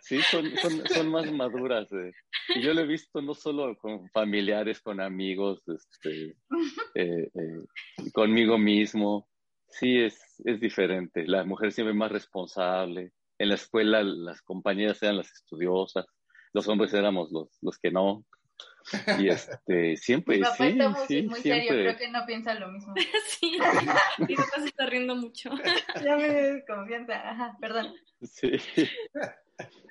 Sí, 0.00 0.20
son, 0.30 0.56
son, 0.58 0.86
son 0.86 1.08
más 1.08 1.32
maduras. 1.32 1.90
Eh. 1.90 2.12
Y 2.54 2.62
yo 2.62 2.72
lo 2.72 2.82
he 2.82 2.86
visto 2.86 3.20
no 3.20 3.34
solo 3.34 3.76
con 3.76 4.08
familiares, 4.10 4.80
con 4.80 5.00
amigos, 5.00 5.64
este, 5.66 6.36
conmigo 8.14 8.56
mismo. 8.56 9.28
Sí, 9.68 9.98
es, 9.98 10.40
es 10.44 10.60
diferente. 10.60 11.26
La 11.26 11.42
mujer 11.42 11.72
siempre 11.72 11.90
es 11.90 11.98
más 11.98 12.12
responsable. 12.12 13.14
En 13.36 13.48
la 13.48 13.56
escuela 13.56 14.04
las 14.04 14.42
compañeras 14.42 15.02
eran 15.02 15.16
las 15.16 15.32
estudiosas, 15.32 16.06
los 16.52 16.68
hombres 16.68 16.94
éramos 16.94 17.32
los, 17.32 17.58
los 17.60 17.76
que 17.78 17.90
no. 17.90 18.24
Y 19.18 19.28
este, 19.28 19.96
siempre, 19.96 20.40
sí, 20.56 20.78
sí, 21.08 21.22
muy 21.22 21.40
serio, 21.40 21.70
creo 21.70 21.96
que 21.96 22.08
no 22.08 22.24
piensa 22.24 22.54
lo 22.54 22.70
mismo. 22.70 22.94
sí, 23.26 23.58
mi 24.18 24.36
papá 24.36 24.60
se 24.60 24.66
está 24.66 24.86
riendo 24.86 25.16
mucho. 25.16 25.50
ya 26.04 26.16
me 26.16 26.28
desconfianza, 26.28 27.30
ajá, 27.30 27.56
perdón. 27.60 27.94
Sí. 28.22 28.52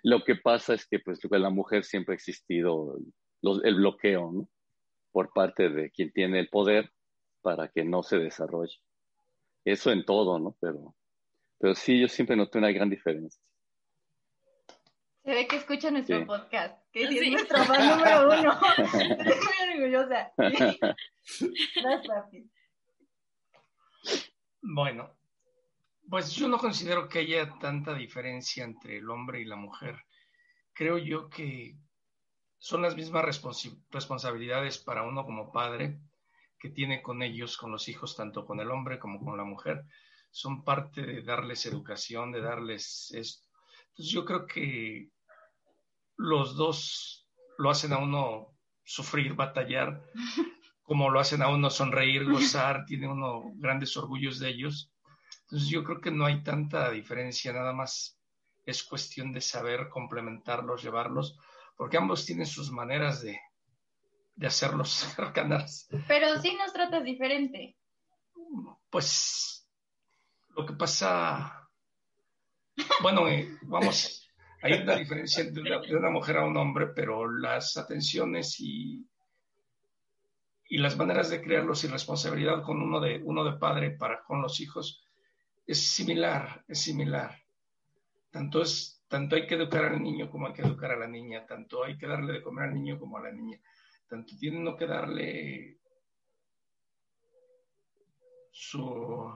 Lo 0.04 0.24
que 0.24 0.36
pasa 0.36 0.74
es 0.74 0.88
que 0.88 1.00
pues 1.00 1.20
la 1.30 1.50
mujer 1.50 1.84
siempre 1.84 2.14
ha 2.14 2.16
existido 2.16 2.98
el 3.42 3.76
bloqueo, 3.76 4.32
¿no? 4.32 4.50
Por 5.12 5.32
parte 5.34 5.70
de 5.70 5.92
quien 5.92 6.12
tiene 6.12 6.40
el 6.40 6.50
poder 6.50 6.92
para 7.42 7.68
que 7.68 7.84
no 7.84 8.02
se 8.02 8.18
desarrolle. 8.18 8.80
Eso 9.66 9.92
en 9.92 10.06
todo, 10.06 10.40
¿no? 10.40 10.56
Pero, 10.62 10.96
pero 11.60 11.76
sí, 11.76 12.00
yo 12.00 12.08
siempre 12.08 12.36
noté 12.36 12.60
una 12.60 12.72
gran 12.72 12.90
diferencia. 12.90 13.42
Se 15.26 15.34
ve 15.34 15.48
que 15.48 15.56
escucha 15.56 15.90
nuestro 15.90 16.24
podcast, 16.24 16.78
que 16.92 17.02
es 17.02 17.32
nuestro 17.32 17.64
fan 17.64 17.98
número 17.98 18.28
uno. 18.28 18.60
Estoy 18.78 19.40
muy 19.40 19.74
orgullosa. 19.74 20.32
Gracias, 20.38 22.26
Bueno, 24.62 25.18
pues 26.08 26.32
yo 26.36 26.48
no 26.48 26.60
considero 26.60 27.10
que 27.10 27.20
haya 27.20 27.58
tanta 27.58 27.96
diferencia 27.96 28.64
entre 28.64 29.00
el 29.00 29.10
hombre 29.10 29.42
y 29.42 29.46
la 29.46 29.56
mujer. 29.56 29.96
Creo 30.74 31.00
yo 31.00 31.28
que 31.28 31.76
son 32.60 32.84
las 32.84 32.96
mismas 32.96 33.26
responsabilidades 33.26 34.78
para 34.78 35.02
uno 35.02 35.26
como 35.26 35.52
padre 35.52 35.98
que 36.60 36.70
tiene 36.70 37.02
con 37.02 37.24
ellos, 37.24 37.58
con 37.58 37.72
los 37.72 37.90
hijos, 37.90 38.16
tanto 38.16 38.46
con 38.46 38.60
el 38.60 38.70
hombre 38.70 39.00
como 39.00 39.20
con 39.26 39.38
la 39.38 39.44
mujer. 39.44 39.86
Son 40.30 40.64
parte 40.64 41.02
de 41.02 41.24
darles 41.24 41.66
educación, 41.66 42.32
de 42.32 42.42
darles 42.42 43.12
esto. 43.12 43.50
Entonces 43.90 44.14
yo 44.14 44.24
creo 44.24 44.46
que 44.46 45.15
los 46.18 46.56
dos 46.56 47.28
lo 47.58 47.70
hacen 47.70 47.94
a 47.94 47.98
uno 47.98 48.56
sufrir, 48.84 49.34
batallar, 49.34 50.02
como 50.84 51.10
lo 51.10 51.20
hacen 51.20 51.42
a 51.42 51.50
uno 51.50 51.70
sonreír, 51.70 52.30
gozar, 52.30 52.86
tiene 52.86 53.08
uno 53.08 53.52
grandes 53.56 53.96
orgullos 53.98 54.40
de 54.40 54.50
ellos. 54.50 54.92
Entonces 55.42 55.70
yo 55.70 55.84
creo 55.84 56.02
que 56.02 56.12
no 56.12 56.26
hay 56.26 56.44
tanta 56.44 56.90
diferencia, 56.92 57.54
nada 57.54 57.74
más 57.74 58.20
es 58.66 58.84
cuestión 58.84 59.32
de 59.32 59.42
saber 59.42 59.90
complementarlos, 59.90 60.84
llevarlos, 60.84 61.38
porque 61.78 61.98
ambos 61.98 62.26
tienen 62.26 62.48
sus 62.48 62.72
maneras 62.72 63.22
de, 63.22 63.40
de 64.36 64.48
hacerlos 64.48 65.08
canales. 65.34 65.88
Pero 66.08 66.40
sí 66.42 66.56
nos 66.56 66.74
tratas 66.74 67.04
diferente. 67.04 67.78
Pues 68.90 69.68
lo 70.56 70.66
que 70.66 70.74
pasa, 70.74 71.70
bueno, 73.02 73.28
eh, 73.28 73.58
vamos, 73.64 74.25
hay 74.66 74.82
una 74.82 74.96
diferencia 74.96 75.44
de 75.44 75.62
una, 75.96 76.10
mujer 76.10 76.38
a 76.38 76.46
un 76.46 76.58
hombre, 76.58 76.88
pero 76.88 77.32
las 77.32 77.78
atenciones 77.78 78.60
y, 78.60 79.08
y 80.70 80.80
las 80.80 80.98
maneras 80.98 81.30
de 81.30 81.40
crearlos 81.40 81.84
y 81.84 81.88
responsabilidad 81.88 82.64
con 82.64 82.82
uno 82.82 83.00
de, 83.00 83.22
uno 83.24 83.44
de 83.44 83.60
padre 83.60 83.92
para 83.92 84.24
con 84.24 84.42
los 84.42 84.60
hijos 84.60 85.06
es 85.68 85.88
similar, 85.94 86.66
es 86.68 86.82
similar. 86.82 87.40
Tanto, 88.32 88.64
es, 88.64 89.06
tanto 89.08 89.36
hay 89.36 89.46
que 89.46 89.54
educar 89.54 89.86
al 89.86 90.02
niño 90.02 90.32
como 90.32 90.48
hay 90.48 90.54
que 90.54 90.64
educar 90.64 90.92
a 90.94 90.98
la 91.00 91.08
niña, 91.08 91.46
tanto 91.46 91.84
hay 91.84 91.96
que 91.96 92.08
darle 92.08 92.34
de 92.34 92.42
comer 92.42 92.70
al 92.70 92.74
niño 92.74 92.98
como 92.98 93.18
a 93.18 93.22
la 93.22 93.32
niña, 93.32 93.60
tanto 94.08 94.34
tienen 94.40 94.76
que 94.76 94.88
darle 94.88 95.78
su, 98.50 99.32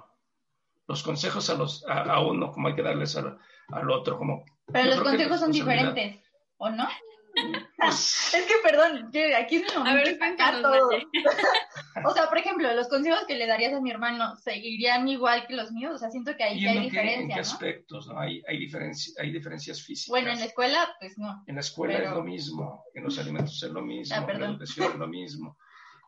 los 0.88 1.04
consejos 1.04 1.52
a, 1.52 1.54
los, 1.54 1.86
a, 1.88 2.20
uno 2.20 2.52
como 2.52 2.68
hay 2.68 2.74
que 2.74 2.82
darles 2.82 3.16
al 3.16 3.92
otro. 3.92 4.18
Como, 4.18 4.44
Pero 4.72 4.86
los 4.86 5.02
consejos 5.02 5.40
son 5.40 5.52
diferentes, 5.52 6.20
¿o 6.58 6.70
no? 6.70 6.88
Pues 7.78 8.34
es 8.34 8.46
que, 8.46 8.56
perdón, 8.62 9.10
aquí 9.38 9.56
es 9.56 9.62
mi 9.64 9.78
momento. 9.78 9.90
A 9.90 10.52
ver, 10.52 10.62
todo. 10.62 10.90
o 12.06 12.14
sea, 12.14 12.28
por 12.28 12.38
ejemplo, 12.38 12.74
los 12.74 12.88
consejos 12.88 13.24
que 13.28 13.36
le 13.36 13.48
darías 13.48 13.74
a 13.74 13.82
mi 13.82 13.92
hermano 13.92 14.36
seguirían 14.38 15.08
igual 15.08 15.48
que 15.48 15.56
los 15.56 15.72
míos. 15.72 15.96
O 15.96 15.98
sea, 15.98 16.10
siento 16.12 16.36
que 16.36 16.44
ahí 16.44 16.66
hay 16.66 16.80
diferencias. 16.80 17.22
¿En 17.22 17.30
qué 17.30 17.40
aspectos? 17.40 18.08
¿no? 18.08 18.20
Hay, 18.20 18.44
hay, 18.48 18.70
hay 19.20 19.32
diferencias 19.32 19.82
físicas. 19.82 20.10
Bueno, 20.10 20.32
en 20.32 20.40
la 20.40 20.46
escuela, 20.46 20.96
pues 21.00 21.18
no. 21.18 21.44
En 21.48 21.56
la 21.56 21.62
escuela 21.62 21.98
es 22.00 22.12
lo 22.12 22.24
mismo. 22.24 22.84
En 22.94 23.04
los 23.04 23.18
alimentos 23.18 23.64
es 23.64 23.72
lo 23.72 23.82
mismo. 23.82 24.16
Ah, 24.16 24.32
en 24.32 24.40
la 24.40 24.48
educación 24.48 24.92
es 24.92 25.00
lo 25.00 25.08
mismo. 25.08 25.58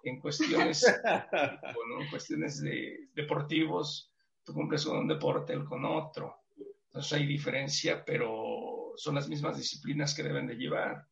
En 0.03 0.19
cuestiones, 0.19 0.99
bueno, 1.03 2.01
en 2.01 2.09
cuestiones 2.09 2.59
de, 2.61 3.09
deportivos, 3.13 4.11
tú 4.43 4.53
cumples 4.53 4.83
con 4.83 4.97
un 4.97 5.07
deporte, 5.07 5.53
él 5.53 5.63
con 5.63 5.85
otro. 5.85 6.40
Entonces 6.91 7.13
hay 7.13 7.25
diferencia, 7.25 8.03
pero 8.05 8.93
son 8.97 9.15
las 9.15 9.27
mismas 9.27 9.57
disciplinas 9.57 10.13
que 10.13 10.23
deben 10.23 10.47
de 10.47 10.55
llevar 10.55 11.07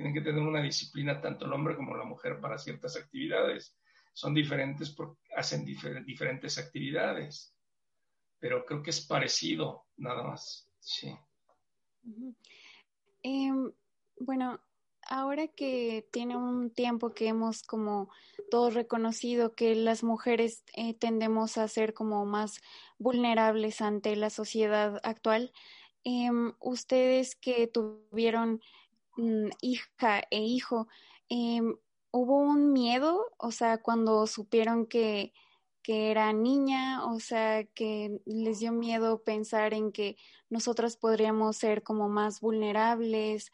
tienen 0.00 0.14
que 0.14 0.22
tener 0.22 0.40
una 0.40 0.62
disciplina 0.62 1.20
tanto 1.20 1.44
el 1.44 1.52
hombre 1.52 1.76
como 1.76 1.94
la 1.94 2.04
mujer 2.04 2.40
para 2.40 2.56
ciertas 2.56 2.96
actividades. 2.96 3.76
Son 4.14 4.32
diferentes 4.32 4.90
porque 4.90 5.20
hacen 5.36 5.62
diferentes 5.62 6.56
actividades, 6.56 7.54
pero 8.38 8.64
creo 8.64 8.82
que 8.82 8.90
es 8.90 9.06
parecido, 9.06 9.88
nada 9.98 10.22
más. 10.22 10.68
Sí. 10.78 11.14
Em, 13.22 13.70
bueno, 14.20 14.58
ahora 15.10 15.48
que 15.48 16.08
tiene 16.10 16.36
un 16.36 16.70
tiempo 16.70 17.12
que 17.12 17.28
hemos 17.28 17.62
como 17.62 18.08
todos 18.50 18.72
reconocido 18.74 19.54
que 19.54 19.74
las 19.74 20.02
mujeres 20.02 20.64
eh, 20.74 20.94
tendemos 20.94 21.58
a 21.58 21.68
ser 21.68 21.92
como 21.92 22.24
más 22.24 22.60
vulnerables 22.98 23.82
ante 23.82 24.16
la 24.16 24.30
sociedad 24.30 24.98
actual, 25.02 25.52
em, 26.04 26.54
ustedes 26.60 27.36
que 27.36 27.66
tuvieron 27.66 28.62
Mm, 29.16 29.50
hija 29.60 30.22
e 30.30 30.40
hijo, 30.40 30.88
em, 31.28 31.76
¿hubo 32.10 32.38
un 32.38 32.72
miedo? 32.72 33.20
O 33.38 33.50
sea, 33.52 33.78
cuando 33.78 34.26
supieron 34.26 34.86
que, 34.86 35.32
que 35.82 36.10
era 36.10 36.32
niña, 36.32 37.04
o 37.06 37.20
sea, 37.20 37.64
que 37.64 38.20
les 38.24 38.60
dio 38.60 38.72
miedo 38.72 39.22
pensar 39.22 39.74
en 39.74 39.92
que 39.92 40.16
nosotras 40.48 40.96
podríamos 40.96 41.56
ser 41.56 41.82
como 41.82 42.08
más 42.08 42.40
vulnerables 42.40 43.52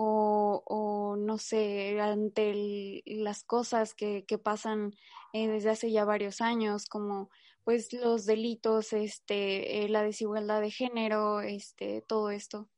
o, 0.00 1.16
no 1.18 1.38
sé, 1.38 2.00
ante 2.00 3.02
las 3.04 3.42
cosas 3.42 3.94
que, 3.94 4.24
que 4.24 4.38
pasan 4.38 4.94
eh, 5.32 5.48
desde 5.48 5.70
hace 5.70 5.90
ya 5.90 6.04
varios 6.04 6.40
años, 6.40 6.86
como 6.86 7.30
pues 7.64 7.92
los 7.92 8.24
delitos, 8.24 8.92
este, 8.94 9.84
eh, 9.84 9.88
la 9.88 10.02
desigualdad 10.02 10.62
de 10.62 10.70
género, 10.70 11.40
este, 11.40 12.02
todo 12.08 12.30
esto. 12.30 12.68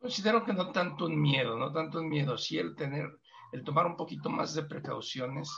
Considero 0.00 0.44
que 0.44 0.52
no 0.52 0.70
tanto 0.70 1.06
un 1.06 1.20
miedo, 1.20 1.58
no 1.58 1.72
tanto 1.72 1.98
un 1.98 2.08
miedo, 2.08 2.38
sí 2.38 2.58
el 2.58 2.76
tener, 2.76 3.18
el 3.52 3.64
tomar 3.64 3.86
un 3.86 3.96
poquito 3.96 4.30
más 4.30 4.54
de 4.54 4.62
precauciones 4.62 5.50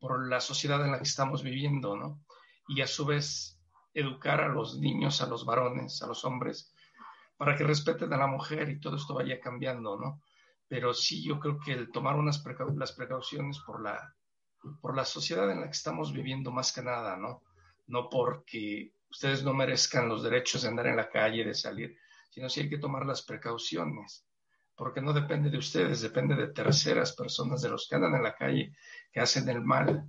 por 0.00 0.28
la 0.28 0.40
sociedad 0.40 0.84
en 0.84 0.92
la 0.92 0.98
que 0.98 1.04
estamos 1.04 1.42
viviendo, 1.42 1.96
¿no? 1.96 2.20
Y 2.66 2.80
a 2.80 2.88
su 2.88 3.04
vez 3.06 3.60
educar 3.94 4.40
a 4.40 4.48
los 4.48 4.78
niños, 4.78 5.22
a 5.22 5.28
los 5.28 5.44
varones, 5.44 6.02
a 6.02 6.08
los 6.08 6.24
hombres, 6.24 6.74
para 7.38 7.56
que 7.56 7.64
respeten 7.64 8.12
a 8.12 8.18
la 8.18 8.26
mujer 8.26 8.68
y 8.68 8.80
todo 8.80 8.96
esto 8.96 9.14
vaya 9.14 9.40
cambiando, 9.40 9.96
¿no? 9.96 10.20
Pero 10.66 10.92
sí 10.92 11.24
yo 11.24 11.38
creo 11.38 11.58
que 11.58 11.72
el 11.72 11.90
tomar 11.90 12.16
unas 12.16 12.44
las 12.76 12.92
precauciones 12.92 13.60
por 13.60 13.80
la, 13.80 14.14
por 14.82 14.94
la 14.94 15.04
sociedad 15.04 15.50
en 15.50 15.60
la 15.60 15.66
que 15.66 15.78
estamos 15.78 16.12
viviendo 16.12 16.50
más 16.50 16.72
que 16.72 16.82
nada, 16.82 17.16
¿no? 17.16 17.42
No 17.86 18.10
porque 18.10 18.92
ustedes 19.08 19.44
no 19.44 19.54
merezcan 19.54 20.08
los 20.08 20.22
derechos 20.22 20.62
de 20.62 20.68
andar 20.68 20.88
en 20.88 20.96
la 20.96 21.08
calle, 21.08 21.44
de 21.44 21.54
salir, 21.54 21.96
sino 22.28 22.48
si 22.48 22.60
hay 22.60 22.68
que 22.68 22.78
tomar 22.78 23.06
las 23.06 23.22
precauciones, 23.22 24.26
porque 24.74 25.00
no 25.00 25.12
depende 25.12 25.48
de 25.48 25.58
ustedes, 25.58 26.00
depende 26.00 26.34
de 26.34 26.48
terceras 26.48 27.12
personas, 27.14 27.62
de 27.62 27.68
los 27.68 27.86
que 27.88 27.94
andan 27.94 28.16
en 28.16 28.22
la 28.24 28.34
calle, 28.34 28.74
que 29.12 29.20
hacen 29.20 29.48
el 29.48 29.62
mal. 29.62 30.04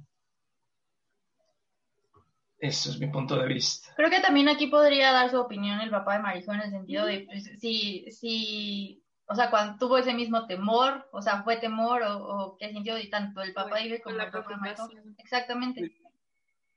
Ese 2.60 2.90
es 2.90 3.00
mi 3.00 3.08
punto 3.08 3.38
de 3.40 3.48
vista. 3.48 3.94
Creo 3.96 4.10
que 4.10 4.20
también 4.20 4.50
aquí 4.50 4.68
podría 4.68 5.12
dar 5.12 5.30
su 5.32 5.40
opinión 5.40 5.80
el 5.80 5.90
papá 5.90 6.14
de 6.14 6.24
Marijón 6.24 6.56
en 6.56 6.62
el 6.64 6.72
sentido 6.72 7.06
de 7.06 7.22
pues, 7.22 7.52
si, 7.60 8.06
si, 8.12 9.04
o 9.28 9.36
sea, 9.36 9.50
cuando 9.50 9.78
tuvo 9.78 9.98
ese 9.98 10.14
mismo 10.14 10.46
temor, 10.46 11.08
o 11.12 11.22
sea, 11.22 11.44
fue 11.44 11.58
temor 11.58 12.04
o, 12.04 12.18
o 12.18 12.58
qué 12.58 12.70
sintió 12.70 12.96
de 12.96 13.08
tanto 13.08 13.42
el 13.42 13.54
papá 13.54 13.82
vive 13.82 14.02
como 14.02 14.20
el 14.20 14.32
papá 14.32 14.50
de 14.50 14.58
Marijón. 14.58 15.16
Exactamente. 15.18 15.96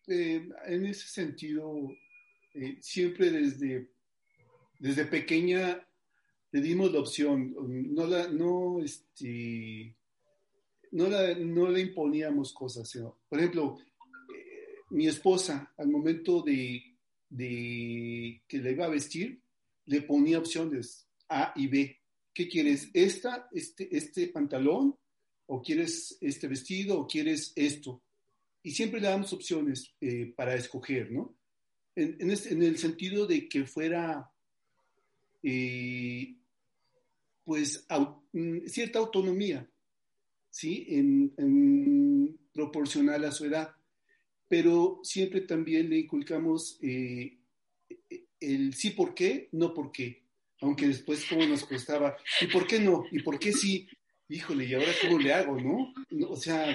Eh, 0.07 0.49
en 0.67 0.87
ese 0.87 1.09
sentido, 1.09 1.75
eh, 2.55 2.77
siempre 2.81 3.31
desde 3.31 3.93
desde 4.83 5.05
pequeña 5.05 5.81
le 6.51 6.61
dimos 6.61 6.93
la 6.93 6.99
opción, 6.99 7.55
no 7.95 8.05
la, 8.05 8.27
no, 8.27 8.81
este, 8.83 9.97
no, 10.91 11.09
la, 11.09 11.35
no 11.37 11.69
le 11.69 11.81
imponíamos 11.81 12.53
cosas. 12.53 12.93
Por 13.29 13.39
ejemplo, 13.39 13.79
mi 14.93 15.07
esposa, 15.07 15.73
al 15.77 15.89
momento 15.89 16.43
de, 16.43 16.97
que 17.29 18.59
le 18.59 18.73
iba 18.73 18.87
a 18.87 18.91
vestir, 18.91 19.41
le 19.87 20.03
ponía 20.03 20.39
opciones 20.39 21.09
A 21.29 21.53
y 21.57 21.67
B. 21.67 21.99
¿Qué 22.33 22.49
quieres? 22.49 22.89
¿Esta, 22.93 23.49
este, 23.53 23.95
este 23.97 24.29
pantalón? 24.29 24.97
¿O 25.47 25.61
quieres 25.61 26.17
este 26.21 26.47
vestido? 26.47 27.01
¿O 27.01 27.07
quieres 27.07 27.53
esto? 27.57 28.03
Y 28.63 28.71
siempre 28.71 29.01
le 29.01 29.09
damos 29.09 29.33
opciones 29.33 29.93
eh, 30.01 30.33
para 30.37 30.55
escoger, 30.55 31.11
¿no? 31.11 31.35
En, 31.95 32.17
en, 32.21 32.31
en 32.31 32.63
el 32.63 32.79
sentido 32.79 33.27
de 33.27 33.49
que 33.49 33.67
fuera 33.67 34.33
eh, 35.43 36.37
pues 37.45 37.87
mm, 38.33 38.67
cierta 38.67 38.99
autonomía, 38.99 39.69
¿sí? 40.51 40.87
En, 40.89 42.39
proporcional 42.53 43.25
a 43.25 43.33
su 43.33 43.47
edad, 43.47 43.75
pero 44.53 45.01
siempre 45.03 45.41
también 45.41 45.89
le 45.89 45.97
inculcamos 45.97 46.77
eh, 46.83 47.39
el 48.39 48.75
sí 48.75 48.91
por 48.91 49.15
qué, 49.15 49.49
no 49.53 49.73
por 49.73 49.91
qué, 49.91 50.25
aunque 50.61 50.89
después 50.89 51.25
como 51.25 51.47
nos 51.47 51.65
costaba, 51.65 52.19
¿y 52.39 52.49
por 52.49 52.67
qué 52.67 52.79
no? 52.79 53.07
¿Y 53.11 53.23
por 53.23 53.39
qué 53.39 53.51
sí? 53.51 53.89
Híjole, 54.29 54.67
¿y 54.67 54.75
ahora 54.75 54.93
cómo 55.01 55.19
le 55.19 55.33
hago, 55.33 55.59
no? 55.59 55.95
O 56.29 56.37
sea, 56.37 56.67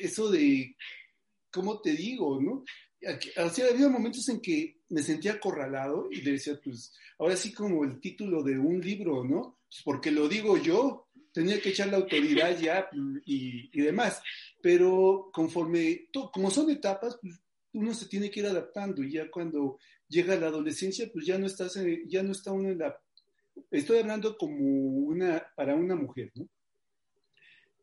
eso 0.00 0.28
de, 0.32 0.74
¿cómo 1.52 1.80
te 1.80 1.92
digo, 1.92 2.42
no? 2.42 2.64
había 3.70 3.88
momentos 3.88 4.28
en 4.28 4.40
que 4.40 4.80
me 4.88 5.00
sentía 5.00 5.34
acorralado 5.34 6.08
y 6.10 6.22
decía, 6.22 6.58
pues, 6.60 6.92
ahora 7.20 7.36
sí 7.36 7.52
como 7.52 7.84
el 7.84 8.00
título 8.00 8.42
de 8.42 8.58
un 8.58 8.80
libro, 8.80 9.22
¿no? 9.22 9.60
Pues 9.68 9.82
porque 9.84 10.10
lo 10.10 10.26
digo 10.26 10.60
yo, 10.60 11.06
tenía 11.36 11.60
que 11.60 11.68
echar 11.68 11.88
la 11.88 11.98
autoridad 11.98 12.58
ya 12.58 12.88
y, 13.26 13.68
demás. 13.78 14.22
Pero 14.66 15.30
conforme, 15.32 16.08
como 16.32 16.50
son 16.50 16.68
etapas, 16.70 17.16
pues 17.22 17.40
uno 17.74 17.94
se 17.94 18.08
tiene 18.08 18.32
que 18.32 18.40
ir 18.40 18.46
adaptando 18.46 19.00
y 19.04 19.12
ya 19.12 19.30
cuando 19.30 19.78
llega 20.08 20.34
la 20.34 20.48
adolescencia, 20.48 21.08
pues 21.12 21.24
ya 21.24 21.38
no 21.38 21.46
estás, 21.46 21.78
ya 22.08 22.24
no 22.24 22.32
está 22.32 22.50
uno 22.50 22.70
en 22.70 22.78
la... 22.78 23.00
Estoy 23.70 23.98
hablando 23.98 24.36
como 24.36 24.58
una, 24.58 25.46
para 25.54 25.76
una 25.76 25.94
mujer, 25.94 26.32
¿no? 26.34 26.48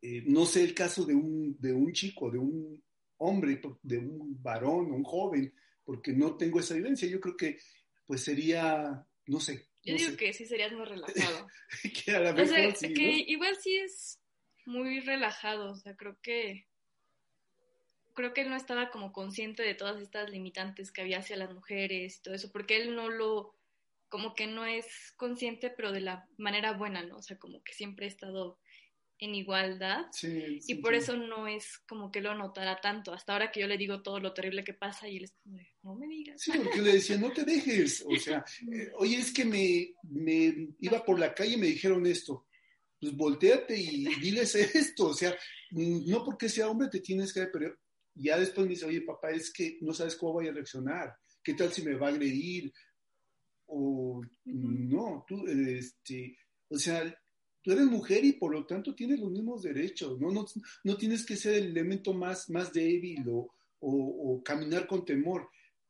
Eh, 0.02 0.24
no 0.26 0.46
sé 0.46 0.66
el 0.66 0.74
caso 0.74 1.06
de 1.06 1.16
un, 1.16 1.56
de 1.58 1.72
un 1.72 1.94
chico, 1.94 2.30
de 2.30 2.40
un 2.40 2.84
hombre, 3.16 3.62
de 3.82 4.00
un 4.00 4.44
varón, 4.44 4.92
un 4.92 5.06
joven, 5.06 5.54
porque 5.86 6.12
no 6.12 6.36
tengo 6.36 6.60
esa 6.60 6.76
evidencia. 6.76 7.08
Yo 7.08 7.22
creo 7.22 7.38
que 7.38 7.60
pues 8.06 8.26
sería, 8.26 9.08
no 9.28 9.40
sé, 9.40 9.70
Yo 9.86 9.96
digo 9.96 10.18
que 10.18 10.34
sí 10.34 10.46
serías 10.46 10.74
más 10.74 10.90
relajado. 10.90 11.48
que 12.04 12.12
a 12.12 12.20
la 12.20 12.32
o 12.32 12.46
sea, 12.46 12.74
que 12.94 13.24
igual 13.26 13.56
sí 13.62 13.74
es 13.78 14.20
muy 14.66 15.00
relajado, 15.00 15.72
o 15.72 15.76
sea, 15.78 15.96
creo 15.96 16.18
que 16.22 16.68
creo 18.14 18.34
que 18.34 18.42
él 18.42 18.50
no 18.50 18.56
estaba 18.56 18.90
como 18.90 19.12
consciente 19.12 19.64
de 19.64 19.76
todas 19.76 20.02
estas 20.02 20.30
limitantes 20.30 20.92
que 20.92 21.02
había 21.02 21.20
hacia 21.20 21.38
las 21.38 21.54
mujeres 21.54 22.18
y 22.18 22.22
todo 22.22 22.34
eso, 22.34 22.52
porque 22.52 22.78
él 22.78 22.96
no 22.96 23.10
lo, 23.10 23.56
como 24.10 24.36
que 24.36 24.48
no 24.48 24.66
es 24.66 24.86
consciente, 25.18 25.70
pero 25.70 25.92
de 25.92 26.02
la 26.02 26.28
manera 26.38 26.74
buena, 26.74 27.04
¿no? 27.04 27.18
O 27.18 27.24
sea, 27.24 27.38
como 27.38 27.64
que 27.64 27.74
siempre 27.74 28.06
ha 28.06 28.10
estado 28.10 28.60
en 29.20 29.36
igualdad 29.36 30.06
y 30.22 30.76
por 30.76 30.94
eso 30.94 31.16
no 31.16 31.48
es 31.48 31.78
como 31.88 32.12
que 32.12 32.22
lo 32.22 32.36
notara 32.36 32.82
tanto. 32.82 33.14
Hasta 33.14 33.34
ahora 33.34 33.52
que 33.52 33.62
yo 33.62 33.68
le 33.68 33.78
digo 33.78 34.02
todo 34.02 34.20
lo 34.20 34.34
terrible 34.34 34.64
que 34.64 34.74
pasa 34.74 35.08
y 35.08 35.18
él 35.18 35.24
es 35.24 35.34
como, 35.42 35.60
no 35.84 35.96
me 35.96 36.08
digas. 36.08 36.42
Sí, 36.42 36.52
porque 36.56 36.82
le 36.82 36.94
decía, 36.94 37.18
no 37.18 37.32
te 37.32 37.44
dejes. 37.46 38.04
O 38.06 38.16
sea, 38.18 38.44
eh, 38.72 38.92
oye, 38.98 39.18
es 39.18 39.32
que 39.32 39.46
me, 39.46 39.94
me 40.04 40.70
iba 40.80 41.04
por 41.06 41.20
la 41.20 41.34
calle 41.34 41.54
y 41.54 41.58
me 41.58 41.68
dijeron 41.68 42.06
esto. 42.06 42.48
Pues 43.00 43.16
volteate 43.16 43.78
y 43.78 44.06
diles 44.20 44.56
esto. 44.56 45.08
O 45.08 45.14
sea, 45.14 45.36
no 45.72 46.24
porque 46.24 46.50
sea 46.50 46.70
hombre 46.70 46.90
te 46.90 47.00
tienes 47.00 47.34
que... 47.34 47.48
Ya 48.16 48.38
después 48.38 48.66
me 48.66 48.74
dice, 48.74 48.86
oye, 48.86 49.02
papá, 49.02 49.32
es 49.32 49.52
que 49.52 49.78
no 49.82 49.94
sabes 49.94 50.16
cómo 50.16 50.34
voy 50.34 50.48
a 50.48 50.54
reaccionar. 50.54 51.16
¿Qué 51.44 51.54
tal 51.54 51.72
si 51.72 51.82
me 51.82 51.96
va 51.96 52.08
a 52.08 52.12
agredir? 52.12 52.72
O 53.68 54.22
no, 54.46 55.26
tú, 55.28 55.46
este, 55.48 56.38
o 56.70 56.78
sea, 56.78 57.04
tú 57.62 57.72
eres 57.72 57.86
mujer 57.86 58.24
y 58.24 58.34
por 58.34 58.54
lo 58.54 58.66
tanto 58.66 58.94
tienes 58.94 59.20
los 59.20 59.32
mismos 59.32 59.64
derechos, 59.64 60.20
¿no? 60.20 60.32
No, 60.32 60.46
no 60.84 60.98
tienes 60.98 61.26
que 61.26 61.36
ser 61.36 61.56
el 61.56 61.68
elemento 61.68 62.14
más, 62.14 62.50
más 62.50 62.72
débil 62.72 63.24
o, 63.30 63.50
o, 63.80 64.44
caminar 64.44 64.86
con 64.86 65.06
temor. 65.06 65.50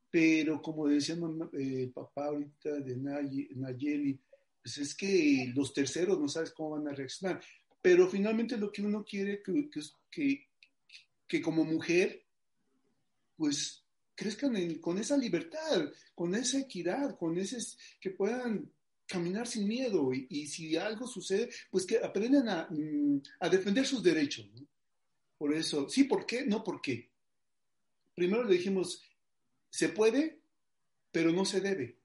Pero 0.10 0.62
como 0.62 0.88
decía 0.88 1.16
el 1.54 1.92
papá 1.92 2.28
ahorita 2.28 2.80
de 2.82 2.96
Nayeli, 2.98 4.20
pues 4.62 4.78
es 4.78 4.96
que 4.96 5.52
los 5.56 5.74
terceros 5.74 6.20
no 6.20 6.28
sabes 6.28 6.52
cómo 6.52 6.72
van 6.72 6.88
a 6.88 6.94
reaccionar. 6.94 7.42
Pero 7.82 8.08
finalmente 8.08 8.58
lo 8.58 8.72
que 8.72 8.84
uno 8.84 9.04
quiere 9.04 9.42
que, 9.42 9.70
que, 10.10 10.48
que 11.34 11.42
como 11.42 11.66
mujer, 11.66 12.28
pues 13.36 13.84
crezcan 14.14 14.76
con 14.76 15.00
esa 15.00 15.18
libertad, 15.18 15.92
con 16.14 16.36
esa 16.36 16.60
equidad, 16.60 17.18
con 17.18 17.40
ese, 17.40 17.58
que 18.00 18.12
puedan 18.12 18.72
caminar 19.08 19.48
sin 19.48 19.68
miedo 19.68 20.14
y, 20.14 20.46
si 20.46 20.78
algo 20.78 21.08
sucede, 21.08 21.50
pues 21.72 21.88
que 21.88 21.98
aprendan 21.98 22.50
a, 22.50 22.68
mm, 22.70 23.50
defender 23.50 23.88
sus 23.88 24.04
derechos. 24.04 24.48
Por 25.36 25.56
eso, 25.56 25.90
sí, 25.90 26.04
¿por 26.04 26.28
qué? 26.28 26.46
No, 26.46 26.64
¿por 26.64 26.80
qué? 26.84 27.10
Primero 28.14 28.44
le 28.44 28.54
dijimos, 28.54 29.02
se 29.72 29.90
puede, 29.90 30.40
pero 31.12 31.32
no 31.32 31.46
se 31.46 31.62
debe. 31.62 31.98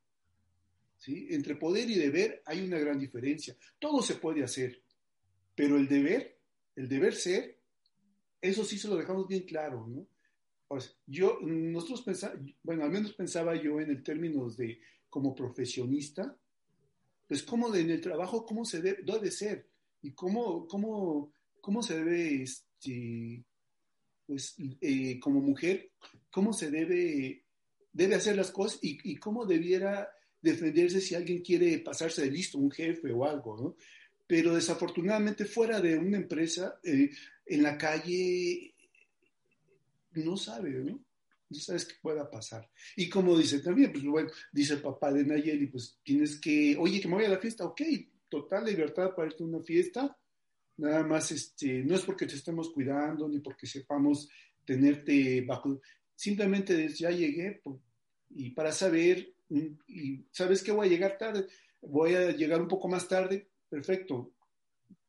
¿Sí? 0.97 1.27
Entre 1.29 1.55
poder 1.55 1.91
y 1.91 1.97
deber 1.97 2.43
hay 2.47 2.63
una 2.63 2.79
gran 2.79 2.99
diferencia. 2.99 3.55
Todo 3.79 4.01
se 4.01 4.15
puede 4.15 4.43
hacer, 4.43 4.83
pero 5.55 5.77
el 5.77 5.87
deber, 5.87 6.39
el 6.77 6.89
deber 6.89 7.15
ser, 7.15 7.58
eso 8.41 8.65
sí 8.65 8.79
se 8.79 8.89
lo 8.89 8.97
dejamos 8.97 9.27
bien 9.27 9.43
claro, 9.43 9.87
¿no? 9.87 10.07
Pues 10.69 10.97
yo, 11.07 11.39
nosotros 11.43 12.03
pensamos, 12.03 12.39
bueno, 12.63 12.85
al 12.85 12.91
menos 12.91 13.15
pensaba 13.15 13.55
yo 13.55 13.81
en 13.81 13.91
el 13.91 14.03
términos 14.03 14.57
de 14.57 14.79
como 15.09 15.35
profesionista, 15.35 16.37
pues 17.27 17.43
cómo 17.43 17.75
en 17.75 17.91
el 17.91 18.01
trabajo, 18.01 18.45
cómo 18.45 18.65
se 18.65 18.83
debe, 18.83 19.31
ser 19.31 19.67
y 20.03 20.13
cómo, 20.13 20.67
cómo, 20.67 21.33
cómo 21.61 21.83
se 21.83 21.99
debe, 21.99 22.43
este, 22.43 23.45
pues 24.27 24.57
eh, 24.81 25.19
como 25.21 25.41
mujer, 25.41 25.91
cómo 26.31 26.53
se 26.53 26.71
debe, 26.71 27.45
debe 27.93 28.15
hacer 28.15 28.37
las 28.37 28.51
cosas 28.51 28.79
y, 28.83 29.17
cómo 29.17 29.47
debiera 29.47 30.11
defenderse 30.41 31.01
si 31.01 31.15
alguien 31.15 31.43
quiere 31.43 31.79
pasarse 31.79 32.23
de 32.23 32.31
listo, 32.31 32.59
un 32.59 32.71
jefe 32.71 33.11
o 33.13 33.25
algo, 33.25 33.57
¿no? 33.57 33.77
Pero 34.29 34.55
desafortunadamente 34.55 35.45
fuera 35.45 35.81
de 35.81 35.99
una 35.99 36.19
empresa, 36.19 36.79
eh, 36.85 37.11
en 37.47 37.63
la 37.65 37.77
calle, 37.77 38.75
no 40.13 40.37
sabe, 40.37 40.71
¿no? 40.71 41.03
no 41.51 41.59
sabes 41.59 41.87
qué 41.87 41.95
pueda 42.01 42.31
pasar. 42.31 42.69
Y 42.97 43.09
como 43.09 43.37
dice 43.37 43.61
también, 43.61 43.93
pues 43.93 44.05
bueno, 44.05 44.31
dice 44.53 44.75
el 44.75 44.83
papá 44.83 45.13
de 45.13 45.25
Nayeli, 45.25 45.67
pues 45.67 45.99
tienes 46.03 46.41
que, 46.41 46.77
oye, 46.79 47.01
que 47.01 47.09
me 47.09 47.15
voy 47.15 47.25
a 47.25 47.31
la 47.31 47.39
fiesta, 47.39 47.65
ok, 47.65 47.81
total 48.29 48.67
libertad 48.67 49.15
para 49.15 49.29
irte 49.29 49.43
a 49.43 49.47
una 49.47 49.63
fiesta, 49.63 50.17
nada 50.77 51.03
más, 51.05 51.33
este, 51.33 51.83
no 51.85 51.95
es 51.95 52.03
porque 52.03 52.27
te 52.27 52.35
estemos 52.35 52.71
cuidando, 52.71 53.29
ni 53.29 53.41
porque 53.41 53.67
sepamos 53.67 54.29
tenerte 54.65 55.41
bajo, 55.43 55.81
simplemente 56.15 56.89
ya 56.89 57.11
llegué, 57.11 57.63
y 58.31 58.51
para 58.51 58.73
saber, 58.73 59.35
sabes 60.31 60.63
que 60.63 60.73
voy 60.73 60.87
a 60.87 60.91
llegar 60.91 61.17
tarde, 61.17 61.47
voy 61.81 62.15
a 62.15 62.31
llegar 62.33 62.61
un 62.61 62.69
poco 62.69 62.89
más 62.89 63.09
tarde, 63.09 63.49
perfecto, 63.69 64.33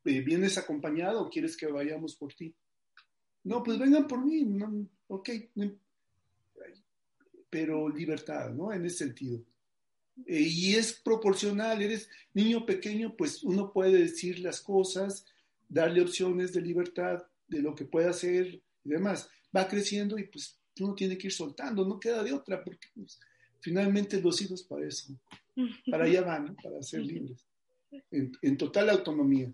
eh, 0.05 0.21
¿vienes 0.21 0.57
acompañado 0.57 1.21
o 1.21 1.29
quieres 1.29 1.55
que 1.57 1.67
vayamos 1.67 2.15
por 2.15 2.33
ti? 2.33 2.53
No, 3.43 3.63
pues 3.63 3.79
vengan 3.79 4.07
por 4.07 4.23
mí, 4.23 4.43
no, 4.43 4.87
ok, 5.07 5.29
no, 5.55 5.71
pero 7.49 7.89
libertad, 7.89 8.51
¿no? 8.51 8.71
En 8.71 8.85
ese 8.85 8.97
sentido. 9.05 9.41
Eh, 10.25 10.41
y 10.41 10.75
es 10.75 10.93
proporcional, 10.93 11.81
eres 11.81 12.09
niño 12.33 12.65
pequeño, 12.65 13.15
pues 13.15 13.43
uno 13.43 13.71
puede 13.71 13.97
decir 13.97 14.39
las 14.39 14.61
cosas, 14.61 15.25
darle 15.67 16.01
opciones 16.01 16.53
de 16.53 16.61
libertad, 16.61 17.23
de 17.47 17.61
lo 17.61 17.73
que 17.73 17.85
puede 17.85 18.07
hacer 18.07 18.61
y 18.83 18.89
demás. 18.89 19.29
Va 19.55 19.67
creciendo 19.67 20.17
y 20.17 20.25
pues 20.25 20.59
uno 20.79 20.93
tiene 20.93 21.17
que 21.17 21.27
ir 21.27 21.33
soltando, 21.33 21.85
no 21.85 21.99
queda 21.99 22.23
de 22.23 22.33
otra, 22.33 22.63
porque 22.63 22.87
pues, 22.93 23.19
finalmente 23.59 24.21
los 24.21 24.41
hijos 24.41 24.63
para 24.63 24.87
eso, 24.87 25.13
para 25.89 26.05
allá 26.05 26.21
van, 26.21 26.55
para 26.55 26.81
ser 26.81 27.01
libres, 27.01 27.45
en, 28.11 28.31
en 28.41 28.57
total 28.57 28.89
autonomía. 28.89 29.51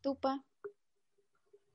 Tupa. 0.00 0.44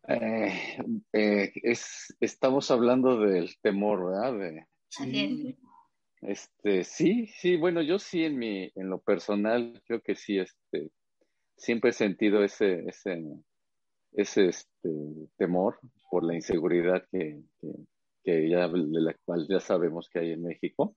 Eh, 0.08 0.78
eh, 1.14 1.52
es, 1.64 2.16
estamos 2.20 2.72
hablando 2.72 3.20
del 3.20 3.58
temor, 3.62 4.12
¿verdad? 4.12 4.66
sí. 4.90 5.58
Este, 6.22 6.84
sí, 6.84 7.28
sí, 7.28 7.58
bueno, 7.58 7.82
yo 7.82 8.00
sí 8.00 8.24
en 8.24 8.38
mi, 8.38 8.72
en 8.74 8.90
lo 8.90 9.00
personal, 9.00 9.82
creo 9.86 10.02
que 10.02 10.16
sí, 10.16 10.40
este, 10.40 10.90
siempre 11.56 11.92
he 11.92 11.94
sentido 11.94 12.44
ese, 12.44 12.86
ese, 12.88 13.24
ese 14.14 14.48
este, 14.48 14.90
temor 15.38 15.80
por 16.10 16.24
la 16.24 16.34
inseguridad 16.34 17.06
que, 17.12 17.44
que, 18.24 18.50
ya, 18.50 18.68
de 18.68 19.02
la 19.02 19.16
cual 19.26 19.46
ya 19.48 19.60
sabemos 19.60 20.10
que 20.10 20.20
hay 20.20 20.32
en 20.32 20.44
México. 20.44 20.96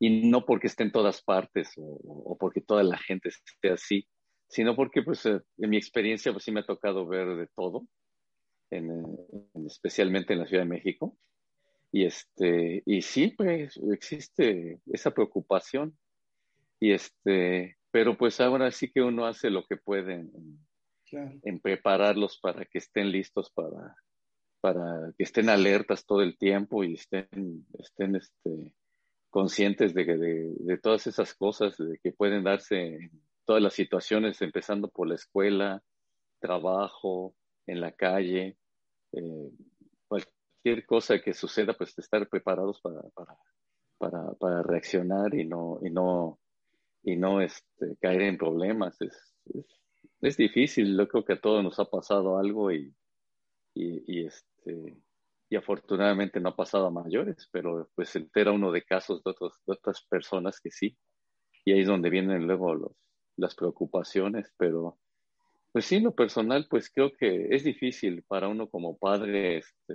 Y 0.00 0.28
no 0.28 0.44
porque 0.44 0.66
esté 0.66 0.82
en 0.82 0.92
todas 0.92 1.22
partes 1.22 1.72
o, 1.76 2.00
o 2.02 2.36
porque 2.38 2.62
toda 2.62 2.82
la 2.82 2.98
gente 2.98 3.28
esté 3.28 3.70
así, 3.70 4.08
sino 4.50 4.74
porque 4.74 5.02
pues 5.02 5.24
eh, 5.26 5.40
en 5.58 5.70
mi 5.70 5.76
experiencia 5.76 6.32
pues 6.32 6.44
sí 6.44 6.50
me 6.50 6.60
ha 6.60 6.66
tocado 6.66 7.06
ver 7.06 7.36
de 7.36 7.46
todo, 7.54 7.86
en, 8.70 9.16
especialmente 9.66 10.32
en 10.32 10.40
la 10.40 10.46
Ciudad 10.46 10.64
de 10.64 10.68
México. 10.68 11.16
Y, 11.92 12.04
este, 12.04 12.82
y 12.84 13.02
sí, 13.02 13.28
pues 13.36 13.78
existe 13.92 14.80
esa 14.86 15.12
preocupación. 15.12 15.96
Y 16.80 16.92
este, 16.92 17.76
pero 17.90 18.16
pues 18.16 18.40
ahora 18.40 18.70
sí 18.70 18.90
que 18.90 19.02
uno 19.02 19.26
hace 19.26 19.50
lo 19.50 19.64
que 19.66 19.76
puede 19.76 20.26
en, 21.12 21.60
prepararlos 21.60 22.38
para 22.40 22.64
que 22.64 22.78
estén 22.78 23.10
listos 23.10 23.50
para, 23.50 23.96
para 24.60 25.12
que 25.16 25.24
estén 25.24 25.48
alertas 25.48 26.06
todo 26.06 26.22
el 26.22 26.38
tiempo 26.38 26.84
y 26.84 26.94
estén, 26.94 27.66
estén 27.78 28.16
este, 28.16 28.72
conscientes 29.30 29.94
de, 29.94 30.04
de, 30.04 30.54
de 30.58 30.78
todas 30.78 31.06
esas 31.06 31.34
cosas 31.34 31.76
que 32.02 32.12
pueden 32.12 32.44
darse 32.44 33.10
todas 33.44 33.62
las 33.62 33.74
situaciones, 33.74 34.42
empezando 34.42 34.88
por 34.88 35.08
la 35.08 35.14
escuela, 35.14 35.82
trabajo, 36.40 37.34
en 37.66 37.80
la 37.80 37.92
calle, 37.92 38.56
eh, 39.12 39.50
cualquier 40.08 40.86
cosa 40.86 41.20
que 41.20 41.32
suceda, 41.32 41.74
pues 41.74 41.96
estar 41.98 42.28
preparados 42.28 42.80
para, 43.98 44.62
reaccionar 44.62 45.34
y 45.34 45.46
no, 45.46 45.78
y 45.82 45.90
no, 45.90 46.38
y 47.02 47.44
este, 47.44 47.96
caer 48.00 48.22
en 48.22 48.38
problemas. 48.38 49.00
Es, 49.00 49.34
es, 50.20 50.36
difícil, 50.36 50.96
yo 50.96 51.08
creo 51.08 51.24
que 51.24 51.34
a 51.34 51.40
todos 51.40 51.62
nos 51.62 51.78
ha 51.78 51.84
pasado 51.84 52.38
algo 52.38 52.72
y, 52.72 52.92
y, 53.74 54.26
este, 54.26 54.96
y 55.50 55.56
afortunadamente 55.56 56.40
no 56.40 56.50
ha 56.50 56.56
pasado 56.56 56.86
a 56.86 56.90
mayores, 56.92 57.48
pero 57.50 57.90
pues 57.96 58.10
se 58.10 58.20
entera 58.20 58.52
uno 58.52 58.70
de 58.70 58.84
casos 58.84 59.22
de, 59.24 59.32
otros, 59.32 59.60
de 59.66 59.72
otras 59.72 60.02
personas 60.04 60.60
que 60.60 60.70
sí. 60.70 60.96
Y 61.64 61.72
ahí 61.72 61.80
es 61.80 61.88
donde 61.88 62.08
vienen 62.08 62.46
luego 62.46 62.74
los, 62.76 62.92
las 63.36 63.56
preocupaciones, 63.56 64.54
pero 64.56 64.96
pues 65.72 65.86
sí, 65.86 65.98
lo 65.98 66.14
personal, 66.14 66.68
pues 66.70 66.88
creo 66.88 67.12
que 67.12 67.48
es 67.50 67.64
difícil 67.64 68.22
para 68.22 68.48
uno 68.48 68.68
como 68.68 68.96
padre 68.96 69.58
este, 69.58 69.94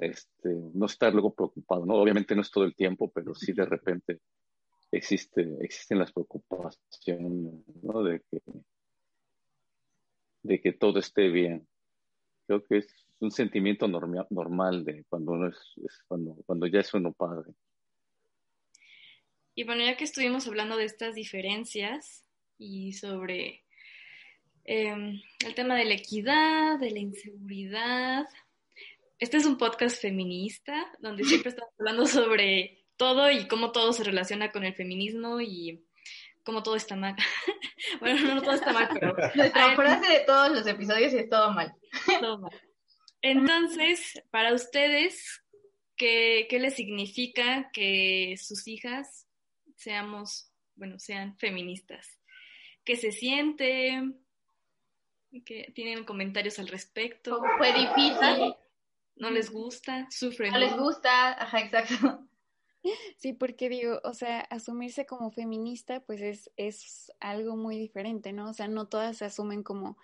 este, 0.00 0.48
no 0.72 0.86
estar 0.86 1.12
luego 1.12 1.34
preocupado, 1.34 1.84
¿no? 1.84 1.94
Obviamente 1.94 2.36
no 2.36 2.42
es 2.42 2.52
todo 2.52 2.64
el 2.64 2.76
tiempo, 2.76 3.10
pero 3.10 3.34
sí 3.34 3.52
de 3.52 3.66
repente 3.66 4.20
existe, 4.92 5.48
existen 5.60 5.98
las 5.98 6.12
preocupaciones, 6.12 7.54
¿no? 7.82 8.04
De 8.04 8.20
que, 8.30 8.40
de 10.42 10.60
que 10.60 10.72
todo 10.72 11.00
esté 11.00 11.28
bien. 11.28 11.66
Creo 12.46 12.64
que 12.64 12.78
es 12.78 12.86
un 13.20 13.30
sentimiento 13.30 13.88
normal 13.88 14.84
de 14.84 15.04
cuando 15.08 15.32
uno 15.32 15.48
es, 15.48 15.58
cuando, 16.06 16.36
cuando 16.46 16.66
ya 16.66 16.80
es 16.80 16.92
uno 16.94 17.12
padre. 17.12 17.52
Y 19.54 19.64
bueno, 19.64 19.84
ya 19.84 19.96
que 19.96 20.04
estuvimos 20.04 20.46
hablando 20.48 20.76
de 20.76 20.84
estas 20.84 21.14
diferencias 21.14 22.24
y 22.58 22.92
sobre 22.92 23.62
em, 24.64 25.20
el 25.46 25.54
tema 25.54 25.76
de 25.76 25.84
la 25.84 25.94
equidad, 25.94 26.78
de 26.80 26.90
la 26.90 26.98
inseguridad, 26.98 28.26
este 29.18 29.36
es 29.36 29.46
un 29.46 29.56
podcast 29.56 30.00
feminista 30.00 30.90
donde 30.98 31.24
siempre 31.24 31.50
estamos 31.50 31.72
hablando 31.78 32.06
sobre 32.06 32.84
todo 32.96 33.30
y 33.30 33.46
cómo 33.48 33.72
todo 33.72 33.92
se 33.92 34.04
relaciona 34.04 34.52
con 34.52 34.64
el 34.64 34.74
feminismo 34.74 35.40
y 35.40 35.84
cómo 36.42 36.62
todo 36.62 36.76
está 36.76 36.96
mal. 36.96 37.16
bueno, 38.00 38.34
no, 38.34 38.42
todo 38.42 38.54
está 38.54 38.72
mal, 38.72 38.88
pero... 38.92 39.16
Nuestra 39.34 39.74
frase 39.74 40.12
de 40.12 40.20
todos 40.20 40.50
los 40.50 40.66
episodios 40.66 41.12
es 41.12 41.28
todo 41.28 41.52
mal. 41.52 41.74
Todo 42.20 42.38
mal. 42.38 42.62
Entonces, 43.22 44.22
para 44.30 44.52
ustedes, 44.52 45.42
¿qué, 45.96 46.46
¿qué 46.50 46.58
les 46.58 46.74
significa 46.74 47.70
que 47.72 48.36
sus 48.38 48.68
hijas 48.68 49.26
seamos, 49.76 50.50
bueno, 50.76 50.98
sean 50.98 51.36
feministas? 51.38 52.20
¿Qué 52.84 52.96
se 52.96 53.12
siente? 53.12 54.02
¿Que 55.44 55.72
tienen 55.74 56.04
comentarios 56.04 56.58
al 56.58 56.68
respecto? 56.68 57.42
Fue 57.56 57.72
difícil. 57.72 58.54
¿No 59.16 59.30
les 59.30 59.50
gusta? 59.50 60.06
¿Sufren? 60.10 60.52
No 60.52 60.58
les 60.58 60.76
gusta, 60.76 61.32
ajá, 61.42 61.60
exacto. 61.60 62.28
Sí, 63.16 63.32
porque 63.32 63.70
digo, 63.70 64.00
o 64.04 64.12
sea, 64.12 64.40
asumirse 64.40 65.06
como 65.06 65.30
feminista, 65.30 66.00
pues 66.00 66.20
es, 66.20 66.50
es 66.56 67.10
algo 67.18 67.56
muy 67.56 67.78
diferente, 67.78 68.34
¿no? 68.34 68.50
O 68.50 68.52
sea, 68.52 68.68
no 68.68 68.88
todas 68.88 69.16
se 69.16 69.24
asumen 69.24 69.62
como, 69.62 69.96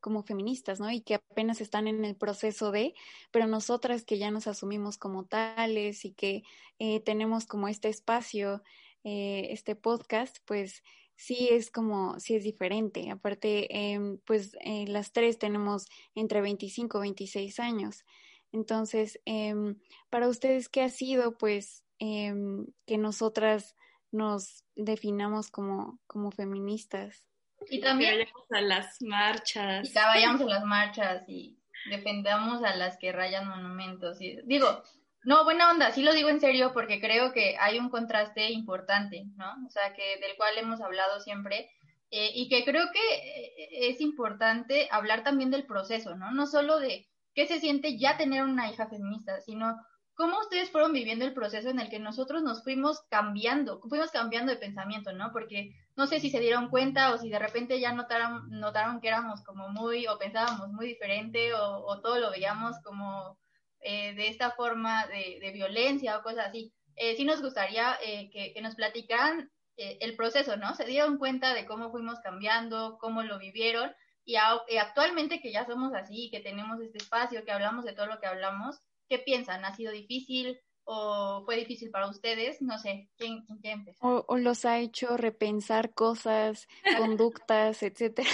como 0.00 0.22
feministas, 0.22 0.80
¿no? 0.80 0.90
Y 0.90 1.00
que 1.00 1.14
apenas 1.14 1.60
están 1.60 1.88
en 1.88 2.04
el 2.04 2.16
proceso 2.16 2.72
de, 2.72 2.94
pero 3.30 3.46
nosotras 3.46 4.04
que 4.04 4.18
ya 4.18 4.30
nos 4.30 4.46
asumimos 4.46 4.98
como 4.98 5.24
tales 5.26 6.04
y 6.04 6.12
que 6.12 6.42
eh, 6.78 7.00
tenemos 7.00 7.46
como 7.46 7.68
este 7.68 7.88
espacio, 7.88 8.62
eh, 9.04 9.48
este 9.50 9.76
podcast, 9.76 10.38
pues 10.44 10.82
sí 11.16 11.48
es 11.50 11.70
como, 11.70 12.18
sí 12.20 12.34
es 12.34 12.44
diferente. 12.44 13.10
Aparte, 13.10 13.68
eh, 13.76 14.18
pues 14.24 14.56
eh, 14.60 14.86
las 14.86 15.12
tres 15.12 15.38
tenemos 15.38 15.86
entre 16.14 16.40
25 16.40 16.98
y 16.98 17.00
26 17.02 17.60
años. 17.60 18.04
Entonces, 18.52 19.20
em, 19.24 19.78
para 20.10 20.28
ustedes, 20.28 20.68
¿qué 20.68 20.82
ha 20.82 20.88
sido, 20.88 21.36
pues, 21.36 21.84
Em, 21.98 22.66
que 22.86 22.96
nosotras 22.96 23.74
nos 24.12 24.64
definamos 24.76 25.50
como, 25.50 25.98
como 26.06 26.30
feministas. 26.30 27.26
Y 27.70 27.80
también 27.80 28.12
que 28.12 28.24
vayamos 28.24 28.52
a 28.52 28.60
las 28.60 29.02
marchas. 29.02 29.88
Y 29.88 29.92
que 29.92 29.98
vayamos 29.98 30.40
a 30.42 30.44
las 30.44 30.64
marchas 30.64 31.28
y 31.28 31.58
defendamos 31.90 32.62
a 32.62 32.74
las 32.76 32.96
que 32.98 33.12
rayan 33.12 33.48
monumentos. 33.48 34.20
Y, 34.20 34.38
digo, 34.44 34.82
no, 35.24 35.44
buena 35.44 35.70
onda, 35.70 35.90
sí 35.90 36.02
lo 36.02 36.12
digo 36.12 36.28
en 36.28 36.40
serio 36.40 36.72
porque 36.72 37.00
creo 37.00 37.32
que 37.32 37.56
hay 37.58 37.78
un 37.78 37.90
contraste 37.90 38.50
importante, 38.50 39.24
¿no? 39.36 39.52
O 39.66 39.70
sea, 39.70 39.92
que 39.94 40.18
del 40.20 40.36
cual 40.36 40.56
hemos 40.56 40.80
hablado 40.80 41.20
siempre 41.20 41.70
eh, 42.10 42.30
y 42.34 42.48
que 42.48 42.64
creo 42.64 42.86
que 42.92 43.14
eh, 43.14 43.90
es 43.90 44.00
importante 44.00 44.88
hablar 44.90 45.24
también 45.24 45.50
del 45.50 45.66
proceso, 45.66 46.14
¿no? 46.16 46.30
No 46.30 46.46
solo 46.46 46.78
de 46.78 47.06
qué 47.34 47.46
se 47.46 47.60
siente 47.60 47.98
ya 47.98 48.16
tener 48.16 48.42
una 48.44 48.70
hija 48.70 48.88
feminista, 48.88 49.40
sino 49.40 49.76
¿Cómo 50.18 50.40
ustedes 50.40 50.72
fueron 50.72 50.92
viviendo 50.92 51.24
el 51.24 51.32
proceso 51.32 51.70
en 51.70 51.78
el 51.78 51.88
que 51.88 52.00
nosotros 52.00 52.42
nos 52.42 52.64
fuimos 52.64 53.02
cambiando, 53.08 53.80
fuimos 53.88 54.10
cambiando 54.10 54.50
de 54.50 54.58
pensamiento, 54.58 55.12
¿no? 55.12 55.30
Porque 55.30 55.76
no 55.94 56.08
sé 56.08 56.18
si 56.18 56.28
se 56.28 56.40
dieron 56.40 56.70
cuenta 56.70 57.14
o 57.14 57.18
si 57.18 57.28
de 57.30 57.38
repente 57.38 57.78
ya 57.78 57.92
notaron, 57.92 58.50
notaron 58.50 59.00
que 59.00 59.06
éramos 59.06 59.44
como 59.44 59.68
muy, 59.68 60.08
o 60.08 60.18
pensábamos 60.18 60.70
muy 60.70 60.88
diferente, 60.88 61.54
o, 61.54 62.00
todo 62.00 62.18
lo 62.18 62.32
veíamos 62.32 62.74
como 62.82 63.38
eh, 63.78 64.12
de 64.14 64.26
esta 64.26 64.50
forma 64.50 65.06
de, 65.06 65.52
violencia 65.52 66.18
o 66.18 66.22
cosas 66.24 66.48
así. 66.48 66.72
Eh, 66.96 67.14
sí 67.14 67.24
nos 67.24 67.40
gustaría 67.40 67.96
eh, 68.04 68.28
que, 68.32 68.60
nos 68.60 68.74
platicaran 68.74 69.52
el 69.76 70.16
proceso, 70.16 70.56
¿no? 70.56 70.74
Se 70.74 70.84
dieron 70.84 71.18
cuenta 71.18 71.54
de 71.54 71.64
cómo 71.64 71.92
fuimos 71.92 72.18
cambiando, 72.18 72.98
cómo 72.98 73.22
lo 73.22 73.38
vivieron, 73.38 73.94
y, 74.24 74.32
y 74.34 74.76
actualmente 74.78 75.40
que 75.40 75.52
ya 75.52 75.64
somos 75.64 75.94
así, 75.94 76.28
que 76.32 76.40
tenemos 76.40 76.80
este 76.80 76.98
espacio, 76.98 77.44
que 77.44 77.52
hablamos 77.52 77.84
de 77.84 77.92
todo 77.92 78.06
lo 78.06 78.18
que 78.18 78.26
hablamos, 78.26 78.80
¿Qué 79.08 79.18
piensan? 79.18 79.64
¿Ha 79.64 79.74
sido 79.74 79.92
difícil 79.92 80.60
o 80.84 81.42
fue 81.44 81.56
difícil 81.56 81.90
para 81.90 82.08
ustedes? 82.08 82.60
No 82.60 82.78
sé, 82.78 83.08
¿quién, 83.16 83.44
quién 83.60 83.80
empezó? 83.80 84.06
O, 84.06 84.24
o, 84.28 84.36
los 84.38 84.64
ha 84.64 84.78
hecho 84.78 85.16
repensar 85.16 85.94
cosas, 85.94 86.68
conductas, 86.98 87.82
etcétera. 87.82 88.30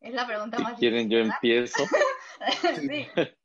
Es 0.00 0.12
la 0.12 0.26
pregunta 0.26 0.58
más 0.58 0.74
si 0.74 0.80
quieren, 0.80 1.08
yo 1.08 1.18
empiezo. 1.18 1.82
sí. 2.76 3.06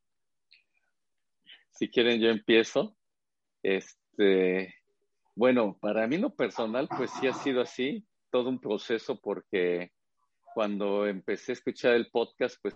si 1.71 1.89
quieren, 1.89 2.19
yo 2.19 2.29
empiezo. 2.29 2.97
Este, 3.63 4.75
bueno, 5.35 5.77
para 5.79 6.05
mí 6.05 6.17
lo 6.17 6.35
personal, 6.35 6.89
pues 6.89 7.11
sí 7.11 7.27
ha 7.27 7.33
sido 7.33 7.61
así, 7.61 8.05
todo 8.29 8.49
un 8.49 8.59
proceso, 8.59 9.21
porque 9.21 9.93
cuando 10.53 11.07
empecé 11.07 11.53
a 11.53 11.53
escuchar 11.53 11.93
el 11.93 12.11
podcast, 12.11 12.57
pues 12.61 12.75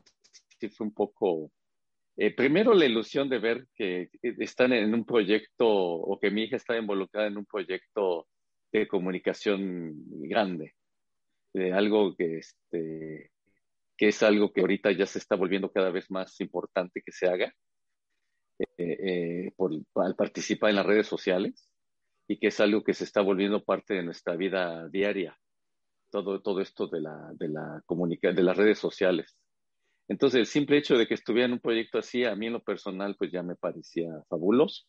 fue 0.69 0.87
un 0.87 0.93
poco, 0.93 1.51
eh, 2.17 2.33
primero 2.35 2.73
la 2.73 2.85
ilusión 2.85 3.29
de 3.29 3.39
ver 3.39 3.67
que 3.75 4.09
están 4.21 4.73
en 4.73 4.93
un 4.93 5.05
proyecto 5.05 5.67
o 5.67 6.19
que 6.19 6.31
mi 6.31 6.43
hija 6.43 6.57
está 6.57 6.77
involucrada 6.77 7.27
en 7.27 7.37
un 7.37 7.45
proyecto 7.45 8.27
de 8.71 8.87
comunicación 8.87 9.93
grande, 10.27 10.75
de 11.53 11.73
algo 11.73 12.15
que, 12.15 12.37
este, 12.37 13.31
que 13.97 14.07
es 14.07 14.23
algo 14.23 14.51
que 14.51 14.61
ahorita 14.61 14.91
ya 14.91 15.05
se 15.05 15.19
está 15.19 15.35
volviendo 15.35 15.71
cada 15.71 15.91
vez 15.91 16.09
más 16.09 16.39
importante 16.41 17.01
que 17.05 17.11
se 17.11 17.27
haga 17.27 17.53
eh, 18.59 18.65
eh, 18.77 19.53
al 19.95 20.15
participar 20.15 20.69
en 20.69 20.77
las 20.77 20.85
redes 20.85 21.07
sociales 21.07 21.69
y 22.27 22.39
que 22.39 22.47
es 22.47 22.59
algo 22.59 22.83
que 22.83 22.93
se 22.93 23.03
está 23.03 23.21
volviendo 23.21 23.63
parte 23.63 23.93
de 23.93 24.03
nuestra 24.03 24.35
vida 24.35 24.87
diaria, 24.89 25.37
todo, 26.09 26.41
todo 26.41 26.61
esto 26.61 26.87
de 26.87 27.01
la, 27.01 27.31
de 27.33 27.49
la 27.49 27.83
de 27.87 28.43
las 28.43 28.57
redes 28.57 28.79
sociales. 28.79 29.37
Entonces, 30.07 30.39
el 30.39 30.45
simple 30.45 30.77
hecho 30.77 30.97
de 30.97 31.07
que 31.07 31.13
estuviera 31.13 31.45
en 31.45 31.53
un 31.53 31.59
proyecto 31.59 31.97
así, 31.97 32.25
a 32.25 32.35
mí 32.35 32.47
en 32.47 32.53
lo 32.53 32.63
personal, 32.63 33.15
pues 33.17 33.31
ya 33.31 33.41
me 33.41 33.55
parecía 33.55 34.09
fabuloso. 34.29 34.85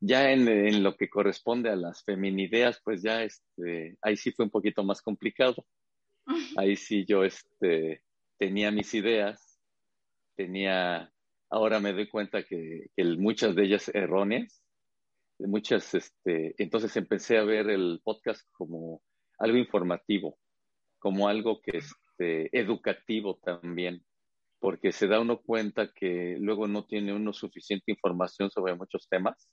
Ya 0.00 0.30
en, 0.30 0.82
lo 0.82 0.96
que 0.96 1.08
corresponde 1.08 1.70
a 1.70 1.76
las 1.76 2.04
feminideas, 2.04 2.80
pues 2.84 3.02
ya 3.02 3.24
este, 3.24 3.96
ahí 4.02 4.16
sí 4.16 4.30
fue 4.32 4.44
un 4.44 4.50
poquito 4.50 4.84
más 4.84 5.02
complicado. 5.02 5.66
Ahí 6.56 6.76
sí 6.76 7.04
yo 7.06 7.24
este, 7.24 8.02
tenía 8.38 8.70
mis 8.70 8.92
ideas, 8.94 9.58
tenía, 10.36 11.10
ahora 11.48 11.80
me 11.80 11.94
doy 11.94 12.06
cuenta 12.06 12.42
que, 12.42 12.90
que 12.94 13.04
muchas 13.16 13.56
de 13.56 13.64
ellas 13.64 13.90
erróneas, 13.94 14.62
muchas, 15.38 15.94
este, 15.94 16.54
entonces 16.58 16.96
empecé 16.96 17.38
a 17.38 17.44
ver 17.44 17.70
el 17.70 18.00
podcast 18.04 18.46
como 18.52 19.02
algo 19.38 19.56
informativo, 19.56 20.38
como 20.98 21.28
algo 21.28 21.60
que, 21.60 21.80
este, 22.18 22.48
educativo 22.58 23.38
también, 23.44 24.04
porque 24.58 24.90
se 24.90 25.06
da 25.06 25.20
uno 25.20 25.40
cuenta 25.40 25.92
que 25.94 26.36
luego 26.40 26.66
no 26.66 26.84
tiene 26.84 27.12
uno 27.12 27.32
suficiente 27.32 27.92
información 27.92 28.50
sobre 28.50 28.74
muchos 28.74 29.08
temas 29.08 29.48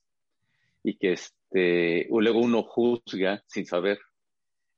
y 0.84 0.97
que 0.97 1.13
este, 1.13 2.07
luego 2.09 2.39
uno 2.39 2.63
juzga 2.63 3.43
sin 3.45 3.66
saber, 3.66 3.99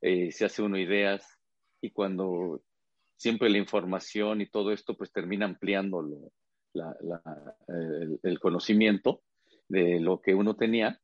eh, 0.02 0.30
se 0.32 0.44
hace 0.44 0.62
uno 0.62 0.78
ideas 0.78 1.38
y 1.80 1.90
cuando 1.90 2.62
siempre 3.16 3.48
la 3.48 3.58
información 3.58 4.42
y 4.42 4.50
todo 4.50 4.70
esto 4.72 4.94
pues 4.94 5.10
termina 5.10 5.46
ampliando 5.46 6.06
el, 8.22 8.38
conocimiento 8.38 9.22
de 9.66 9.98
lo 9.98 10.20
que 10.20 10.34
uno 10.34 10.56
tenía 10.56 11.00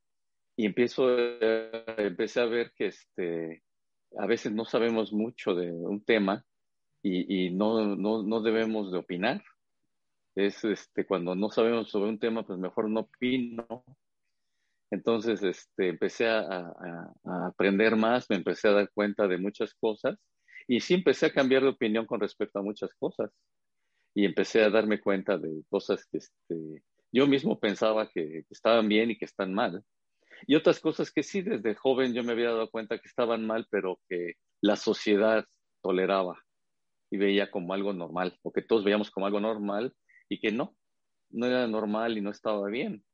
y 0.55 0.67
empiezo, 0.67 1.07
eh, 1.19 1.85
empecé 1.97 2.41
a 2.41 2.47
ver 2.47 2.73
que 2.77 2.87
este, 2.89 3.63
a 4.19 4.27
veces 4.27 4.53
no 4.53 4.67
sabemos 4.67 5.13
mucho 5.13 5.55
de 5.55 5.73
un 5.73 6.05
tema 6.05 6.45
y, 7.07 7.51
no, 7.51 7.97
no, 7.97 8.23
no, 8.23 8.41
debemos 8.41 8.91
de 8.91 8.99
opinar. 8.99 9.43
Es 10.35 10.65
este, 10.65 11.07
cuando 11.07 11.35
no 11.35 11.51
sabemos 11.51 11.91
sobre 11.91 12.09
un 12.09 12.19
tema, 12.19 12.47
pues 12.47 12.59
mejor 12.59 12.89
no 12.89 13.01
opino. 13.01 13.85
Entonces 14.91 15.43
este, 15.43 15.91
empecé 15.91 16.29
a, 16.29 16.73
aprender 17.25 17.97
más, 17.97 18.29
me 18.31 18.37
empecé 18.37 18.69
a 18.69 18.73
dar 18.73 18.91
cuenta 18.93 19.29
de 19.29 19.39
muchas 19.39 19.75
cosas 19.75 20.19
y 20.67 20.81
sí 20.81 20.95
empecé 20.95 21.27
a 21.27 21.33
cambiar 21.33 21.63
de 21.63 21.71
opinión 21.71 22.07
con 22.07 22.21
respecto 22.21 22.59
a 22.59 22.63
muchas 22.63 22.95
cosas. 22.95 23.31
Y 24.15 24.25
empecé 24.25 24.63
a 24.63 24.71
darme 24.71 25.01
cuenta 25.01 25.37
de 25.37 25.63
cosas 25.69 26.07
que 26.07 26.19
este, 26.19 26.85
yo 27.13 27.27
mismo 27.27 27.59
pensaba 27.61 28.09
que, 28.09 28.45
que 28.45 28.55
estaban 28.55 28.89
bien 28.89 29.11
y 29.11 29.19
que 29.19 29.27
están 29.27 29.53
mal. 29.53 29.85
Y 30.47 30.55
otras 30.55 30.81
cosas 30.81 31.13
que 31.13 31.23
sí, 31.23 31.43
desde 31.43 31.75
joven 31.75 32.15
yo 32.15 32.25
me 32.25 32.33
había 32.33 32.51
dado 32.51 32.71
cuenta 32.71 32.99
que 32.99 33.09
estaban 33.09 33.47
mal, 33.47 33.67
pero 33.71 34.01
que 34.09 34.35
la 34.63 34.77
sociedad 34.77 35.45
toleraba 35.83 36.45
y 37.15 37.17
veía 37.17 37.49
como 37.49 37.73
algo 37.73 37.93
normal, 37.93 38.37
o 38.43 38.53
que 38.53 38.61
todos 38.61 38.83
veíamos 38.83 39.09
como 39.13 39.27
algo 39.27 39.39
normal 39.39 39.95
y 40.29 40.41
que 40.41 40.51
no, 40.51 40.77
no 41.31 41.47
era 41.47 41.69
normal 41.69 42.19
y 42.19 42.21
no 42.21 42.31
estaba 42.31 42.69
bien. 42.69 43.05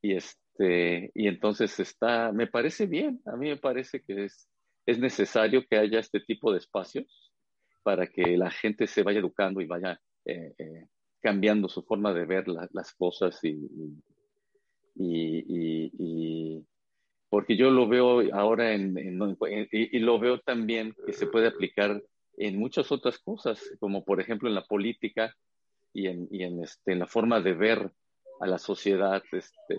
Y 0.00 0.14
este, 0.14 1.10
y 1.14 1.28
entonces 1.28 1.78
está, 1.78 2.32
me 2.32 2.46
parece 2.46 2.86
bien, 2.86 3.20
a 3.26 3.36
mí 3.36 3.50
me 3.50 3.58
parece 3.58 4.02
que 4.02 4.24
es, 4.24 4.48
es 4.86 4.98
necesario 4.98 5.62
que 5.68 5.76
haya 5.76 5.98
este 6.00 6.20
tipo 6.20 6.52
de 6.52 6.58
espacios 6.58 7.34
para 7.82 8.06
que 8.06 8.38
la 8.38 8.50
gente 8.50 8.86
se 8.86 9.02
vaya 9.02 9.18
educando 9.18 9.60
y 9.60 9.66
vaya 9.66 10.00
eh, 10.24 10.54
eh, 10.56 10.86
cambiando 11.20 11.68
su 11.68 11.82
forma 11.82 12.14
de 12.14 12.24
ver 12.24 12.48
las 12.48 12.94
cosas 12.94 13.38
y, 13.44 13.60
y, 14.94 16.64
porque 17.28 17.58
yo 17.58 17.70
lo 17.70 17.86
veo 17.86 18.22
ahora 18.32 18.72
en, 18.72 18.96
y, 19.70 19.98
lo 19.98 20.18
veo 20.18 20.40
también 20.40 20.94
que 21.04 21.12
se 21.12 21.26
puede 21.26 21.48
aplicar 21.48 22.02
en 22.38 22.58
muchas 22.58 22.90
otras 22.92 23.18
cosas, 23.18 23.60
como 23.80 24.04
por 24.04 24.20
ejemplo 24.20 24.48
en 24.48 24.54
la 24.54 24.64
política 24.64 25.34
y 25.92 26.06
en, 26.06 26.28
y 26.30 26.44
en, 26.44 26.62
este, 26.62 26.92
en 26.92 27.00
la 27.00 27.06
forma 27.06 27.40
de 27.40 27.54
ver 27.54 27.92
a 28.40 28.46
la 28.46 28.58
sociedad 28.58 29.22
este, 29.32 29.78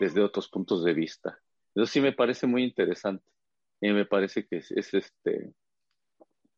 desde 0.00 0.22
otros 0.22 0.48
puntos 0.48 0.84
de 0.84 0.94
vista. 0.94 1.38
Eso 1.74 1.86
sí 1.86 2.00
me 2.00 2.12
parece 2.12 2.46
muy 2.46 2.64
interesante 2.64 3.24
y 3.80 3.90
me 3.90 4.04
parece 4.04 4.46
que 4.46 4.56
es, 4.56 4.70
este, 4.70 5.52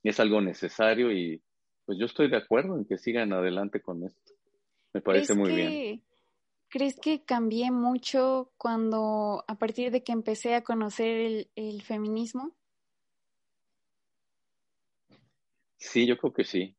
es 0.02 0.20
algo 0.20 0.40
necesario 0.40 1.12
y 1.12 1.42
pues 1.84 1.98
yo 1.98 2.06
estoy 2.06 2.30
de 2.30 2.36
acuerdo 2.36 2.76
en 2.76 2.84
que 2.84 2.98
sigan 2.98 3.32
adelante 3.32 3.80
con 3.80 4.04
esto. 4.04 4.32
Me 4.92 5.00
parece 5.00 5.34
muy 5.34 5.52
bien. 5.52 6.02
¿Crees 6.68 6.98
que 7.00 7.24
cambié 7.24 7.72
mucho 7.72 8.52
cuando, 8.56 9.44
a 9.48 9.58
partir 9.58 9.90
de 9.90 10.04
que 10.04 10.12
empecé 10.12 10.54
a 10.54 10.62
conocer 10.62 11.48
el, 11.56 11.82
feminismo? 11.82 12.54
Sí, 15.80 16.06
yo 16.06 16.16
creo 16.18 16.32
que 16.32 16.44
sí. 16.44 16.76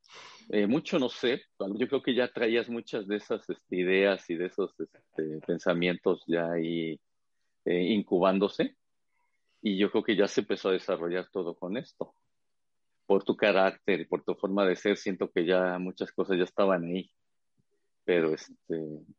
Eh, 0.50 0.68
mucho 0.68 1.00
no 1.00 1.10
sé, 1.10 1.42
yo 1.60 1.88
creo 1.88 2.02
que 2.02 2.14
ya 2.14 2.32
traías 2.32 2.70
muchas 2.70 3.08
de 3.08 3.18
esas 3.18 3.50
este, 3.50 3.76
ideas 3.76 4.30
y 4.30 4.36
de 4.36 4.46
esos 4.46 4.74
este, 4.80 5.40
pensamientos 5.46 6.24
ya 6.28 6.52
ahí 6.52 7.00
eh, 7.66 7.84
incubándose 7.84 8.76
y 9.62 9.78
yo 9.78 9.92
creo 9.92 10.04
que 10.04 10.16
ya 10.16 10.28
se 10.28 10.42
empezó 10.42 10.70
a 10.70 10.74
desarrollar 10.74 11.28
todo 11.32 11.56
con 11.56 11.78
esto. 11.78 12.14
Por 13.08 13.24
tu 13.24 13.36
carácter 13.36 14.02
y 14.02 14.06
por 14.06 14.24
tu 14.24 14.36
forma 14.36 14.66
de 14.66 14.76
ser, 14.76 14.98
siento 14.98 15.30
que 15.32 15.46
ya 15.46 15.80
muchas 15.80 16.12
cosas 16.12 16.38
ya 16.38 16.44
estaban 16.44 16.86
ahí 16.86 17.12
pero 18.04 18.34
este, 18.34 18.56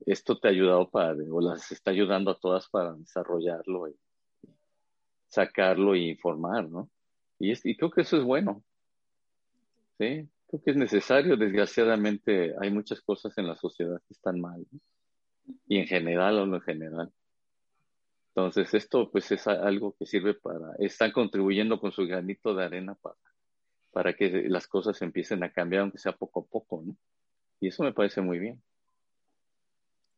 esto 0.07 0.39
te 0.39 0.49
ha 0.49 0.51
ayudado 0.51 0.91
para, 0.91 1.15
o 1.31 1.41
las 1.41 1.71
está 1.73 1.91
ayudando 1.91 2.31
a 2.31 2.39
todas 2.39 2.69
para 2.69 2.95
desarrollarlo 2.95 3.89
y 3.89 3.97
sacarlo 5.29 5.95
e 5.95 6.11
informar, 6.11 6.69
¿no? 6.69 6.91
Y, 7.39 7.53
y 7.53 7.77
creo 7.77 7.91
que 7.91 8.03
eso 8.03 8.19
es 8.19 8.25
bueno. 8.25 8.63
Sí, 10.03 10.29
creo 10.49 10.63
que 10.65 10.71
es 10.73 10.77
necesario. 10.77 11.37
Desgraciadamente 11.37 12.55
hay 12.61 12.73
muchas 12.73 13.01
cosas 13.03 13.39
en 13.39 13.47
la 13.47 13.55
sociedad 13.55 14.01
que 14.09 14.15
están 14.15 14.41
mal, 14.41 14.67
y 15.69 15.79
en 15.79 15.87
general 15.87 16.41
o 16.41 16.47
no 16.47 16.57
en 16.57 16.63
general. 16.63 17.13
Entonces, 18.31 18.75
esto 18.75 19.11
pues 19.13 19.31
es 19.31 19.47
algo 19.47 19.95
que 19.97 20.07
sirve 20.07 20.35
para, 20.35 20.75
están 20.81 21.13
contribuyendo 21.13 21.79
con 21.79 21.93
su 21.93 22.05
granito 22.05 22.53
de 22.53 22.65
arena 22.65 22.97
para, 22.97 23.17
para 23.93 24.15
que 24.15 24.49
las 24.49 24.67
cosas 24.67 25.01
empiecen 25.03 25.45
a 25.45 25.53
cambiar, 25.53 25.83
aunque 25.83 25.99
sea 25.99 26.13
poco 26.17 26.41
a 26.41 26.47
poco, 26.47 26.83
¿no? 26.85 26.97
Y 27.61 27.69
eso 27.69 27.85
me 27.85 27.93
parece 27.93 28.21
muy 28.23 28.41
bien. 28.41 28.61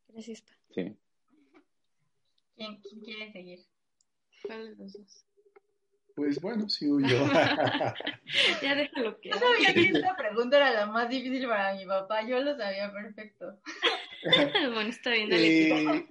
Gracias, 0.07 0.43
Sí. 0.73 0.97
¿Quién, 2.55 2.81
quiere 3.03 3.31
seguir? 3.31 3.59
¿Cuál 4.41 4.77
de 4.77 4.83
los 4.83 4.93
dos? 4.93 5.25
Pues 6.15 6.39
bueno, 6.39 6.69
sigo 6.69 6.99
yo. 7.01 7.27
ya 8.61 8.75
déjalo 8.75 9.19
que. 9.19 9.29
Yo 9.29 9.37
sabía 9.37 9.73
que 9.73 9.81
esta 9.81 10.15
pregunta 10.15 10.57
era 10.57 10.71
la 10.71 10.85
más 10.87 11.09
difícil 11.09 11.47
para 11.47 11.75
mi 11.75 11.85
papá. 11.85 12.25
Yo 12.25 12.39
lo 12.39 12.55
sabía 12.57 12.91
perfecto. 12.91 13.59
bueno, 14.73 14.89
está 14.89 15.11
bien, 15.11 15.29
dale. 15.29 15.97
Eh, 15.97 16.07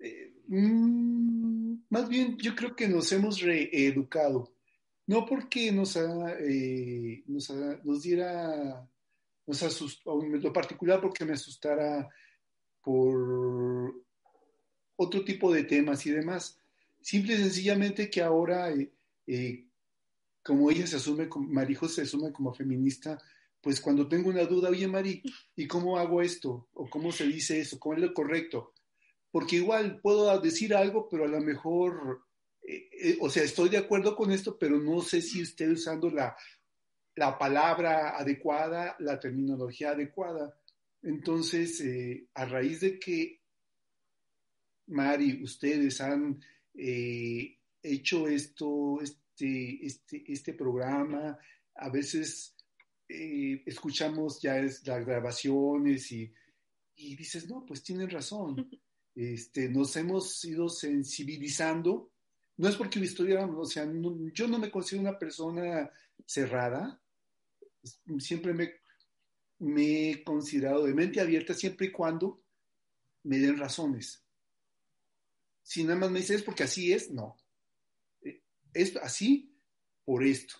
eh, 0.00 0.32
mm, 0.48 1.76
más 1.90 2.08
bien, 2.08 2.38
yo 2.38 2.56
creo 2.56 2.74
que 2.74 2.88
nos 2.88 3.12
hemos 3.12 3.40
reeducado. 3.40 4.52
No 5.06 5.24
porque 5.24 5.70
nos, 5.70 5.96
eh, 5.96 7.22
nos, 7.26 7.50
nos 7.84 8.02
diera 8.02 8.88
nos 9.46 9.62
asustó, 9.62 10.20
lo 10.20 10.52
particular 10.52 11.00
porque 11.00 11.24
me 11.24 11.34
asustara 11.34 12.08
por 12.82 13.94
otro 14.96 15.24
tipo 15.24 15.52
de 15.52 15.64
temas 15.64 16.04
y 16.06 16.10
demás. 16.10 16.60
Simple 17.06 17.34
y 17.34 17.36
sencillamente 17.36 18.10
que 18.10 18.20
ahora, 18.20 18.68
eh, 18.72 18.90
eh, 19.28 19.68
como 20.42 20.72
ella 20.72 20.88
se 20.88 20.96
asume, 20.96 21.28
Marijo 21.36 21.86
se 21.86 22.02
asume 22.02 22.32
como 22.32 22.52
feminista, 22.52 23.16
pues 23.60 23.80
cuando 23.80 24.08
tengo 24.08 24.28
una 24.28 24.42
duda, 24.42 24.70
oye 24.70 24.88
Mari, 24.88 25.22
¿y 25.54 25.68
cómo 25.68 25.98
hago 25.98 26.20
esto? 26.20 26.68
¿O 26.72 26.90
cómo 26.90 27.12
se 27.12 27.28
dice 27.28 27.60
eso? 27.60 27.78
¿Cómo 27.78 27.94
es 27.94 28.00
lo 28.00 28.12
correcto? 28.12 28.72
Porque 29.30 29.54
igual 29.54 30.00
puedo 30.00 30.36
decir 30.40 30.74
algo, 30.74 31.08
pero 31.08 31.26
a 31.26 31.28
lo 31.28 31.40
mejor, 31.40 32.24
eh, 32.66 33.16
o 33.20 33.30
sea, 33.30 33.44
estoy 33.44 33.68
de 33.68 33.78
acuerdo 33.78 34.16
con 34.16 34.32
esto, 34.32 34.58
pero 34.58 34.76
no 34.80 35.00
sé 35.00 35.22
si 35.22 35.42
estoy 35.42 35.68
usando 35.68 36.10
la 36.10 36.36
la 37.14 37.38
palabra 37.38 38.18
adecuada, 38.18 38.96
la 38.98 39.20
terminología 39.20 39.90
adecuada. 39.92 40.58
Entonces, 41.04 41.82
a 42.34 42.44
raíz 42.46 42.80
de 42.80 42.98
que, 42.98 43.40
Mari, 44.88 45.40
ustedes 45.44 46.00
han 46.00 46.40
eh, 46.76 47.58
hecho 47.82 48.28
esto, 48.28 49.00
este, 49.00 49.84
este, 49.86 50.24
este, 50.26 50.52
programa, 50.52 51.38
a 51.74 51.88
veces 51.90 52.54
eh, 53.08 53.62
escuchamos 53.66 54.40
ya 54.40 54.60
las 54.60 54.82
grabaciones 54.84 56.10
y, 56.12 56.32
dices, 56.96 57.48
no, 57.48 57.64
pues 57.66 57.82
tienen 57.82 58.10
razón. 58.10 58.68
Este, 59.18 59.70
nos 59.70 59.96
hemos 59.96 60.44
ido 60.44 60.68
sensibilizando. 60.68 62.12
No 62.58 62.68
es 62.68 62.76
porque 62.76 63.00
estuviéramos, 63.00 63.56
o 63.58 63.64
sea, 63.64 63.90
yo 64.34 64.46
no 64.46 64.58
me 64.58 64.70
considero 64.70 65.08
una 65.08 65.18
persona 65.18 65.90
cerrada, 66.26 67.00
siempre 68.18 68.52
me, 68.52 68.72
me 69.60 70.10
he 70.10 70.22
considerado 70.22 70.84
de 70.84 70.92
mente 70.92 71.22
abierta 71.22 71.54
siempre 71.54 71.86
y 71.86 71.92
cuando 71.92 72.42
me 73.22 73.38
den 73.38 73.56
razones. 73.56 74.25
Si 75.66 75.82
nada 75.82 75.96
más 75.96 76.12
me 76.12 76.20
dices 76.20 76.44
porque 76.44 76.62
así 76.62 76.92
es, 76.92 77.10
no. 77.10 77.36
Eh, 78.22 78.40
es 78.72 78.96
así 78.98 79.52
por 80.04 80.22
esto. 80.22 80.54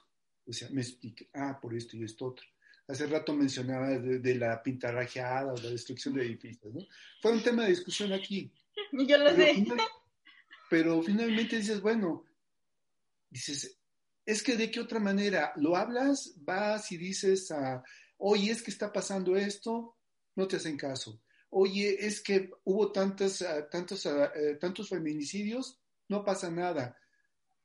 O 0.44 0.52
sea, 0.52 0.68
me 0.70 0.80
explique, 0.80 1.30
ah, 1.32 1.60
por 1.62 1.76
esto 1.76 1.96
y 1.96 2.02
esto 2.02 2.26
otro. 2.26 2.44
Hace 2.88 3.06
rato 3.06 3.32
mencionaba 3.32 3.90
de, 3.90 4.34
la 4.34 4.60
pintarrajeada 4.60 5.52
o 5.52 5.56
la 5.58 5.70
destrucción 5.70 6.14
de 6.14 6.22
edificios, 6.22 6.74
¿no? 6.74 6.80
Fue 7.22 7.30
un 7.30 7.40
tema 7.40 7.62
de 7.62 7.70
discusión 7.70 8.12
aquí. 8.12 8.52
Yo 8.92 9.16
lo 9.18 9.32
sé. 9.32 9.64
pero 10.68 11.00
finalmente 11.00 11.56
dices, 11.56 11.80
bueno, 11.80 12.24
dices, 13.30 13.78
es 14.24 14.42
que 14.42 14.56
de 14.56 14.72
qué 14.72 14.80
otra 14.80 14.98
manera 14.98 15.52
lo 15.54 15.76
hablas, 15.76 16.34
vas 16.38 16.90
y 16.90 16.96
dices, 16.96 17.54
oye, 18.18 18.50
es 18.50 18.60
que 18.60 18.72
está 18.72 18.92
pasando 18.92 19.36
esto, 19.36 19.96
no 20.34 20.48
te 20.48 20.56
hacen 20.56 20.76
caso. 20.76 21.20
Oye, 21.50 22.06
es 22.06 22.20
que 22.20 22.50
hubo 22.64 22.92
tantos, 22.92 23.42
ah, 23.42 23.68
tantos, 23.68 24.06
ah, 24.06 24.32
eh, 24.34 24.56
tantos 24.60 24.88
feminicidios, 24.88 25.78
no 26.08 26.24
pasa 26.24 26.50
nada. 26.50 26.98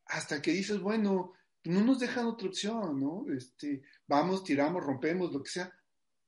Hasta 0.05 0.41
que 0.41 0.51
dices, 0.51 0.79
bueno, 0.79 1.33
no 1.63 1.81
nos 1.83 1.99
dejan 1.99 2.25
otra 2.25 2.47
opción, 2.47 2.99
¿no? 2.99 3.25
Este, 3.33 3.83
vamos, 4.07 4.43
tiramos, 4.43 4.83
rompemos, 4.83 5.31
lo 5.31 5.43
que 5.43 5.49
sea. 5.49 5.73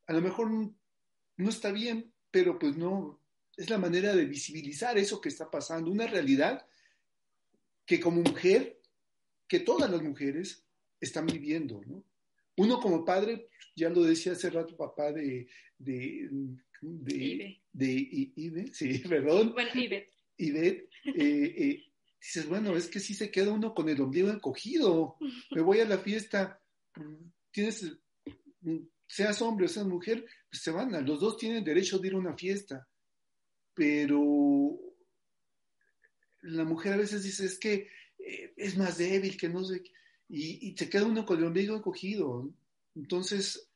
A 0.08 0.14
lo 0.14 0.22
mejor 0.22 0.50
no 0.52 1.50
está 1.50 1.72
bien, 1.72 2.14
pero 2.32 2.60
pues 2.60 2.76
no, 2.76 3.24
es 3.56 3.70
la 3.70 3.78
manera 3.78 4.16
de 4.16 4.26
visibilizar 4.26 4.98
eso 4.98 5.22
que 5.22 5.30
está 5.30 5.50
pasando, 5.50 5.92
una 5.92 6.08
realidad 6.08 6.66
que 7.86 8.00
como 8.00 8.22
mujer 8.22 8.80
que 9.48 9.60
todas 9.60 9.90
las 9.90 10.02
mujeres 10.02 10.66
están 11.00 11.28
viviendo, 11.28 11.82
¿no? 11.86 12.04
Uno 12.58 12.80
como 12.80 13.04
padre, 13.04 13.50
ya 13.76 13.90
lo 13.90 14.04
decía 14.04 14.34
hace 14.34 14.50
rato 14.50 14.78
papá 14.78 15.12
de, 15.12 15.48
de, 16.84 17.62
de, 17.72 18.70
sí, 18.74 19.00
perdón. 19.10 19.54
Bueno, 19.54 19.70
Ibe. 19.74 20.10
Ibe, 20.38 20.90
eh, 21.06 21.14
eh, 21.16 21.84
dices, 22.20 22.48
bueno, 22.48 22.76
es 22.76 22.88
que 22.88 23.00
sí 23.00 23.14
se 23.14 23.32
queda 23.32 23.52
uno 23.52 23.74
con 23.74 23.88
el 23.88 24.02
ombligo 24.02 24.30
encogido. 24.30 25.18
Me 25.52 25.62
voy 25.62 25.80
a 25.80 25.86
la 25.86 26.00
fiesta, 26.00 26.62
tienes, 27.52 27.98
seas 29.08 29.42
hombre 29.42 29.66
o 29.66 29.70
seas 29.70 29.86
mujer, 29.86 30.26
pues 30.50 30.62
se 30.62 30.72
van, 30.72 30.94
a, 30.96 31.02
los 31.02 31.20
dos 31.20 31.38
tienen 31.38 31.64
derecho 31.64 32.00
de 32.00 32.08
ir 32.10 32.14
a 32.16 32.20
una 32.20 32.36
fiesta. 32.36 32.88
Pero 33.74 34.78
la 36.42 36.66
mujer 36.66 36.94
a 36.94 36.98
veces 36.98 37.24
dice, 37.24 37.46
es 37.46 37.58
que 37.58 37.88
eh, 38.20 38.54
es 38.58 38.78
más 38.78 38.98
débil, 38.98 39.38
que 39.38 39.50
no 39.50 39.64
sé, 39.64 39.82
y, 40.30 40.68
y, 40.68 40.76
te 40.76 40.90
queda 40.90 41.06
uno 41.06 41.26
con 41.26 41.38
el 41.38 41.46
ombligo 41.46 41.76
encogido. 41.76 42.52
Entonces, 42.96 43.70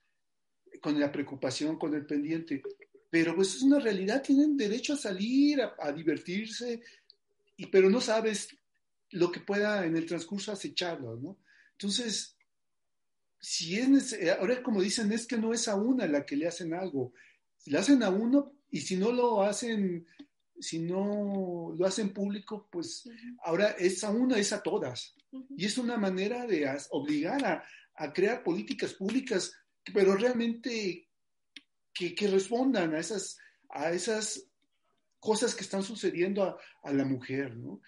con 0.82 1.00
la 1.00 1.12
preocupación, 1.12 1.78
con 1.78 1.94
el 1.94 2.06
pendiente. 2.06 2.62
Pero 3.10 3.36
pues 3.36 3.56
es 3.56 3.62
una 3.62 3.80
realidad, 3.80 4.22
tienen 4.22 4.58
derecho 4.58 4.94
a 4.94 4.98
salir, 4.98 5.62
a, 5.62 5.92
divertirse, 5.92 6.82
y, 7.56 7.68
pero 7.68 7.90
no 7.90 8.02
sabes 8.02 8.50
lo 9.12 9.32
que 9.32 9.40
pueda 9.40 9.86
en 9.86 9.96
el 9.96 10.06
transcurso 10.06 10.52
acecharlo, 10.52 11.16
¿no? 11.16 11.38
Entonces, 11.72 12.36
si 13.40 13.80
es, 13.80 14.18
ahora 14.40 14.62
como 14.62 14.82
dicen, 14.82 15.12
es 15.12 15.26
que 15.26 15.38
no 15.38 15.54
es 15.54 15.68
a 15.68 15.76
una 15.76 16.06
la 16.08 16.26
que 16.26 16.36
le 16.36 16.48
hacen 16.48 16.74
algo, 16.74 17.14
le 17.66 17.78
hacen 17.78 18.04
a 18.04 18.10
uno 18.10 18.54
y 18.70 18.82
si 18.82 18.98
no 18.98 19.12
lo 19.12 19.44
hacen 19.44 20.06
si 20.60 20.80
no 20.80 21.74
lo 21.78 21.86
hacen 21.86 22.14
público, 22.14 22.68
pues 22.72 23.08
ahora 23.44 23.72
es 23.72 24.04
a 24.04 24.10
una, 24.10 24.38
es 24.38 24.54
a 24.54 24.62
todas. 24.62 25.16
Y 25.56 25.66
es 25.66 25.78
una 25.78 25.98
manera 25.98 26.46
de 26.46 26.70
obligar 26.92 27.64
a, 27.96 28.14
crear 28.14 28.44
políticas 28.44 28.94
públicas, 28.94 29.54
pero 29.94 30.16
realmente 30.16 31.07
que, 31.98 32.28
respondan 32.28 32.94
a 32.94 33.00
esas, 33.00 33.38
a 33.70 33.92
esas 33.92 34.48
cosas 35.20 35.56
que 35.56 35.64
están 35.64 35.84
sucediendo 35.84 36.58
a, 36.84 36.94
la 36.94 37.06
mujer, 37.06 37.56
¿no? 37.58 37.82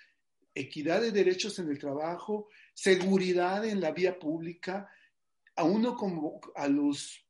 Equidad 0.54 1.02
de 1.02 1.12
derechos 1.12 1.60
en 1.60 1.70
el 1.70 1.78
trabajo, 1.78 2.50
seguridad 2.74 3.64
en 3.66 3.80
la 3.80 3.92
vía 3.92 4.18
pública, 4.18 4.90
a 5.56 5.64
uno 5.64 5.96
como 5.96 6.42
a 6.56 6.68
los, 6.68 7.26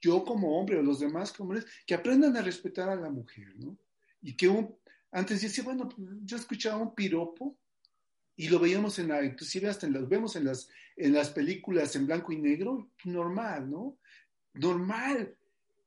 yo 0.00 0.24
como 0.24 0.58
hombre 0.58 0.78
o 0.78 0.82
los 0.82 1.00
demás 1.00 1.38
hombres, 1.40 1.66
que 1.86 1.94
aprendan 1.94 2.36
a 2.36 2.42
respetar 2.42 2.88
a 2.90 2.96
la 2.96 3.10
mujer, 3.10 3.56
¿no? 3.56 3.78
Y 4.22 4.36
que 4.36 4.48
antes 5.10 5.40
decía, 5.40 5.64
bueno, 5.64 5.88
yo 6.22 6.36
escuchaba 6.36 6.82
un 6.82 6.94
piropo 6.94 7.56
y 8.36 8.48
lo 8.48 8.58
veíamos 8.58 8.98
en 8.98 9.08
la, 9.08 9.24
inclusive 9.24 9.68
hasta 9.68 9.86
en 9.86 10.08
vemos 10.08 10.36
en 10.36 10.44
las, 10.44 10.68
en 10.96 11.14
las 11.14 11.30
películas 11.30 11.96
en 11.96 12.06
blanco 12.06 12.32
y 12.32 12.38
negro, 12.38 12.90
normal, 13.04 13.70
¿no? 13.70 13.96
Normal. 14.52 15.36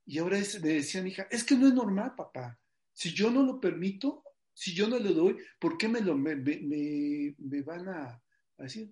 Y 0.10 0.18
ahora 0.18 0.40
me 0.40 0.70
decía 0.70 1.04
mi 1.04 1.12
hija, 1.12 1.28
es 1.30 1.44
que 1.44 1.56
no 1.56 1.68
es 1.68 1.74
normal, 1.76 2.16
papá. 2.18 2.60
Si 2.92 3.14
yo 3.14 3.30
no 3.30 3.44
lo 3.44 3.62
permito, 3.62 4.24
si 4.56 4.74
yo 4.74 4.88
no 4.88 4.98
le 4.98 5.14
doy, 5.14 5.38
¿por 5.60 5.78
qué 5.78 5.88
me, 5.88 6.02
lo, 6.02 6.18
me, 6.18 6.36
me, 6.36 7.36
me 7.38 7.62
van 7.62 7.90
a, 7.90 8.20
decir? 8.58 8.92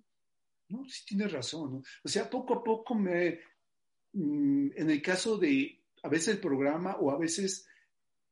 No, 0.68 0.88
sí 0.88 1.04
tienes 1.04 1.32
razón, 1.32 1.72
¿no? 1.72 1.82
O 2.04 2.08
sea, 2.08 2.30
poco 2.30 2.54
a 2.54 2.62
poco 2.62 2.94
me, 2.94 3.40
mm, 4.12 4.68
en 4.76 4.90
el 4.90 5.02
caso 5.02 5.36
de, 5.36 5.82
a 6.04 6.08
veces 6.08 6.36
el 6.36 6.40
programa 6.40 6.94
o 7.00 7.10
a 7.10 7.18
veces 7.18 7.66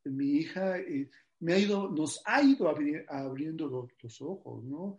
mi 0.05 0.37
hija 0.37 0.79
eh, 0.79 1.11
me 1.41 1.55
ha 1.55 1.59
ido, 1.59 1.91
nos 1.91 2.23
ha 2.25 2.41
ido 2.41 2.69
abriendo 2.69 3.67
los, 4.01 4.23
ojos, 4.23 4.63
¿no? 4.63 4.97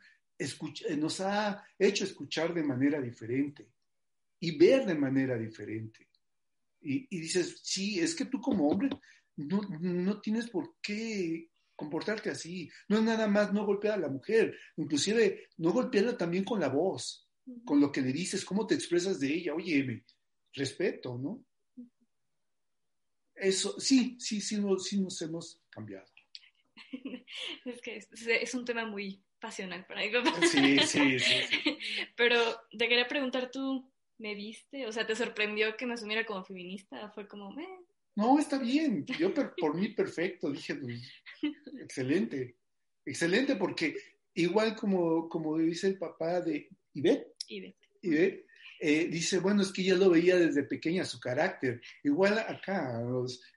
nos 0.97 1.21
ha 1.21 1.65
hecho 1.79 2.03
escuchar 2.03 2.53
de 2.53 2.63
manera 2.63 2.99
diferente 2.99 3.65
y 4.41 4.57
ver 4.57 4.85
de 4.85 4.95
manera 4.95 5.37
diferente. 5.37 6.06
Y, 6.81 7.19
dices, 7.19 7.59
sí, 7.63 7.99
es 7.99 8.15
que 8.15 8.25
tú 8.25 8.39
como 8.39 8.67
hombre 8.67 8.89
no, 9.35 9.61
no, 9.79 10.21
tienes 10.21 10.49
por 10.49 10.75
qué 10.81 11.49
comportarte 11.75 12.29
así. 12.29 12.69
No 12.87 12.97
es 12.97 13.03
nada 13.03 13.27
más 13.27 13.53
no 13.53 13.65
golpear 13.65 13.95
a 13.95 14.01
la 14.01 14.09
mujer, 14.09 14.57
inclusive 14.77 15.49
no 15.57 15.71
golpearla 15.71 16.17
también 16.17 16.43
con 16.43 16.59
la 16.59 16.69
voz, 16.69 17.27
con 17.65 17.79
lo 17.79 17.91
que 17.91 18.01
le 18.01 18.11
dices, 18.11 18.45
cómo 18.45 18.65
te 18.65 18.75
expresas 18.75 19.19
de 19.19 19.33
ella. 19.33 19.53
Oye, 19.53 20.03
respeto, 20.53 21.17
¿no? 21.17 21.43
Eso, 23.35 23.79
sí, 23.79 24.17
sí, 24.19 24.41
sí, 24.41 24.59
sí 24.79 24.99
nos 24.99 25.21
hemos 25.21 25.61
cambiado. 25.69 26.07
es 27.65 27.81
que 27.81 27.97
es, 27.97 28.53
un 28.55 28.65
tema 28.65 28.85
muy 28.85 29.23
pasional 29.39 29.85
para 29.85 30.01
mí. 30.01 30.09
Sí, 30.47 30.79
sí, 30.79 31.19
sí, 31.19 31.77
Pero 32.15 32.39
te 32.71 32.87
quería 32.87 33.07
preguntar, 33.07 33.51
¿tú 33.51 33.91
me 34.17 34.35
viste? 34.35 34.85
O 34.87 34.91
sea, 34.91 35.05
¿te 35.05 35.15
sorprendió 35.15 35.75
que 35.77 35.85
me 35.85 35.93
asumiera 35.93 36.25
como 36.25 36.43
feminista? 36.43 37.09
Fue 37.11 37.27
como, 37.27 37.55
No, 38.15 38.39
está 38.39 38.57
bien. 38.57 39.05
Yo 39.19 39.33
por 39.33 39.75
mí 39.75 39.89
perfecto. 39.89 40.51
Dije, 40.51 40.75
pues, 40.75 41.01
excelente. 41.81 42.55
Excelente 43.05 43.55
porque 43.55 43.95
igual 44.33 44.75
como, 44.75 45.29
como 45.29 45.57
dice 45.57 45.87
el 45.87 45.97
papá 45.97 46.41
de 46.41 46.69
Ivette, 46.93 47.35
Ivette. 48.01 48.45
Eh, 48.79 49.07
dice, 49.09 49.39
bueno, 49.39 49.63
es 49.63 49.71
que 49.71 49.83
ya 49.83 49.95
lo 49.95 50.09
veía 50.09 50.37
desde 50.37 50.63
pequeña 50.63 51.03
su 51.03 51.19
carácter. 51.19 51.81
Igual 52.03 52.37
acá, 52.37 53.01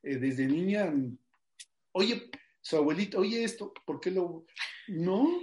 eh, 0.03 0.17
desde 0.17 0.47
niña, 0.47 0.93
oye, 1.93 2.31
su 2.61 2.77
abuelita, 2.77 3.19
oye 3.19 3.45
esto, 3.45 3.73
¿por 3.85 4.01
qué 4.01 4.11
lo...? 4.11 4.47
No, 4.89 5.43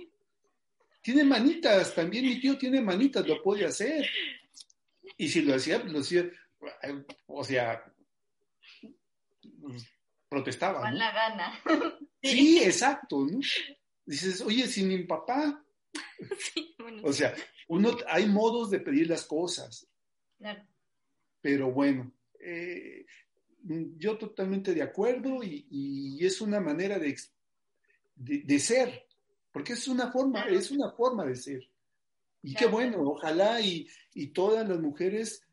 tiene 1.01 1.24
manitas, 1.24 1.93
también 1.95 2.26
mi 2.26 2.39
tío 2.39 2.57
tiene 2.57 2.82
manitas, 2.82 3.26
lo 3.28 3.41
puede 3.41 3.65
hacer. 3.65 4.05
Y 5.18 5.30
si 5.30 5.41
lo 5.41 5.55
hacía, 5.55 5.80
lo 5.80 5.99
hacía, 5.99 6.30
o 7.26 7.43
sea, 7.43 7.84
protestaba. 10.30 10.82
Con 10.82 10.97
la 10.97 11.11
gana. 11.11 11.61
Sí, 12.24 12.59
exacto, 12.61 13.26
¿no? 13.26 13.39
Dices, 14.05 14.41
oye, 14.41 14.68
sin 14.68 14.88
mi 14.88 15.03
papá. 15.03 15.63
O 17.03 17.11
sea, 17.11 17.36
uno, 17.68 17.97
hay 18.07 18.28
modos 18.28 18.72
de 18.72 18.80
pedir 18.80 19.09
las 19.09 19.26
cosas. 19.26 19.88
Claro. 20.38 20.65
Pero 21.41 21.72
bueno, 21.72 22.11
eh, 22.39 23.05
yo 23.97 24.18
totalmente 24.18 24.74
de 24.74 24.82
acuerdo 24.82 25.43
y, 25.43 26.18
es 26.22 26.39
una 26.39 26.59
manera 26.59 26.97
de, 26.97 27.15
de, 28.15 28.59
ser, 28.59 29.05
porque 29.51 29.74
es 29.74 29.88
una 29.88 30.11
forma, 30.11 30.45
es 30.45 30.72
una 30.72 30.91
forma 30.91 31.26
de 31.26 31.36
ser. 31.36 31.70
Y 32.44 32.54
qué 32.54 32.68
bueno, 32.68 33.02
ojalá 33.02 33.60
y, 33.62 33.88
y, 34.14 34.28
todas 34.28 34.68
las 34.68 34.80
mujeres 34.80 35.46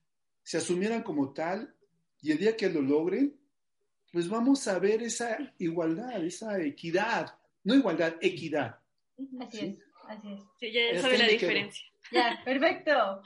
se 0.43 0.59
asumieran 0.59 1.03
como 1.03 1.33
tal 1.33 1.75
y 2.21 2.33
el 2.33 2.39
día 2.39 2.57
que 2.57 2.71
lo 2.71 2.83
logren, 2.83 3.37
pues 4.13 4.29
vamos 4.29 4.67
a 4.69 4.79
ver 4.79 5.03
esa 5.03 5.39
igualdad, 5.59 6.25
esa 6.25 6.61
equidad, 6.61 7.37
no 7.65 7.75
igualdad, 7.75 8.15
equidad. 8.21 8.79
Así 9.41 9.67
es, 9.67 9.79
así 10.09 10.33
es. 10.33 10.43
Sí, 10.61 10.73
ya 10.73 11.01
sabe 11.01 11.19
la 11.19 11.27
diferencia. 11.27 11.85
Ya, 12.13 12.41
perfecto. 12.45 13.23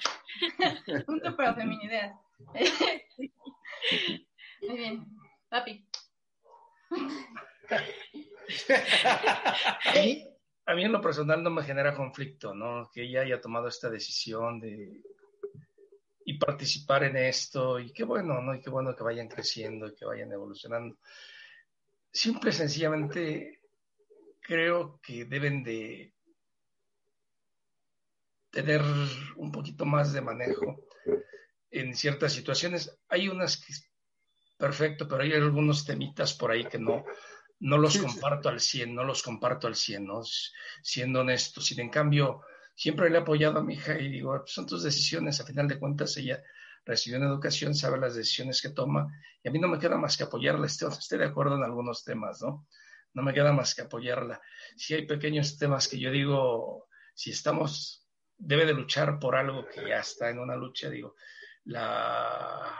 Punto 1.06 1.36
para 1.36 1.54
feminidad. 1.54 2.12
Muy 4.62 4.76
bien. 4.76 5.04
Papi. 5.48 5.84
a 10.68 10.74
mí 10.74 10.84
en 10.84 10.92
lo 10.92 11.00
personal 11.00 11.42
no 11.42 11.48
me 11.48 11.62
genera 11.62 11.94
conflicto, 11.94 12.54
¿no? 12.54 12.90
Que 12.92 13.04
ella 13.04 13.22
haya 13.22 13.40
tomado 13.40 13.68
esta 13.68 13.88
decisión 13.88 14.60
de 14.60 15.00
y 16.26 16.34
participar 16.34 17.04
en 17.04 17.16
esto 17.16 17.80
y 17.80 17.90
qué 17.90 18.04
bueno, 18.04 18.42
¿no? 18.42 18.54
Y 18.54 18.60
qué 18.60 18.68
bueno 18.68 18.94
que 18.94 19.02
vayan 19.02 19.28
creciendo 19.28 19.86
y 19.86 19.94
que 19.94 20.04
vayan 20.04 20.30
evolucionando. 20.30 20.98
Simple 22.12 22.50
y 22.50 22.52
sencillamente 22.52 23.62
creo 24.42 25.00
que 25.02 25.24
deben 25.24 25.64
de 25.64 26.12
tener 28.50 28.82
un 29.36 29.50
poquito 29.50 29.86
más 29.86 30.12
de 30.12 30.20
manejo 30.20 30.84
en 31.70 31.96
ciertas 31.96 32.34
situaciones. 32.34 33.00
Hay 33.08 33.30
unas 33.30 33.56
que 33.56 33.72
perfecto, 34.58 35.08
pero 35.08 35.22
hay 35.22 35.32
algunos 35.32 35.86
temitas 35.86 36.34
por 36.34 36.50
ahí 36.50 36.66
que 36.66 36.78
no, 36.78 37.06
no 37.60 37.78
los 37.78 37.98
comparto 37.98 38.48
al 38.48 38.60
100, 38.60 38.94
no 38.94 39.04
los 39.04 39.22
comparto 39.22 39.66
al 39.66 39.74
100, 39.74 40.06
¿no? 40.06 40.22
siendo 40.82 41.20
honesto. 41.20 41.60
Sin 41.60 41.80
en 41.80 41.90
cambio, 41.90 42.42
siempre 42.74 43.10
le 43.10 43.18
he 43.18 43.20
apoyado 43.20 43.58
a 43.58 43.64
mi 43.64 43.74
hija 43.74 43.98
y 43.98 44.08
digo, 44.08 44.36
pues, 44.38 44.52
son 44.52 44.66
tus 44.66 44.82
decisiones, 44.82 45.40
a 45.40 45.44
final 45.44 45.66
de 45.68 45.78
cuentas 45.78 46.16
ella 46.16 46.42
recibió 46.84 47.18
una 47.18 47.28
educación, 47.28 47.74
sabe 47.74 47.98
las 47.98 48.14
decisiones 48.14 48.62
que 48.62 48.70
toma 48.70 49.08
y 49.42 49.48
a 49.48 49.50
mí 49.50 49.58
no 49.58 49.68
me 49.68 49.78
queda 49.78 49.98
más 49.98 50.16
que 50.16 50.24
apoyarla, 50.24 50.66
estoy, 50.66 50.90
estoy 50.90 51.18
de 51.18 51.26
acuerdo 51.26 51.56
en 51.56 51.64
algunos 51.64 52.04
temas, 52.04 52.40
¿no? 52.40 52.66
No 53.12 53.22
me 53.22 53.34
queda 53.34 53.52
más 53.52 53.74
que 53.74 53.82
apoyarla. 53.82 54.40
Si 54.76 54.94
hay 54.94 55.06
pequeños 55.06 55.58
temas 55.58 55.88
que 55.88 55.98
yo 55.98 56.10
digo, 56.10 56.88
si 57.14 57.30
estamos, 57.30 58.06
debe 58.36 58.64
de 58.64 58.74
luchar 58.74 59.18
por 59.18 59.34
algo 59.34 59.66
que 59.66 59.88
ya 59.88 59.98
está 59.98 60.30
en 60.30 60.38
una 60.38 60.56
lucha, 60.56 60.88
digo, 60.88 61.16
la 61.64 62.74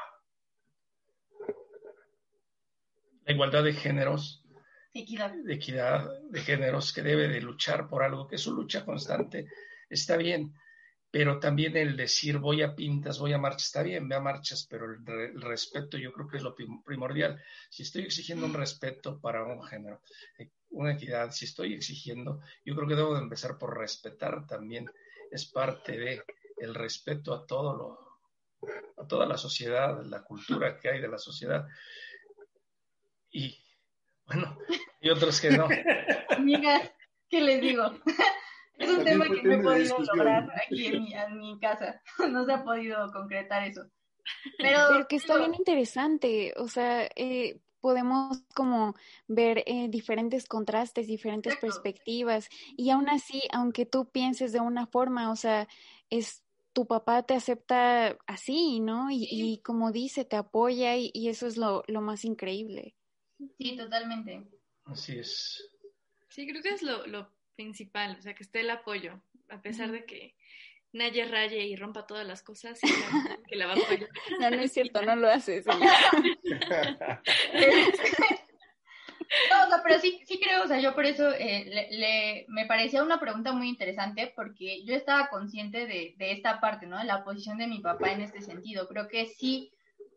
la 3.28 3.34
igualdad 3.34 3.62
de 3.62 3.74
géneros, 3.74 4.42
equidad. 4.94 5.32
de 5.32 5.54
equidad 5.54 6.08
de 6.30 6.40
géneros 6.40 6.92
que 6.92 7.02
debe 7.02 7.28
de 7.28 7.40
luchar 7.40 7.88
por 7.88 8.02
algo, 8.02 8.26
que 8.26 8.36
es 8.36 8.42
su 8.42 8.52
lucha 8.52 8.84
constante, 8.84 9.46
está 9.88 10.16
bien, 10.16 10.54
pero 11.10 11.38
también 11.38 11.76
el 11.76 11.96
decir 11.96 12.38
voy 12.38 12.62
a 12.62 12.74
pintas, 12.74 13.18
voy 13.18 13.32
a 13.32 13.38
marchas, 13.38 13.66
está 13.66 13.82
bien, 13.82 14.08
ve 14.08 14.16
a 14.16 14.20
marchas, 14.20 14.66
pero 14.68 14.86
el, 14.86 15.40
respeto 15.40 15.96
yo 15.96 16.12
creo 16.12 16.28
que 16.28 16.36
es 16.36 16.42
lo 16.42 16.54
primordial. 16.84 17.42
Si 17.70 17.82
estoy 17.82 18.02
exigiendo 18.02 18.44
un 18.44 18.54
respeto 18.54 19.18
para 19.18 19.44
un 19.44 19.62
género, 19.62 20.02
eh, 20.38 20.50
una 20.70 20.92
equidad, 20.92 21.30
si 21.30 21.46
estoy 21.46 21.72
exigiendo, 21.74 22.40
yo 22.64 22.74
creo 22.74 22.86
que 22.86 22.94
debo 22.94 23.14
de 23.14 23.22
empezar 23.22 23.56
por 23.56 23.78
respetar 23.78 24.46
también, 24.46 24.90
es 25.30 25.46
parte 25.46 25.96
de 25.96 26.22
el 26.58 26.74
respeto 26.74 27.32
a 27.32 27.46
todo 27.46 27.76
lo 27.76 28.08
a 28.96 29.06
toda 29.06 29.24
la 29.26 29.36
sociedad, 29.36 30.02
la 30.04 30.24
cultura 30.24 30.78
que 30.78 30.90
hay 30.90 31.00
de 31.00 31.08
la 31.08 31.18
sociedad 31.18 31.66
y 33.30 33.56
bueno, 34.28 34.56
y 35.00 35.10
otros 35.10 35.40
que 35.40 35.50
no. 35.50 35.66
Amiga, 36.36 36.82
¿qué 37.28 37.40
les 37.40 37.60
digo? 37.60 37.90
Es 38.78 38.90
un 38.90 39.02
tema 39.02 39.24
que 39.24 39.42
no 39.42 39.54
he 39.54 39.58
podido 39.58 39.98
lograr 39.98 40.48
aquí 40.54 40.86
en 40.86 41.36
mi, 41.36 41.58
casa. 41.58 42.00
No 42.30 42.44
se 42.44 42.52
ha 42.52 42.62
podido 42.62 43.10
concretar 43.10 43.64
eso. 43.64 43.82
Pero, 44.56 45.08
que 45.08 45.16
está 45.16 45.36
bien 45.36 45.56
interesante. 45.56 46.54
O 46.56 46.68
sea, 46.68 47.08
eh, 47.16 47.58
podemos 47.80 48.40
como 48.54 48.94
ver 49.26 49.64
eh, 49.66 49.88
diferentes 49.88 50.46
contrastes, 50.46 51.08
diferentes 51.08 51.56
perspectivas. 51.56 52.48
Y 52.76 52.90
aún 52.90 53.08
así, 53.08 53.42
aunque 53.50 53.84
tú 53.84 54.08
pienses 54.10 54.52
de 54.52 54.60
una 54.60 54.86
forma, 54.86 55.32
o 55.32 55.34
sea, 55.34 55.66
es 56.08 56.44
tu 56.72 56.86
papá 56.86 57.24
te 57.24 57.34
acepta 57.34 58.16
así, 58.28 58.78
¿no? 58.78 59.08
Y, 59.10 59.60
como 59.64 59.90
dice, 59.90 60.24
te 60.24 60.36
apoya 60.36 60.94
y, 60.96 61.10
y 61.12 61.30
eso 61.30 61.48
es 61.48 61.56
lo, 61.56 61.82
lo 61.88 62.00
más 62.00 62.24
increíble. 62.24 62.94
Sí, 63.56 63.76
totalmente. 63.76 64.46
Así 64.84 65.18
es. 65.18 65.70
Sí, 66.28 66.46
creo 66.46 66.62
que 66.62 66.70
es 66.70 66.82
lo, 66.82 67.32
principal, 67.56 68.16
o 68.18 68.22
sea, 68.22 68.34
que 68.34 68.44
esté 68.44 68.60
el 68.60 68.70
apoyo, 68.70 69.20
a 69.48 69.60
pesar 69.60 69.90
de 69.90 70.04
que 70.04 70.36
nadie 70.92 71.24
raye 71.24 71.66
y 71.66 71.74
rompa 71.74 72.06
todas 72.06 72.26
las 72.26 72.42
cosas, 72.42 72.78
que 73.48 73.56
la 73.56 73.66
va 73.66 73.72
a 73.72 73.76
apoyar. 73.76 74.08
No, 74.38 74.50
no 74.50 74.60
es 74.60 74.72
cierto, 74.72 75.02
no 75.02 75.16
lo 75.16 75.28
haces. 75.28 75.64
Vamos 79.50 79.74
a 79.74 79.82
pero 79.82 80.00
sí, 80.00 80.22
sí 80.26 80.40
creo, 80.40 80.64
o 80.64 80.66
sea, 80.66 80.80
yo 80.80 80.94
por 80.94 81.04
eso 81.04 81.30
eh, 81.32 81.88
le, 81.90 82.46
me 82.48 82.66
parecía 82.66 83.02
una 83.02 83.20
pregunta 83.20 83.52
muy 83.52 83.68
interesante 83.68 84.32
porque 84.34 84.82
yo 84.84 84.94
estaba 84.94 85.28
consciente 85.28 85.86
de, 85.86 86.14
de 86.16 86.32
esta 86.32 86.60
parte, 86.60 86.86
¿no? 86.86 87.02
La 87.04 87.24
posición 87.24 87.58
de 87.58 87.66
mi 87.66 87.80
papá 87.80 88.12
en 88.12 88.22
este 88.22 88.40
sentido. 88.40 88.88
Creo 88.88 89.08
que 89.08 89.26
sí 89.26 89.70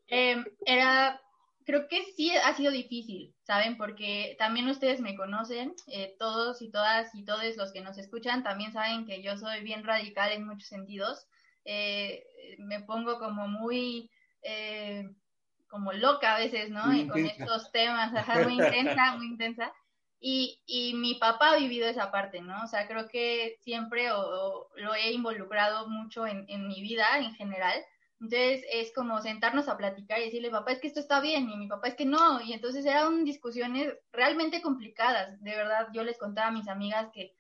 em, 0.08 0.46
era, 0.66 1.22
creo 1.66 1.88
que 1.88 2.04
sí 2.16 2.32
ha 2.36 2.54
sido 2.54 2.72
difícil, 2.72 3.34
¿saben? 3.44 3.78
Porque 3.78 4.36
también 4.38 4.68
ustedes 4.70 5.00
me 5.02 5.16
conocen, 5.16 5.74
eh, 5.88 6.16
todos 6.20 6.62
y 6.62 6.70
todas 6.70 7.14
y 7.16 7.24
todos 7.24 7.44
los 7.58 7.72
que 7.72 7.82
nos 7.82 7.98
escuchan 7.98 8.44
también 8.44 8.74
saben 8.74 9.06
que 9.06 9.22
yo 9.22 9.38
soy 9.38 9.62
bien 9.62 9.84
radical 9.84 10.32
en 10.32 10.46
muchos 10.46 10.68
sentidos. 10.68 11.28
Eh, 11.66 12.24
me 12.60 12.82
pongo 12.82 13.20
como 13.20 13.48
muy 13.48 14.10
como 15.72 15.94
loca 15.94 16.36
a 16.36 16.40
veces, 16.40 16.70
¿no? 16.70 16.84
con 17.08 17.26
estos 17.26 17.72
temas, 17.72 18.14
ajá, 18.16 18.44
muy 18.44 18.54
intensa, 18.54 19.16
muy 19.16 19.28
intensa. 19.28 19.74
Y, 20.20 20.62
y, 20.68 20.94
mi 20.94 21.16
papá 21.16 21.54
ha 21.54 21.58
vivido 21.58 21.88
esa 21.88 22.12
parte, 22.12 22.42
¿no? 22.42 22.62
O 22.64 22.68
sea, 22.68 22.88
creo 22.88 23.08
que 23.08 23.58
siempre 23.62 24.12
o, 24.12 24.68
lo 24.76 24.94
he 24.94 25.14
involucrado 25.14 25.88
mucho 25.88 26.28
en, 26.28 26.46
en, 26.48 26.68
mi 26.68 26.80
vida 26.82 27.18
en 27.18 27.34
general. 27.34 27.74
Entonces 28.22 28.64
es 28.72 28.94
como 28.94 29.20
sentarnos 29.20 29.68
a 29.68 29.78
platicar 29.78 30.20
y 30.20 30.26
decirle, 30.26 30.52
papá, 30.52 30.72
es 30.72 30.80
que 30.80 30.88
esto 30.88 31.00
está 31.00 31.20
bien, 31.20 31.50
y 31.50 31.58
mi 31.58 31.68
papá 31.68 31.88
es 31.88 31.96
que 31.96 32.06
no. 32.06 32.40
Y 32.42 32.54
entonces 32.54 32.86
eran 32.86 33.26
discusiones 33.26 33.94
realmente 34.12 34.62
complicadas. 34.62 35.42
De 35.42 35.56
verdad, 35.56 35.88
yo 35.92 36.04
les 36.04 36.20
contaba 36.20 36.50
a 36.50 36.52
mis 36.52 36.68
amigas 36.68 37.10
que 37.12 37.34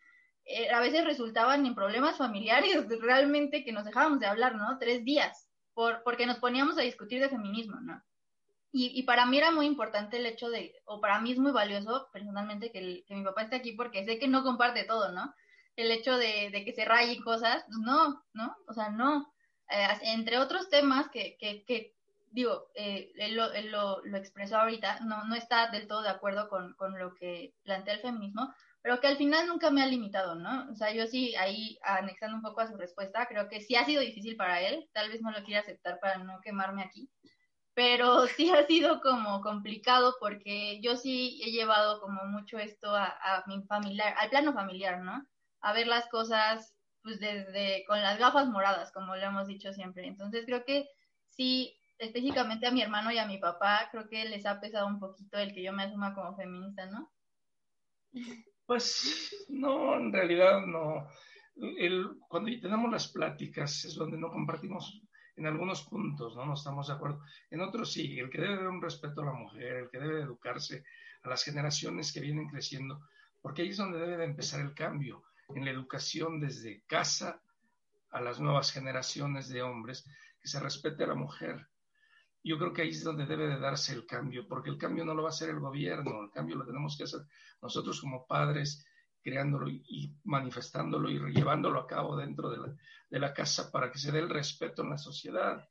eh, 0.46 0.72
a 0.72 0.80
veces 0.80 1.06
resultaban 1.06 1.66
en 1.68 1.76
problemas 1.76 2.18
familiares, 2.18 2.88
realmente 3.02 3.64
que 3.64 3.72
nos 3.72 3.86
dejábamos 3.86 4.20
de 4.20 4.26
hablar, 4.26 4.56
¿no? 4.56 4.80
Tres 4.80 5.06
días, 5.06 5.48
por, 5.74 6.02
porque 6.04 6.26
nos 6.26 6.40
poníamos 6.40 6.78
a 6.80 6.82
discutir 6.82 7.22
de 7.22 7.30
feminismo, 7.30 7.80
¿no? 7.82 8.02
Y, 8.74 9.04
para 9.04 9.26
mí 9.26 9.38
era 9.38 9.52
muy 9.52 9.66
importante 9.66 10.16
el 10.18 10.26
hecho 10.26 10.50
de, 10.50 10.74
o 10.86 11.02
para 11.02 11.20
mí 11.20 11.34
es 11.34 11.38
muy 11.38 11.52
valioso 11.52 12.08
personalmente 12.14 12.72
que, 12.72 13.04
mi 13.10 13.24
papá 13.24 13.42
esté 13.42 13.58
aquí 13.58 13.74
porque 13.74 14.06
sé 14.06 14.18
que 14.18 14.30
no 14.30 14.44
comparte 14.44 14.86
todo, 14.86 15.12
¿no? 15.12 15.34
El 15.76 15.92
hecho 15.92 16.18
de, 16.18 16.64
que 16.66 16.72
se 16.74 16.86
rayen 16.86 17.22
cosas, 17.22 17.66
pues 17.68 17.80
no, 17.80 18.24
¿no? 18.34 18.56
O 18.68 18.74
sea, 18.74 18.90
no. 18.90 19.31
Eh, 19.72 19.88
entre 20.04 20.38
otros 20.38 20.70
temas 20.70 21.10
que, 21.10 21.38
que, 21.38 21.96
digo, 22.32 22.68
eh, 22.76 23.12
él, 23.16 23.36
lo, 23.36 23.52
él 23.54 23.72
lo, 23.72 24.04
expresó 24.16 24.58
ahorita, 24.58 25.00
no, 25.02 25.26
no 25.26 25.36
está 25.36 25.70
del 25.72 25.88
todo 25.88 26.02
de 26.02 26.10
acuerdo 26.10 26.50
con, 26.50 26.74
con 26.74 26.98
lo 27.00 27.16
que 27.16 27.54
plantea 27.64 27.96
el 27.96 28.02
feminismo, 28.02 28.54
pero 28.82 29.00
que 29.00 29.08
al 29.08 29.18
final 29.18 29.48
nunca 29.48 29.70
me 29.70 29.82
ha 29.82 29.86
limitado, 29.86 30.36
¿no? 30.36 30.70
O 30.72 30.76
sea, 30.76 30.92
yo 30.92 31.06
sí, 31.08 31.36
ahí 31.36 31.78
anexando 31.84 32.36
un 32.38 32.42
poco 32.42 32.62
a 32.62 32.68
su 32.68 32.76
respuesta, 32.78 33.28
creo 33.28 33.48
que 33.48 33.62
sí 33.62 33.76
ha 33.76 33.86
sido 33.86 34.02
difícil 34.02 34.36
para 34.36 34.62
él, 34.62 34.90
tal 34.94 35.10
vez 35.10 35.22
no 35.22 35.32
lo 35.32 35.44
quiera 35.44 35.62
aceptar 35.62 36.00
para 36.00 36.18
no 36.18 36.42
quemarme 36.42 36.84
aquí, 36.84 37.10
pero 37.74 38.26
sí 38.28 38.52
ha 38.52 38.66
sido 38.66 39.02
como 39.02 39.42
complicado 39.42 40.16
porque 40.20 40.80
yo 40.82 40.98
sí 40.98 41.42
he 41.44 41.52
llevado 41.52 42.02
como 42.02 42.24
mucho 42.26 42.58
esto 42.58 42.96
a, 42.96 43.44
mi 43.48 43.64
familiar, 43.64 44.16
al 44.18 44.30
plano 44.30 44.54
familiar, 44.54 45.02
¿no? 45.02 45.26
A 45.62 45.74
ver 45.74 45.88
las 45.88 46.08
cosas 46.10 46.76
pues 47.04 47.20
desde 47.20 47.84
con 47.88 48.02
las 48.02 48.20
gafas 48.20 48.48
moradas, 48.48 48.92
como 48.92 49.16
lo 49.16 49.22
hemos 49.22 49.48
dicho 49.48 49.74
siempre. 49.74 50.08
Entonces 50.08 50.46
creo 50.46 50.64
que 50.66 50.88
sí, 51.30 51.76
específicamente 51.98 52.68
a 52.68 52.72
mi 52.72 52.82
hermano 52.82 53.12
y 53.12 53.18
a 53.18 53.28
mi 53.28 53.38
papá, 53.38 53.90
creo 53.92 54.08
que 54.08 54.26
les 54.26 54.46
ha 54.46 54.60
pesado 54.60 54.88
un 54.88 55.00
poquito 55.00 55.38
el 55.38 55.54
que 55.54 55.64
yo 55.64 55.74
me 55.74 55.84
asuma 55.84 56.14
como 56.14 56.36
feminista, 56.36 56.86
¿no? 56.88 57.12
Pues 58.66 59.46
no, 59.50 59.96
en 59.98 60.12
realidad 60.14 60.66
no. 60.66 61.08
El, 61.56 62.18
cuando 62.28 62.52
tenemos 62.62 62.92
las 62.92 63.08
pláticas 63.10 63.86
es 63.86 63.96
donde 63.96 64.18
no 64.18 64.30
compartimos 64.30 65.02
en 65.36 65.48
algunos 65.48 65.84
puntos 65.84 66.36
no, 66.36 66.46
no 66.46 66.54
estamos 66.54 66.88
de 66.88 66.94
acuerdo. 66.94 67.22
En 67.50 67.62
otros 67.62 67.92
sí, 67.92 68.20
el 68.20 68.30
que 68.30 68.42
debe 68.42 68.58
dar 68.58 68.68
un 68.68 68.82
respeto 68.82 69.22
a 69.22 69.26
la 69.26 69.34
mujer, 69.34 69.76
el 69.76 69.90
que 69.90 70.00
debe 70.00 70.22
educarse 70.22 70.84
a 71.24 71.30
las 71.30 71.44
generaciones 71.44 72.12
que 72.12 72.20
vienen 72.20 72.48
creciendo, 72.48 73.02
porque 73.42 73.64
ahí 73.64 73.70
es 73.70 73.78
donde 73.78 74.00
debe 74.00 74.18
de 74.18 74.26
empezar 74.26 74.62
el 74.62 74.74
cambio, 74.74 75.24
en 75.56 75.66
la 75.66 75.72
educación 75.72 76.40
desde 76.40 76.84
casa 76.88 77.42
a 78.12 78.22
las 78.22 78.40
nuevas 78.40 78.72
generaciones 78.72 79.50
de 79.50 79.62
hombres, 79.62 80.06
que 80.40 80.48
se 80.48 80.60
respete 80.60 81.04
a 81.04 81.08
la 81.08 81.16
mujer. 81.16 81.68
Yo 82.44 82.58
creo 82.58 82.74
que 82.74 82.82
ahí 82.82 82.90
es 82.90 83.04
donde 83.04 83.26
debe 83.26 83.48
de 83.48 83.60
darse 83.60 83.94
el 83.94 84.06
cambio, 84.06 84.48
porque 84.48 84.70
el 84.70 84.78
cambio 84.78 85.06
no 85.06 85.14
lo 85.14 85.24
va 85.24 85.30
a 85.30 85.32
hacer 85.32 85.50
el 85.50 85.60
gobierno, 85.60 86.24
el 86.24 86.32
cambio 86.32 86.56
lo 86.56 86.66
tenemos 86.66 86.98
que 86.98 87.04
hacer 87.04 87.22
nosotros 87.62 88.02
como 88.02 88.26
padres, 88.26 88.86
creándolo 89.22 89.70
y 89.70 90.16
manifestándolo 90.24 91.10
y 91.10 91.20
llevándolo 91.32 91.80
a 91.80 91.88
cabo 91.88 92.18
dentro 92.18 92.50
de 92.50 92.58
la, 92.58 92.76
de 93.12 93.20
la 93.20 93.34
casa 93.34 93.72
para 93.72 93.92
que 93.92 94.00
se 94.00 94.12
dé 94.12 94.20
el 94.20 94.30
respeto 94.30 94.82
en 94.82 94.90
la 94.90 94.98
sociedad. 94.98 95.70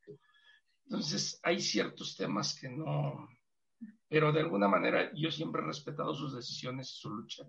Entonces, 0.84 1.40
hay 1.42 1.60
ciertos 1.60 2.16
temas 2.16 2.58
que 2.58 2.68
no, 2.68 3.28
pero 4.08 4.32
de 4.32 4.40
alguna 4.40 4.68
manera 4.68 5.10
yo 5.14 5.30
siempre 5.30 5.62
he 5.62 5.64
respetado 5.64 6.14
sus 6.14 6.34
decisiones 6.34 6.90
y 6.90 7.00
su 7.00 7.10
lucha. 7.10 7.44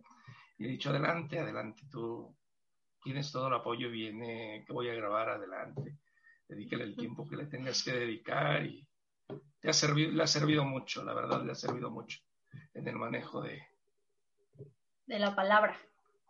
Y 0.61 0.65
he 0.65 0.67
dicho, 0.67 0.91
adelante, 0.91 1.39
adelante, 1.39 1.81
tú 1.89 2.37
tienes 3.03 3.31
todo 3.31 3.47
el 3.47 3.55
apoyo, 3.55 3.89
viene, 3.89 4.63
que 4.63 4.71
voy 4.71 4.89
a 4.89 4.93
grabar, 4.93 5.29
adelante. 5.29 5.97
Dedícale 6.47 6.83
el 6.83 6.95
tiempo 6.95 7.27
que 7.27 7.35
le 7.35 7.47
tengas 7.47 7.81
que 7.81 7.93
dedicar 7.93 8.63
y 8.63 8.87
te 9.59 9.69
ha 9.71 9.73
servido, 9.73 10.11
le 10.11 10.21
ha 10.21 10.27
servido 10.27 10.63
mucho, 10.63 11.03
la 11.03 11.15
verdad, 11.15 11.43
le 11.43 11.53
ha 11.53 11.55
servido 11.55 11.89
mucho 11.89 12.19
en 12.75 12.87
el 12.87 12.95
manejo 12.95 13.41
de... 13.41 13.59
De 15.07 15.17
la 15.17 15.33
palabra. 15.33 15.75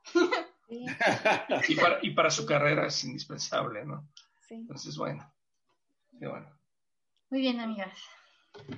y, 0.70 1.76
para, 1.76 2.00
y, 2.02 2.12
para, 2.12 2.30
su 2.30 2.46
carrera 2.46 2.88
es 2.88 3.04
indispensable, 3.04 3.84
¿no? 3.84 4.08
Sí. 4.48 4.54
Entonces, 4.54 4.96
bueno, 4.96 5.30
bueno. 6.14 6.58
Muy 7.30 7.42
bien, 7.42 7.60
amigas. 7.60 8.00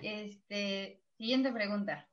Este, 0.02 1.00
siguiente 1.16 1.54
pregunta. 1.54 2.08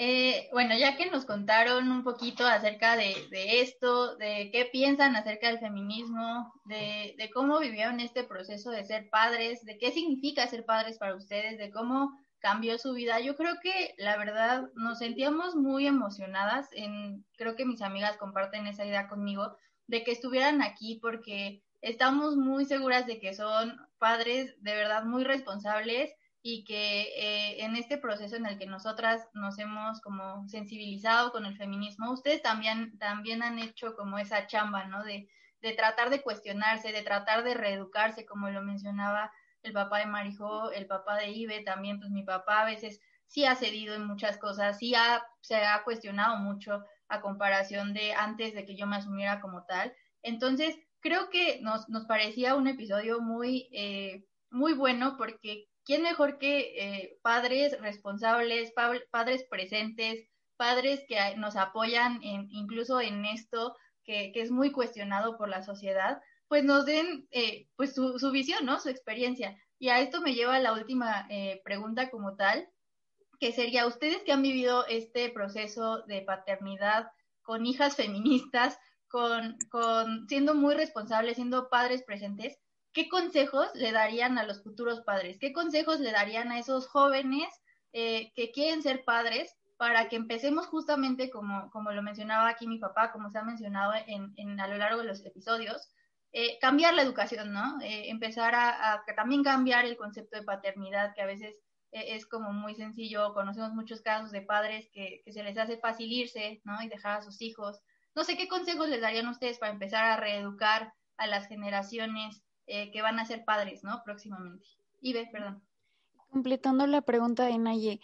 Eh, 0.00 0.48
bueno, 0.52 0.78
ya 0.78 0.96
que 0.96 1.10
nos 1.10 1.24
contaron 1.24 1.90
un 1.90 2.04
poquito 2.04 2.46
acerca 2.46 2.94
de, 2.94 3.16
esto, 3.32 4.14
de 4.14 4.48
qué 4.52 4.68
piensan 4.70 5.16
acerca 5.16 5.48
del 5.48 5.58
feminismo, 5.58 6.52
de, 6.66 7.16
de 7.18 7.30
cómo 7.32 7.58
vivieron 7.58 7.98
este 7.98 8.22
proceso 8.22 8.70
de 8.70 8.84
ser 8.84 9.10
padres, 9.10 9.64
de 9.64 9.76
qué 9.76 9.90
significa 9.90 10.46
ser 10.46 10.64
padres 10.64 10.98
para 10.98 11.16
ustedes, 11.16 11.58
de 11.58 11.72
cómo 11.72 12.16
cambió 12.38 12.78
su 12.78 12.92
vida. 12.92 13.18
Yo 13.18 13.34
creo 13.34 13.56
que 13.60 13.96
la 13.98 14.16
verdad 14.16 14.68
nos 14.76 15.00
sentíamos 15.00 15.56
muy 15.56 15.88
emocionadas 15.88 16.68
en, 16.74 17.26
creo 17.36 17.56
que 17.56 17.66
mis 17.66 17.82
amigas 17.82 18.16
comparten 18.18 18.68
esa 18.68 18.86
idea 18.86 19.08
conmigo, 19.08 19.56
de 19.88 20.04
que 20.04 20.12
estuvieran 20.12 20.62
aquí 20.62 21.00
porque 21.02 21.64
estamos 21.80 22.36
muy 22.36 22.66
seguras 22.66 23.04
de 23.08 23.18
que 23.18 23.34
son 23.34 23.76
padres 23.98 24.54
de 24.62 24.76
verdad 24.76 25.02
muy 25.02 25.24
responsables 25.24 26.14
y 26.50 26.64
que 26.64 27.02
eh, 27.02 27.62
en 27.62 27.76
este 27.76 27.98
proceso 27.98 28.34
en 28.34 28.46
el 28.46 28.58
que 28.58 28.64
nosotras 28.64 29.28
nos 29.34 29.58
hemos 29.58 30.00
como 30.00 30.48
sensibilizado 30.48 31.30
con 31.30 31.44
el 31.44 31.58
feminismo, 31.58 32.10
ustedes 32.10 32.40
también, 32.40 32.96
también 32.98 33.42
han 33.42 33.58
hecho 33.58 33.94
como 33.94 34.18
esa 34.18 34.46
chamba, 34.46 34.86
¿no? 34.86 35.04
De, 35.04 35.28
de 35.60 35.72
tratar 35.74 36.08
de 36.08 36.22
cuestionarse, 36.22 36.90
de 36.90 37.02
tratar 37.02 37.44
de 37.44 37.52
reeducarse, 37.52 38.24
como 38.24 38.48
lo 38.48 38.62
mencionaba 38.62 39.30
el 39.62 39.74
papá 39.74 39.98
de 39.98 40.06
Marijo, 40.06 40.70
el 40.70 40.86
papá 40.86 41.18
de 41.18 41.28
Ibe, 41.28 41.60
también 41.64 41.98
pues 41.98 42.10
mi 42.10 42.22
papá 42.22 42.62
a 42.62 42.64
veces 42.64 43.02
sí 43.26 43.44
ha 43.44 43.54
cedido 43.54 43.94
en 43.94 44.06
muchas 44.06 44.38
cosas, 44.38 44.78
sí 44.78 44.94
ha, 44.94 45.22
se 45.42 45.56
ha 45.56 45.84
cuestionado 45.84 46.38
mucho 46.38 46.82
a 47.08 47.20
comparación 47.20 47.92
de 47.92 48.14
antes 48.14 48.54
de 48.54 48.64
que 48.64 48.74
yo 48.74 48.86
me 48.86 48.96
asumiera 48.96 49.42
como 49.42 49.66
tal. 49.66 49.94
Entonces, 50.22 50.78
creo 51.00 51.28
que 51.28 51.60
nos, 51.60 51.90
nos 51.90 52.06
parecía 52.06 52.54
un 52.54 52.68
episodio 52.68 53.20
muy, 53.20 53.68
eh, 53.72 54.24
muy 54.50 54.72
bueno 54.72 55.16
porque 55.18 55.68
¿quién 55.88 56.02
mejor 56.02 56.38
que 56.38 56.74
eh, 56.76 57.18
padres 57.22 57.80
responsables, 57.80 58.72
padres 59.10 59.44
presentes, 59.50 60.28
padres 60.56 61.02
que 61.08 61.18
nos 61.36 61.56
apoyan 61.56 62.22
en, 62.22 62.46
incluso 62.50 63.00
en 63.00 63.24
esto 63.24 63.74
que, 64.04 64.30
que 64.32 64.42
es 64.42 64.52
muy 64.52 64.70
cuestionado 64.70 65.36
por 65.36 65.48
la 65.48 65.64
sociedad? 65.64 66.20
pues 66.48 66.64
nos 66.64 66.86
den 66.86 67.28
eh, 67.30 67.68
pues 67.76 67.94
su, 67.94 68.18
su, 68.18 68.30
visión, 68.30 68.64
¿no? 68.64 68.80
Su 68.80 68.88
experiencia. 68.88 69.56
Y 69.78 69.90
a 69.90 70.00
esto 70.00 70.20
me 70.20 70.34
lleva 70.34 70.58
la 70.58 70.72
última 70.72 71.26
eh, 71.30 71.60
pregunta 71.62 72.10
como 72.10 72.36
tal, 72.36 72.68
que 73.38 73.52
sería, 73.52 73.86
ustedes 73.86 74.22
que 74.24 74.32
han 74.32 74.42
vivido 74.42 74.86
este 74.86 75.30
proceso 75.30 76.02
de 76.06 76.22
paternidad 76.22 77.10
con 77.42 77.66
hijas 77.66 77.96
feministas, 77.96 78.78
con, 79.08 79.56
con 79.70 80.26
siendo 80.28 80.54
muy 80.54 80.74
responsables, 80.74 81.36
siendo 81.36 81.68
padres 81.68 82.02
presentes, 82.02 82.58
¿qué 82.92 83.08
consejos 83.08 83.68
le 83.74 83.92
darían 83.92 84.38
a 84.38 84.44
los 84.44 84.62
futuros 84.62 85.00
padres? 85.02 85.38
¿Qué 85.38 85.52
consejos 85.52 86.00
le 86.00 86.12
darían 86.12 86.52
a 86.52 86.58
esos 86.58 86.88
jóvenes 86.88 87.48
eh, 87.92 88.32
que 88.34 88.50
quieren 88.50 88.82
ser 88.82 89.04
padres 89.04 89.54
para 89.76 90.08
que 90.08 90.16
empecemos 90.16 90.66
justamente, 90.66 91.30
como, 91.30 91.70
como 91.70 91.92
lo 91.92 92.02
mencionaba 92.02 92.48
aquí 92.48 92.66
mi 92.66 92.78
papá, 92.78 93.12
como 93.12 93.30
se 93.30 93.38
ha 93.38 93.44
mencionado 93.44 93.92
en, 94.06 94.32
en, 94.36 94.60
a 94.60 94.66
lo 94.66 94.76
largo 94.76 95.00
de 95.02 95.06
los 95.06 95.24
episodios, 95.24 95.88
eh, 96.32 96.58
cambiar 96.60 96.94
la 96.94 97.02
educación, 97.02 97.52
¿no? 97.52 97.80
Eh, 97.80 98.10
empezar 98.10 98.54
a, 98.54 99.02
también 99.16 99.42
cambiar 99.42 99.86
el 99.86 99.96
concepto 99.96 100.36
de 100.36 100.44
paternidad, 100.44 101.14
que 101.14 101.22
a 101.22 101.26
veces 101.26 101.54
eh, 101.92 102.16
es 102.16 102.26
como 102.26 102.52
muy 102.52 102.74
sencillo. 102.74 103.32
Conocemos 103.32 103.72
muchos 103.72 104.02
casos 104.02 104.30
de 104.30 104.42
padres 104.42 104.90
que, 104.92 105.22
se 105.26 105.42
les 105.42 105.56
hace 105.56 105.78
fácil 105.78 106.12
irse, 106.12 106.60
¿no? 106.64 106.82
Y 106.82 106.88
dejar 106.88 107.18
a 107.18 107.22
sus 107.22 107.40
hijos. 107.40 107.80
No 108.14 108.24
sé 108.24 108.36
qué 108.36 108.48
consejos 108.48 108.88
les 108.88 109.00
darían 109.00 109.28
ustedes 109.28 109.58
para 109.58 109.72
empezar 109.72 110.04
a 110.04 110.16
reeducar 110.16 110.92
a 111.16 111.26
las 111.26 111.46
generaciones 111.46 112.42
que 112.68 113.02
van 113.02 113.18
a 113.18 113.24
ser 113.24 113.44
padres, 113.44 113.82
¿no? 113.82 114.02
Próximamente. 114.04 114.66
Ibe, 115.00 115.28
perdón. 115.32 115.62
Completando 116.28 116.86
la 116.86 117.02
pregunta 117.02 117.46
de 117.46 117.58
Naye, 117.58 118.00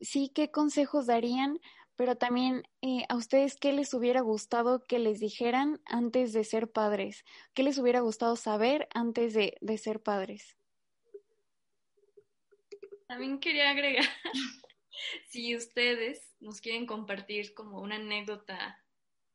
sí, 0.00 0.30
¿qué 0.34 0.50
consejos 0.50 1.06
darían? 1.06 1.60
Pero 1.96 2.16
también 2.16 2.62
eh, 2.82 3.04
a 3.08 3.16
ustedes, 3.16 3.56
¿qué 3.56 3.72
les 3.72 3.94
hubiera 3.94 4.20
gustado 4.20 4.84
que 4.84 4.98
les 4.98 5.18
dijeran 5.18 5.80
antes 5.86 6.32
de 6.32 6.44
ser 6.44 6.70
padres? 6.70 7.24
¿Qué 7.54 7.62
les 7.62 7.78
hubiera 7.78 8.00
gustado 8.00 8.36
saber 8.36 8.88
antes 8.94 9.32
de, 9.32 9.56
de 9.60 9.78
ser 9.78 10.02
padres? 10.02 10.56
También 13.08 13.38
quería 13.38 13.70
agregar, 13.70 14.04
si 15.28 15.56
ustedes 15.56 16.34
nos 16.40 16.60
quieren 16.60 16.86
compartir 16.86 17.54
como 17.54 17.80
una 17.80 17.96
anécdota 17.96 18.78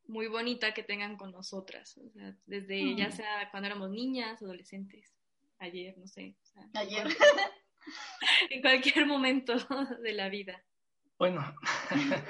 muy 0.08 0.28
bonita 0.28 0.74
que 0.74 0.84
tengan 0.84 1.18
con 1.18 1.32
nosotras, 1.32 1.97
o 1.97 2.10
sea, 2.10 2.36
desde 2.45 2.95
ya 2.95 3.10
mm. 3.10 3.12
sea 3.12 3.52
cuando 3.52 3.68
éramos 3.68 3.89
niñas, 3.89 4.41
adolescentes, 4.41 5.14
ayer, 5.60 5.97
no 5.97 6.08
sé. 6.08 6.36
ayer. 6.74 7.08
en 8.49 8.62
cualquier 8.62 9.06
momento 9.06 9.56
de 10.04 10.14
la 10.14 10.30
vida. 10.30 10.64
Bueno, 11.18 11.56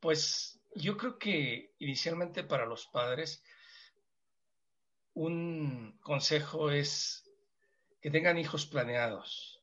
pues 0.00 0.60
yo 0.74 0.96
creo 0.96 1.18
que 1.18 1.74
inicialmente 1.78 2.44
para 2.44 2.66
los 2.66 2.86
padres 2.86 3.42
un 5.14 5.98
consejo 6.00 6.70
es 6.70 7.24
que 8.00 8.10
tengan 8.10 8.38
hijos 8.38 8.66
planeados, 8.66 9.62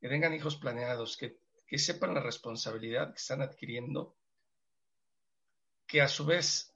que 0.00 0.08
tengan 0.08 0.34
hijos 0.34 0.56
planeados, 0.56 1.16
que, 1.16 1.38
que 1.66 1.78
sepan 1.78 2.14
la 2.14 2.20
responsabilidad 2.20 3.10
que 3.12 3.18
están 3.18 3.40
adquiriendo 3.40 4.19
que 5.90 6.00
a 6.00 6.06
su 6.06 6.24
vez 6.24 6.72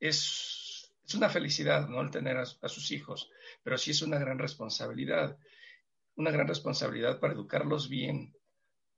es, 0.00 0.92
es 1.06 1.14
una 1.14 1.28
felicidad, 1.28 1.88
¿no? 1.88 2.00
El 2.00 2.10
tener 2.10 2.36
a, 2.36 2.44
sus 2.44 2.90
hijos, 2.90 3.30
pero 3.62 3.78
sí 3.78 3.92
es 3.92 4.02
una 4.02 4.18
gran 4.18 4.36
responsabilidad, 4.36 5.38
una 6.16 6.32
gran 6.32 6.48
responsabilidad 6.48 7.20
para 7.20 7.34
educarlos 7.34 7.88
bien, 7.88 8.34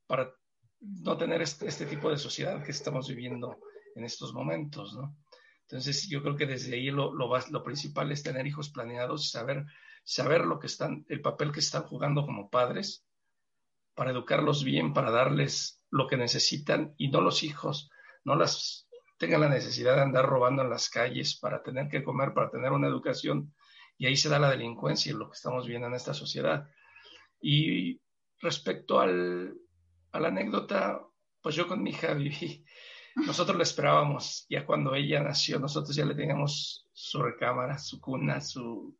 para 0.07 0.33
no 0.79 1.15
tener 1.15 1.43
este, 1.43 1.67
este 1.67 1.85
tipo 1.85 2.09
de 2.09 2.17
sociedad 2.17 2.63
que 2.63 2.71
estamos 2.71 3.07
viviendo 3.07 3.59
en 3.95 4.03
estos 4.03 4.33
momentos, 4.33 4.95
¿no? 4.95 5.15
Entonces, 5.61 6.09
yo 6.09 6.23
creo 6.23 6.35
que 6.35 6.47
desde 6.47 6.73
ahí 6.73 6.89
lo, 6.89 7.13
lo, 7.13 7.29
lo 7.51 7.63
principal 7.63 8.11
es 8.11 8.23
tener 8.23 8.47
hijos 8.47 8.71
planeados, 8.71 9.29
saber, 9.29 9.67
saber 10.03 10.45
lo 10.45 10.57
que 10.57 10.65
están, 10.65 11.05
el 11.07 11.21
papel 11.21 11.51
que 11.51 11.59
están 11.59 11.83
jugando 11.83 12.25
como 12.25 12.49
padres, 12.49 13.05
para 13.93 14.09
educarlos 14.09 14.63
bien, 14.63 14.91
para 14.91 15.11
darles 15.11 15.83
lo 15.91 16.07
que 16.07 16.17
necesitan 16.17 16.95
y 16.97 17.09
no 17.09 17.21
los 17.21 17.43
hijos 17.43 17.91
no 18.23 18.35
las 18.35 18.87
tengan 19.17 19.41
la 19.41 19.49
necesidad 19.49 19.95
de 19.95 20.01
andar 20.01 20.25
robando 20.25 20.63
en 20.63 20.69
las 20.69 20.89
calles 20.89 21.37
para 21.37 21.61
tener 21.61 21.89
que 21.89 22.03
comer, 22.03 22.33
para 22.33 22.49
tener 22.49 22.71
una 22.71 22.87
educación. 22.87 23.53
Y 23.97 24.05
ahí 24.05 24.15
se 24.15 24.29
da 24.29 24.39
la 24.39 24.51
delincuencia 24.51 25.11
y 25.11 25.15
lo 25.15 25.29
que 25.29 25.35
estamos 25.35 25.67
viendo 25.67 25.87
en 25.87 25.93
esta 25.93 26.13
sociedad. 26.13 26.67
Y 27.41 27.99
respecto 28.39 28.99
al, 28.99 29.57
a 30.11 30.19
la 30.19 30.29
anécdota, 30.29 31.01
pues 31.41 31.55
yo 31.55 31.67
con 31.67 31.83
mi 31.83 31.91
hija 31.91 32.13
viví, 32.15 32.63
nosotros 33.15 33.57
la 33.57 33.63
esperábamos, 33.63 34.45
ya 34.49 34.65
cuando 34.65 34.95
ella 34.95 35.21
nació, 35.21 35.59
nosotros 35.59 35.95
ya 35.95 36.05
le 36.05 36.15
teníamos 36.15 36.87
su 36.93 37.21
recámara, 37.21 37.77
su 37.77 37.99
cuna, 37.99 38.39
su 38.39 38.95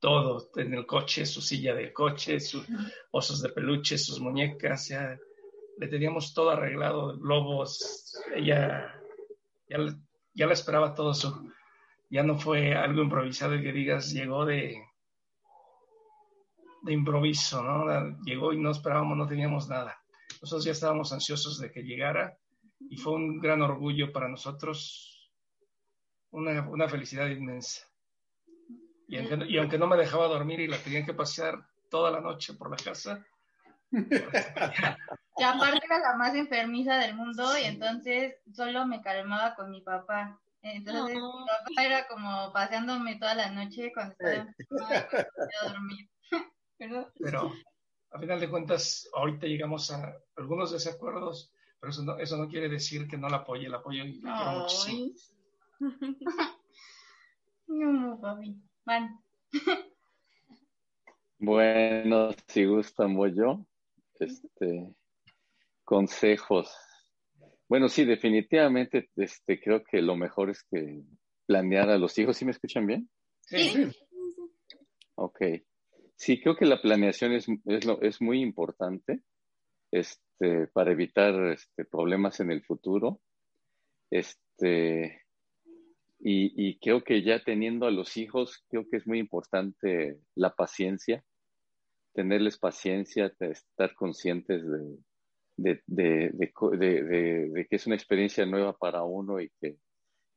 todo 0.00 0.50
en 0.56 0.74
el 0.74 0.86
coche, 0.86 1.26
su 1.26 1.42
silla 1.42 1.74
del 1.74 1.92
coche, 1.92 2.40
sus 2.40 2.66
osos 3.10 3.42
de 3.42 3.50
peluche, 3.50 3.98
sus 3.98 4.18
muñecas, 4.18 4.88
ya 4.88 5.18
le 5.80 5.88
teníamos 5.88 6.34
todo 6.34 6.50
arreglado, 6.50 7.18
globos, 7.18 8.14
ella 8.34 8.94
ya, 9.66 9.78
ya 10.34 10.46
la 10.46 10.52
esperaba 10.52 10.94
todo 10.94 11.12
eso. 11.12 11.42
Ya 12.10 12.22
no 12.22 12.36
fue 12.38 12.74
algo 12.74 13.02
improvisado 13.02 13.52
que 13.52 13.72
digas, 13.72 14.12
llegó 14.12 14.44
de, 14.44 14.76
de 16.82 16.92
improviso, 16.92 17.62
¿no? 17.62 18.14
Llegó 18.24 18.52
y 18.52 18.58
no 18.58 18.70
esperábamos, 18.72 19.16
no 19.16 19.26
teníamos 19.26 19.70
nada. 19.70 19.96
Nosotros 20.42 20.66
ya 20.66 20.72
estábamos 20.72 21.14
ansiosos 21.14 21.58
de 21.58 21.72
que 21.72 21.82
llegara 21.82 22.36
y 22.78 22.98
fue 22.98 23.14
un 23.14 23.40
gran 23.40 23.62
orgullo 23.62 24.12
para 24.12 24.28
nosotros, 24.28 25.32
una, 26.30 26.68
una 26.68 26.88
felicidad 26.90 27.28
inmensa. 27.28 27.88
Y 29.08 29.16
aunque, 29.16 29.46
y 29.48 29.56
aunque, 29.56 29.78
no 29.78 29.86
me 29.86 29.96
dejaba 29.96 30.28
dormir 30.28 30.60
y 30.60 30.68
la 30.68 30.76
tenía 30.76 31.06
que 31.06 31.14
pasear 31.14 31.66
toda 31.88 32.10
la 32.10 32.20
noche 32.20 32.52
por 32.52 32.70
la 32.70 32.76
casa, 32.76 33.26
que 33.90 35.44
aparte 35.44 35.84
era 35.84 35.98
la 35.98 36.16
más 36.16 36.34
enfermiza 36.34 36.98
del 36.98 37.14
mundo 37.14 37.58
y 37.58 37.64
entonces 37.64 38.36
solo 38.52 38.86
me 38.86 39.02
calmaba 39.02 39.54
con 39.54 39.70
mi 39.70 39.80
papá. 39.80 40.38
Entonces 40.62 41.16
mi 41.16 41.20
papá 41.20 41.84
era 41.84 42.06
como 42.06 42.52
paseándome 42.52 43.18
toda 43.18 43.34
la 43.34 43.50
noche 43.50 43.92
cuando 43.92 44.12
estaba 44.12 44.34
enferma 44.34 44.96
y 45.18 45.68
dormir. 45.68 46.10
Pero 47.18 47.52
a 48.12 48.18
final 48.18 48.40
de 48.40 48.50
cuentas, 48.50 49.08
ahorita 49.14 49.46
llegamos 49.46 49.90
a 49.90 50.16
algunos 50.36 50.72
desacuerdos, 50.72 51.52
pero 51.78 51.90
eso 51.92 52.02
no, 52.02 52.18
eso 52.18 52.36
no 52.36 52.48
quiere 52.48 52.68
decir 52.68 53.06
que 53.06 53.16
no 53.16 53.28
la 53.28 53.38
apoye, 53.38 53.68
la 53.68 53.78
apoyo 53.78 54.04
y 54.04 54.20
la 54.20 54.36
quiero 54.36 54.60
muchísimo. 54.60 55.12
no, 57.68 58.20
papi. 58.20 58.56
Van. 58.84 59.20
Bueno, 61.42 62.32
si 62.48 62.66
gustan, 62.66 63.16
voy 63.16 63.34
yo. 63.34 63.64
Este, 64.20 64.94
consejos. 65.82 66.70
Bueno, 67.68 67.88
sí, 67.88 68.04
definitivamente 68.04 69.10
este, 69.16 69.60
creo 69.60 69.82
que 69.82 70.02
lo 70.02 70.14
mejor 70.14 70.50
es 70.50 70.62
que 70.64 71.02
planear 71.46 71.88
a 71.88 71.98
los 71.98 72.16
hijos. 72.18 72.36
¿Sí 72.36 72.44
me 72.44 72.50
escuchan 72.50 72.86
bien? 72.86 73.08
Sí. 73.40 73.90
Ok. 75.14 75.40
Sí, 76.16 76.40
creo 76.40 76.54
que 76.54 76.66
la 76.66 76.82
planeación 76.82 77.32
es, 77.32 77.46
es, 77.64 77.84
lo, 77.86 78.00
es 78.02 78.20
muy 78.20 78.42
importante 78.42 79.22
este, 79.90 80.66
para 80.68 80.92
evitar 80.92 81.34
este, 81.52 81.84
problemas 81.86 82.40
en 82.40 82.50
el 82.50 82.62
futuro. 82.62 83.20
Este, 84.10 85.22
y, 86.18 86.68
y, 86.68 86.78
creo 86.78 87.02
que 87.02 87.22
ya 87.22 87.42
teniendo 87.42 87.86
a 87.86 87.90
los 87.90 88.16
hijos, 88.16 88.62
creo 88.68 88.86
que 88.90 88.98
es 88.98 89.06
muy 89.06 89.18
importante 89.18 90.20
la 90.34 90.54
paciencia 90.54 91.24
tenerles 92.12 92.58
paciencia, 92.58 93.32
estar 93.40 93.94
conscientes 93.94 94.62
de, 95.56 95.82
que 97.68 97.76
es 97.76 97.86
una 97.86 97.94
experiencia 97.94 98.46
nueva 98.46 98.76
para 98.76 99.02
uno 99.02 99.40
y 99.40 99.50
que 99.60 99.76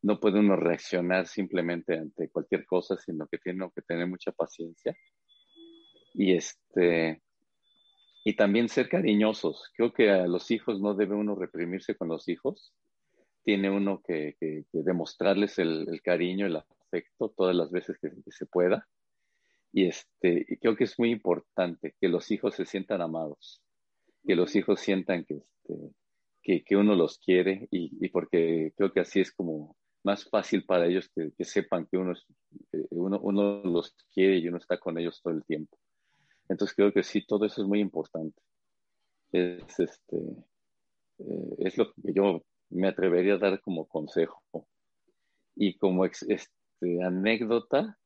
no 0.01 0.19
puede 0.19 0.39
uno 0.39 0.55
reaccionar 0.55 1.27
simplemente 1.27 1.97
ante 1.97 2.29
cualquier 2.29 2.65
cosa, 2.65 2.97
sino 2.97 3.27
que 3.27 3.37
tiene 3.37 3.69
que 3.73 3.81
tener 3.81 4.07
mucha 4.07 4.31
paciencia. 4.31 4.95
Y 6.13 6.33
este 6.33 7.21
y 8.25 8.35
también 8.35 8.69
ser 8.69 8.87
cariñosos. 8.87 9.69
Creo 9.75 9.91
que 9.91 10.09
a 10.09 10.27
los 10.27 10.49
hijos 10.51 10.79
no 10.79 10.93
debe 10.93 11.15
uno 11.15 11.35
reprimirse 11.35 11.95
con 11.95 12.07
los 12.07 12.29
hijos. 12.29 12.73
Tiene 13.43 13.69
uno 13.69 14.01
que, 14.01 14.37
demostrarles 14.71 15.59
el, 15.59 16.01
cariño, 16.01 16.45
el 16.45 16.55
afecto 16.55 17.33
todas 17.35 17.53
las 17.53 17.69
veces 17.69 17.97
que 17.99 18.09
se 18.31 18.45
pueda 18.45 18.87
y 19.73 19.87
este, 19.87 20.45
creo 20.61 20.75
que 20.75 20.83
es 20.83 20.99
muy 20.99 21.09
importante 21.09 21.95
que 21.99 22.07
los 22.07 22.29
hijos 22.29 22.55
se 22.55 22.65
sientan 22.65 23.01
amados, 23.01 23.59
que 24.23 24.35
los 24.35 24.55
hijos 24.55 24.79
sientan 24.79 25.25
que, 25.25 25.37
este, 26.43 26.63
que, 26.63 26.77
uno 26.77 26.93
los 26.93 27.17
quiere 27.17 27.67
y, 27.71 28.07
porque 28.09 28.71
creo 28.77 28.93
que 28.93 28.99
así 28.99 29.19
es 29.19 29.31
como 29.31 29.75
más 30.03 30.29
fácil 30.29 30.63
para 30.63 30.85
ellos 30.85 31.09
que, 31.15 31.43
sepan 31.43 31.87
que 31.87 31.97
uno, 31.97 32.13
uno, 32.91 33.19
uno, 33.19 33.63
los 33.63 33.95
quiere 34.13 34.37
y 34.37 34.47
uno 34.47 34.57
está 34.57 34.77
con 34.77 34.99
ellos 34.99 35.19
todo 35.23 35.33
el 35.33 35.43
tiempo. 35.43 35.75
Entonces 36.49 36.75
creo 36.75 36.93
que 36.93 37.01
sí, 37.01 37.25
todo 37.25 37.45
eso 37.45 37.63
es 37.63 37.67
muy 37.67 37.79
importante. 37.79 38.39
Es, 39.31 39.79
este, 39.79 40.17
eh, 41.17 41.55
es 41.57 41.77
lo 41.79 41.91
que 41.93 42.13
yo 42.13 42.43
me 42.69 42.89
atrevería 42.89 43.35
a 43.35 43.39
dar 43.39 43.59
como 43.61 43.87
consejo. 43.87 44.43
Y 45.55 45.77
como 45.77 46.05
este, 46.05 46.47
anécdota, 47.03 47.97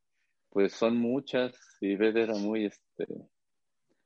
pues 0.49 0.73
son 0.73 0.97
muchas. 0.97 1.55
Y 1.81 1.95
Beth 1.95 2.15
era 2.15 2.33
muy 2.35 2.65
este, 2.65 3.07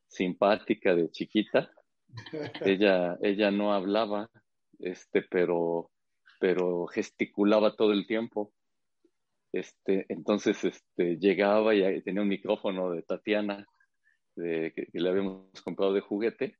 simpática 0.07 0.93
de 0.95 1.09
chiquita. 1.09 1.71
Ella, 2.65 3.17
ella 3.21 3.51
no 3.51 3.73
hablaba, 3.73 4.29
este, 4.79 5.21
pero, 5.21 5.89
pero 6.39 6.87
gesticulaba 6.87 7.75
todo 7.75 7.93
el 7.93 8.05
tiempo. 8.05 8.51
Este, 9.53 10.05
entonces 10.09 10.63
este, 10.63 11.17
llegaba 11.17 11.73
y 11.73 12.01
tenía 12.01 12.21
un 12.21 12.27
micrófono 12.27 12.91
de 12.91 13.01
Tatiana 13.03 13.65
de, 14.35 14.73
que, 14.73 14.87
le 14.91 15.09
habíamos 15.09 15.61
comprado 15.61 15.93
de 15.93 16.01
juguete. 16.01 16.57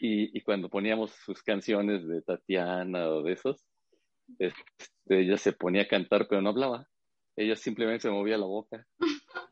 Y, 0.00 0.36
y, 0.36 0.42
cuando 0.42 0.68
poníamos 0.68 1.12
sus 1.12 1.42
canciones 1.42 2.06
de 2.06 2.22
Tatiana 2.22 3.08
o 3.08 3.22
de 3.22 3.32
esos, 3.32 3.64
este, 4.38 4.62
ella 5.08 5.36
se 5.36 5.52
ponía 5.52 5.82
a 5.82 5.88
cantar, 5.88 6.26
pero 6.28 6.40
no 6.40 6.50
hablaba. 6.50 6.88
Ella 7.36 7.56
simplemente 7.56 8.02
se 8.02 8.10
movía 8.10 8.36
la 8.36 8.46
boca 8.46 8.86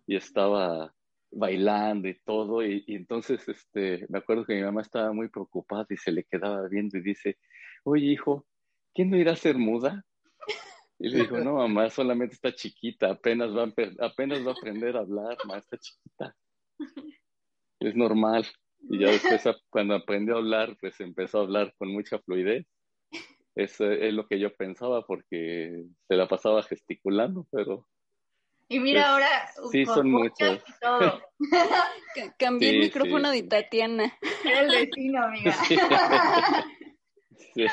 y 0.07 0.17
estaba 0.17 0.93
bailando 1.31 2.09
y 2.09 2.19
todo, 2.25 2.65
y, 2.65 2.85
entonces 2.89 3.47
este, 3.49 4.07
me 4.09 4.19
acuerdo 4.19 4.45
que 4.45 4.55
mi 4.55 4.63
mamá 4.63 4.83
estaba 4.83 5.13
muy 5.13 5.29
preocupada 5.29 5.87
y 5.91 5.97
se 5.97 6.13
le 6.13 6.25
quedaba 6.25 6.67
viendo 6.69 6.99
y 6.99 7.03
dice, 7.03 7.39
oye 7.85 8.07
hijo, 8.07 8.47
¿quién 8.95 9.11
no 9.11 9.17
irá 9.17 9.33
a 9.33 9.37
ser 9.37 9.59
muda? 9.59 10.05
Y 10.99 11.11
le 11.11 11.21
dijo, 11.21 11.39
no 11.39 11.55
mamá, 11.55 11.91
solamente 11.91 12.35
está 12.35 12.55
chiquita, 12.55 13.11
apenas 13.11 13.55
va, 13.55 13.65
a, 13.65 14.07
apenas 14.07 14.47
va 14.47 14.53
a 14.53 14.55
aprender 14.55 14.97
a 14.97 15.01
hablar, 15.01 15.37
mamá 15.45 15.59
está 15.59 15.77
chiquita. 15.77 16.35
Es 17.81 17.95
normal. 17.95 18.47
Y 18.89 19.01
ya 19.01 19.11
después, 19.11 19.45
cuando 19.69 19.95
aprendió 19.95 20.37
a 20.37 20.39
hablar, 20.39 20.77
pues 20.81 20.99
empezó 21.01 21.39
a 21.39 21.43
hablar 21.43 21.75
con 21.77 21.89
mucha 21.89 22.19
fluidez. 22.21 22.67
Eso 23.55 23.91
es 23.91 24.13
lo 24.15 24.27
que 24.27 24.39
yo 24.39 24.55
pensaba 24.55 25.07
porque 25.07 25.85
se 26.09 26.15
la 26.15 26.29
pasaba 26.29 26.63
gesticulando, 26.63 27.47
pero... 27.51 27.87
Y 28.69 28.81
mira 28.81 29.03
pues, 29.03 29.11
ahora... 29.11 29.29
Sí, 29.71 29.87
son 29.87 30.11
muchos. 30.11 30.63
Cambié 32.39 32.71
el 32.71 32.79
micrófono 32.81 33.31
de 33.31 33.43
Tatiana. 33.45 34.19
El 34.45 34.69
vecino, 34.69 35.25
amiga. 35.25 35.57
Sí. 37.57 37.67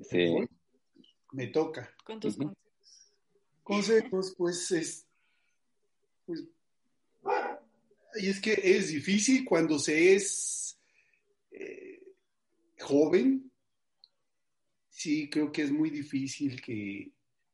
sí. 0.00 0.34
Me 1.30 1.46
toca. 1.46 1.94
Con 2.04 2.18
tus 2.18 2.36
consejos. 2.36 2.58
Consejos, 3.62 4.34
pues 4.36 4.70
es... 4.72 5.06
Pues, 6.24 6.42
y 8.18 8.28
es 8.28 8.40
que 8.40 8.54
es 8.62 8.88
difícil 8.88 9.44
cuando 9.44 9.78
se 9.78 10.14
es 10.14 10.78
eh, 11.52 12.00
joven. 12.80 13.50
Sí, 14.96 15.28
creo 15.28 15.52
que 15.52 15.60
es 15.60 15.70
muy 15.70 15.90
difícil 15.90 16.58
que 16.62 17.12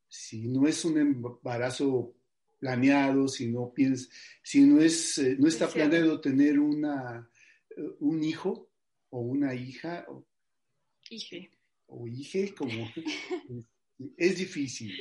si 0.08 0.46
no 0.46 0.68
es 0.68 0.84
un 0.84 0.96
embarazo 0.96 2.14
planeado, 2.60 3.26
si 3.26 3.48
no 3.48 3.74
piensas, 3.74 4.08
si 4.44 4.60
no 4.60 4.80
es, 4.80 5.18
eh, 5.18 5.34
no 5.40 5.48
está 5.48 5.66
planeado 5.68 6.20
tener 6.20 6.60
una, 6.60 7.28
eh, 7.76 7.96
un 7.98 8.22
hijo 8.22 8.70
o 9.10 9.22
una 9.22 9.52
hija. 9.56 10.06
O, 10.08 10.24
O 11.86 12.06
hije, 12.06 12.54
como 12.54 12.70
es 14.16 14.38
difícil. 14.38 14.94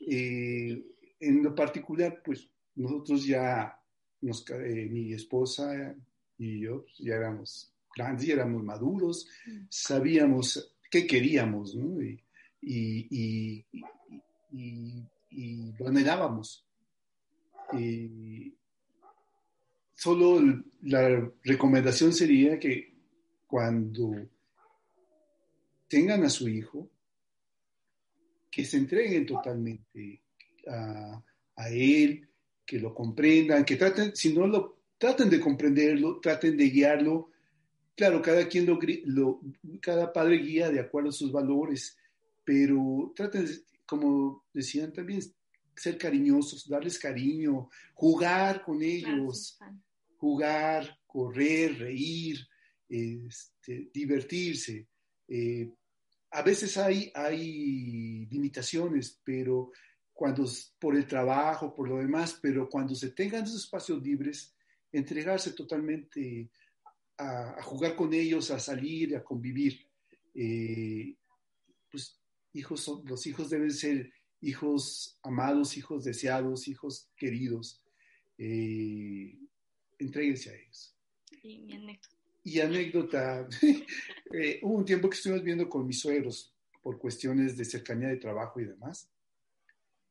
en 0.00 1.42
lo 1.44 1.54
particular, 1.54 2.20
pues 2.24 2.48
nosotros 2.74 3.24
ya 3.24 3.80
eh, 4.22 4.88
mi 4.90 5.12
esposa 5.12 5.94
y 6.36 6.62
yo 6.62 6.82
pues, 6.82 6.98
ya 6.98 7.14
éramos 7.14 7.72
grandes, 7.94 8.26
ya 8.26 8.34
éramos 8.34 8.64
maduros, 8.64 9.28
mm. 9.46 9.66
sabíamos 9.68 10.74
qué 10.90 11.06
queríamos, 11.06 11.74
¿no? 11.74 12.02
Y, 12.60 13.64
lo 15.78 15.88
anhelábamos. 15.88 16.66
solo 19.94 20.62
la 20.82 21.30
recomendación 21.44 22.12
sería 22.12 22.58
que 22.58 22.92
cuando 23.46 24.28
tengan 25.88 26.24
a 26.24 26.30
su 26.30 26.48
hijo, 26.48 26.88
que 28.50 28.64
se 28.64 28.76
entreguen 28.76 29.24
totalmente 29.26 30.22
a 30.66 31.68
él, 31.70 32.28
que 32.66 32.78
lo 32.78 32.94
comprendan, 32.94 33.64
que 33.64 33.76
traten, 33.76 34.14
si 34.14 34.32
no 34.32 34.46
lo, 34.46 34.80
traten 35.00 35.30
de 35.30 35.40
comprenderlo, 35.40 36.20
traten 36.20 36.56
de 36.56 36.70
guiarlo. 36.70 37.29
Claro, 38.00 38.22
cada 38.22 38.48
quien 38.48 38.64
lo, 38.64 39.40
cada 39.78 40.10
padre 40.10 40.38
guía 40.38 40.70
de 40.70 40.80
acuerdo 40.80 41.10
a 41.10 41.12
sus 41.12 41.30
valores, 41.30 41.98
pero 42.42 43.12
traten, 43.14 43.46
como 43.84 44.46
decían 44.54 44.90
también, 44.90 45.20
ser 45.76 45.98
cariñosos, 45.98 46.66
darles 46.66 46.98
cariño, 46.98 47.68
jugar 47.92 48.64
con 48.64 48.82
ellos, 48.82 49.58
jugar, 50.16 50.98
correr, 51.06 51.78
reír, 51.78 52.38
este, 52.88 53.90
divertirse. 53.92 54.88
Eh, 55.28 55.70
a 56.30 56.40
veces 56.40 56.78
hay, 56.78 57.12
hay 57.14 58.24
limitaciones, 58.30 59.20
pero 59.22 59.72
cuando 60.10 60.46
por 60.78 60.96
el 60.96 61.06
trabajo, 61.06 61.74
por 61.74 61.86
lo 61.86 61.98
demás, 61.98 62.38
pero 62.40 62.66
cuando 62.66 62.94
se 62.94 63.10
tengan 63.10 63.44
esos 63.44 63.64
espacios 63.64 64.02
libres, 64.02 64.54
entregarse 64.90 65.52
totalmente 65.52 66.48
a, 67.20 67.62
jugar 67.62 67.94
con 67.96 68.12
ellos, 68.14 68.50
a 68.50 68.58
salir, 68.58 69.16
a 69.16 69.22
convivir. 69.22 69.86
Eh, 70.34 71.14
pues 71.90 72.18
hijos 72.52 72.80
son, 72.80 73.04
los 73.04 73.26
hijos 73.26 73.50
deben 73.50 73.70
ser 73.70 74.12
hijos 74.40 75.18
amados, 75.22 75.76
hijos 75.76 76.04
deseados, 76.04 76.68
hijos 76.68 77.10
queridos. 77.16 77.82
Eh, 78.38 79.38
entréguense 79.98 80.50
a 80.50 80.54
ellos. 80.54 80.96
Y 81.42 81.58
mi 81.58 81.74
anécdota. 81.74 82.16
Y 82.42 82.60
anécdota, 82.60 83.48
eh, 84.32 84.60
hubo 84.62 84.78
un 84.78 84.84
tiempo 84.84 85.10
que 85.10 85.16
estuvimos 85.16 85.44
viendo 85.44 85.68
con 85.68 85.86
mis 85.86 86.00
suegros 86.00 86.54
por 86.82 86.98
cuestiones 86.98 87.56
de 87.56 87.64
cercanía 87.64 88.08
de 88.08 88.16
trabajo 88.16 88.60
y 88.60 88.64
demás. 88.64 89.10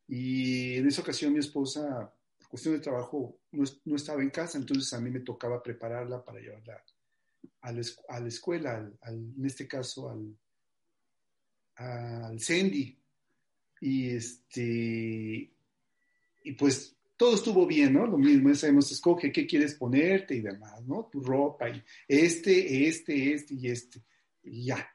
Y 0.08 0.76
en 0.76 0.88
esa 0.88 1.02
ocasión 1.02 1.34
mi 1.34 1.40
esposa, 1.40 2.14
por 2.38 2.50
cuestión 2.50 2.76
de 2.76 2.82
trabajo, 2.82 3.40
no, 3.52 3.96
estaba 3.96 4.22
en 4.22 4.30
casa, 4.30 4.58
entonces 4.58 4.92
a 4.94 5.00
mí 5.00 5.10
me 5.10 5.22
tocaba 5.22 5.62
prepararla 5.62 6.24
para 6.24 6.40
llevarla 6.40 6.84
a 7.62 7.72
la, 7.72 7.82
a 8.08 8.20
la 8.20 8.28
escuela, 8.28 8.92
en 9.08 9.46
este 9.46 9.68
caso 9.68 10.10
al, 10.10 10.38
al 11.76 12.40
Sandy. 12.40 12.98
Y, 13.82 14.10
este, 14.10 15.52
y 16.44 16.52
pues 16.58 16.98
todo 17.16 17.36
estuvo 17.36 17.66
bien, 17.66 17.94
¿no? 17.94 18.08
Lo 18.08 18.18
mismo, 18.18 18.54
sabemos, 18.56 18.92
escoge 18.92 19.32
qué 19.32 19.46
quieres 19.46 19.76
ponerte 19.76 20.36
y 20.36 20.42
demás, 20.42 20.82
¿no? 20.86 21.10
Tu 21.12 21.22
ropa 21.22 21.70
y 21.70 21.84
este, 22.08 22.88
este, 22.88 23.34
este 23.34 23.54
y 23.56 23.68
este. 23.68 24.04
Y 24.44 24.66
ya. 24.66 24.90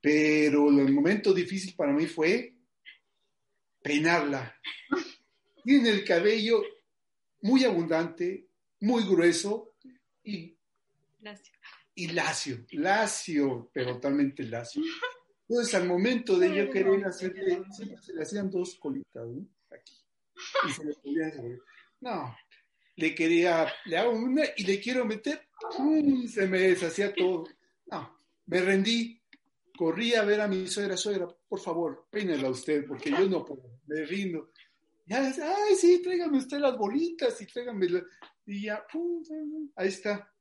Pero 0.00 0.68
el 0.68 0.92
momento 0.92 1.34
difícil 1.34 1.74
para 1.74 1.92
mí 1.92 2.06
fue 2.06 2.54
peinarla. 3.82 4.54
Tiene 5.64 5.90
el 5.90 6.04
cabello 6.04 6.62
muy 7.42 7.64
abundante, 7.64 8.46
muy 8.80 9.02
grueso 9.02 9.74
y. 10.22 10.56
Y 12.00 12.06
lacio, 12.12 12.64
lacio, 12.70 13.70
pero 13.72 13.94
totalmente 13.94 14.44
lacio. 14.44 14.80
Entonces, 15.48 15.74
al 15.74 15.88
momento 15.88 16.38
de 16.38 16.54
yo 16.54 16.70
querer 16.70 17.04
hacerle, 17.04 17.64
se 17.72 18.14
le 18.14 18.22
hacían 18.22 18.48
dos 18.48 18.76
colitas, 18.76 19.26
¿no? 19.26 19.44
Aquí. 19.68 19.94
Y 20.68 20.70
se 20.70 20.84
le 20.84 20.94
podían 20.94 21.58
No, 22.00 22.36
le 22.94 23.14
quería, 23.16 23.66
le 23.86 23.98
hago 23.98 24.12
una 24.12 24.44
y 24.56 24.62
le 24.62 24.78
quiero 24.78 25.04
meter, 25.06 25.48
se 26.28 26.46
me 26.46 26.60
deshacía 26.60 27.12
todo. 27.12 27.48
No, 27.90 28.16
me 28.46 28.60
rendí, 28.60 29.20
corrí 29.76 30.14
a 30.14 30.22
ver 30.22 30.40
a 30.40 30.46
mi 30.46 30.68
suegra, 30.68 30.96
suegra, 30.96 31.26
por 31.48 31.58
favor, 31.58 32.06
peínela 32.12 32.48
usted, 32.48 32.86
porque 32.86 33.10
yo 33.10 33.28
no 33.28 33.44
puedo, 33.44 33.80
me 33.88 34.04
rindo. 34.04 34.52
Ya, 35.04 35.18
ay, 35.26 35.74
sí, 35.74 36.00
tráigame 36.00 36.38
usted 36.38 36.58
las 36.58 36.78
bolitas 36.78 37.40
y 37.40 37.46
tráigame, 37.46 37.88
y 38.46 38.66
ya, 38.66 38.86
pum, 38.86 39.20
ahí 39.74 39.88
está. 39.88 40.32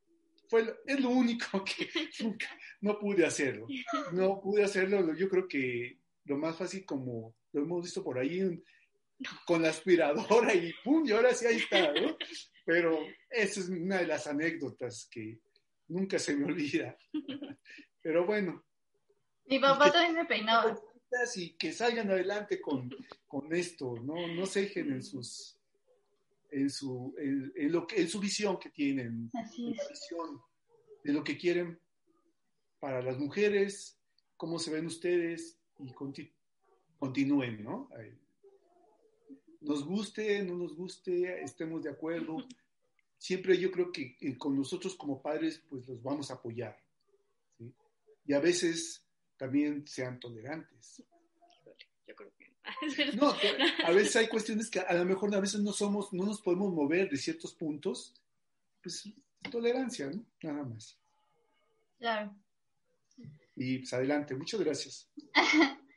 Fue 0.50 0.76
es 0.86 1.00
lo 1.00 1.10
único 1.10 1.64
que 1.66 1.90
nunca, 2.24 2.48
no 2.82 3.00
pude 3.00 3.26
hacerlo. 3.26 3.68
No 4.14 4.40
pude 4.42 4.64
hacerlo, 4.64 5.14
yo 5.14 5.30
creo 5.30 5.48
que 5.48 6.00
lo 6.26 6.38
más 6.38 6.58
fácil 6.58 6.86
como 6.86 7.36
lo 7.54 7.62
hemos 7.62 7.84
visto 7.84 8.04
por 8.04 8.20
ahí, 8.20 8.64
con 9.46 9.62
la 9.62 9.70
aspiradora 9.70 10.54
y 10.54 10.74
pum, 10.84 11.06
y 11.06 11.12
ahora 11.12 11.34
sí 11.34 11.46
ahí 11.46 11.58
está, 11.58 11.92
¿no? 11.94 12.18
Pero 12.66 13.00
esa 13.30 13.60
es 13.62 13.70
una 13.70 14.00
de 14.00 14.08
las 14.08 14.28
anécdotas 14.28 15.08
que 15.10 15.40
nunca 15.88 16.20
se 16.20 16.36
me 16.36 16.46
olvida. 16.46 16.98
Pero 18.02 18.26
bueno, 18.26 18.68
mi 19.48 19.60
papá 19.60 19.92
también 19.92 20.16
me 20.16 20.26
peinaba. 20.26 20.78
Y 21.36 21.52
que 21.54 21.72
salgan 21.72 22.12
adelante 22.12 22.60
con, 22.60 22.90
esto, 23.52 23.96
¿no? 24.04 24.28
No 24.28 24.46
se 24.46 24.62
dejen 24.62 24.92
en 24.92 25.04
sus 25.04 25.57
en 26.52 26.70
su, 26.70 27.14
en, 27.18 27.72
lo 27.72 27.86
que, 27.86 28.02
en 28.02 28.08
su 28.08 28.20
visión 28.20 28.58
que 28.60 28.70
tienen, 28.70 29.30
Así 29.34 29.72
es. 29.72 29.90
visión 29.90 30.42
de 31.04 31.14
lo 31.14 31.24
que 31.24 31.38
quieren 31.38 31.80
para 32.80 33.02
las 33.02 33.18
mujeres, 33.18 34.00
cómo 34.36 34.60
se 34.60 34.72
ven 34.72 34.86
ustedes 34.86 35.60
y 35.80 35.94
continúen, 36.98 37.64
¿no? 37.64 37.90
Nos 39.62 39.86
guste, 39.86 40.44
no 40.44 40.56
nos 40.56 40.76
guste, 40.76 41.42
estemos 41.44 41.84
de 41.84 41.90
acuerdo. 41.90 42.38
Siempre 43.18 43.58
yo 43.58 43.72
creo 43.72 43.92
que 43.92 44.16
eh, 44.22 44.38
con 44.38 44.56
nosotros 44.56 44.96
como 44.96 45.22
padres, 45.22 45.64
pues 45.68 45.88
los 45.88 46.02
vamos 46.02 46.30
a 46.30 46.36
apoyar. 46.36 46.78
¿sí? 47.58 47.74
Y 48.26 48.34
a 48.34 48.40
veces 48.40 49.04
también 49.36 49.88
sean 49.88 50.20
tolerantes. 50.20 51.04
Yo 52.08 52.16
creo 52.16 52.32
que 52.38 52.47
no, 53.16 53.34
a 53.86 53.92
veces 53.92 54.16
hay 54.16 54.28
cuestiones 54.28 54.70
que 54.70 54.80
a 54.80 54.94
lo 54.94 55.06
mejor 55.06 55.34
a 55.36 55.40
veces 55.40 55.62
no 55.62 55.72
somos, 55.72 56.14
no 56.14 56.26
nos 56.26 56.42
podemos 56.42 56.74
mover 56.74 57.10
de 57.10 57.18
ciertos 57.18 57.54
puntos, 57.54 58.14
pues 58.82 59.10
tolerancia, 59.50 60.08
¿no? 60.08 60.24
Nada 60.42 60.64
más. 60.64 60.98
Claro. 62.00 62.36
Y 63.56 63.80
pues 63.80 63.94
adelante, 63.94 64.36
muchas 64.36 64.62
gracias. 64.62 65.10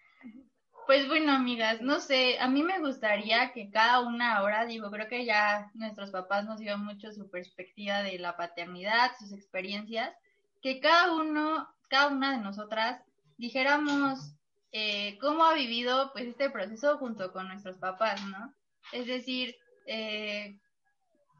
Pues 0.87 1.07
bueno, 1.07 1.31
amigas, 1.31 1.81
no 1.83 2.01
sé, 2.01 2.37
a 2.41 2.49
mí 2.49 2.65
me 2.65 2.81
gustaría 2.81 3.53
que 3.53 3.71
cada 3.71 4.01
una 4.01 4.37
ahora, 4.37 4.67
digo, 4.67 4.91
creo 4.91 5.07
que 5.07 5.25
ya 5.25 5.71
nuestros 5.75 6.11
papás 6.11 6.45
nos 6.45 6.59
dieron 6.59 6.85
mucho 6.85 7.13
su 7.13 7.31
perspectiva 7.31 8.03
de 8.03 8.19
la 8.19 8.37
paternidad, 8.37 9.13
sus 9.17 9.31
experiencias, 9.31 10.13
que 10.61 10.81
cada 10.81 11.15
uno, 11.15 11.69
cada 11.89 12.09
una 12.09 12.33
de 12.33 12.43
nosotras 12.43 13.01
dijéramos 13.39 14.35
eh, 14.73 15.19
cómo 15.21 15.45
ha 15.45 15.55
vivido 15.55 16.11
pues 16.13 16.27
este 16.27 16.51
proceso 16.51 16.99
junto 16.99 17.33
con 17.33 17.49
nuestros 17.49 17.77
papás, 17.79 18.25
¿no? 18.27 18.55
Es 18.93 19.07
decir, 19.07 19.57
eh, 19.87 20.59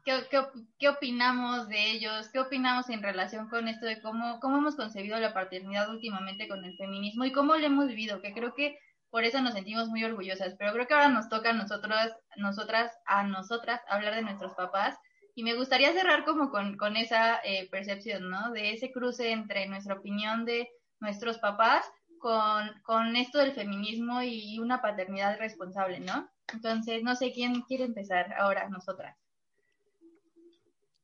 qué, 0.03 0.27
qué, 0.29 0.43
qué, 0.79 0.89
opinamos 0.89 1.67
de 1.69 1.91
ellos, 1.91 2.29
qué 2.29 2.39
opinamos 2.39 2.89
en 2.89 3.01
relación 3.01 3.49
con 3.49 3.67
esto 3.67 3.85
de 3.85 4.01
cómo, 4.01 4.39
cómo 4.39 4.57
hemos 4.57 4.75
concebido 4.75 5.19
la 5.19 5.33
paternidad 5.33 5.89
últimamente 5.89 6.47
con 6.47 6.63
el 6.65 6.75
feminismo 6.77 7.25
y 7.25 7.31
cómo 7.31 7.55
lo 7.55 7.65
hemos 7.65 7.87
vivido, 7.87 8.21
que 8.21 8.33
creo 8.33 8.53
que 8.53 8.77
por 9.09 9.25
eso 9.25 9.41
nos 9.41 9.53
sentimos 9.53 9.89
muy 9.89 10.03
orgullosas, 10.03 10.55
pero 10.57 10.71
creo 10.71 10.87
que 10.87 10.93
ahora 10.93 11.09
nos 11.09 11.29
toca 11.29 11.49
a 11.49 11.53
nosotros, 11.53 11.97
nosotras, 12.37 12.91
a 13.05 13.23
nosotras 13.23 13.81
hablar 13.89 14.15
de 14.15 14.21
nuestros 14.21 14.53
papás 14.53 14.97
y 15.35 15.43
me 15.43 15.53
gustaría 15.53 15.93
cerrar 15.93 16.23
como 16.23 16.49
con, 16.49 16.77
con 16.77 16.95
esa 16.97 17.39
eh, 17.43 17.69
percepción, 17.69 18.29
¿no? 18.29 18.51
De 18.51 18.71
ese 18.71 18.91
cruce 18.91 19.31
entre 19.31 19.67
nuestra 19.67 19.95
opinión 19.95 20.45
de 20.45 20.69
nuestros 20.99 21.39
papás 21.39 21.85
con, 22.21 22.69
con 22.83 23.15
esto 23.15 23.39
del 23.39 23.53
feminismo 23.53 24.21
y 24.21 24.59
una 24.59 24.81
paternidad 24.81 25.37
responsable, 25.37 25.99
¿no? 25.99 26.29
Entonces, 26.53 27.03
no 27.03 27.15
sé 27.15 27.33
quién 27.33 27.61
quiere 27.63 27.85
empezar 27.85 28.33
ahora, 28.33 28.69
nosotras. 28.69 29.17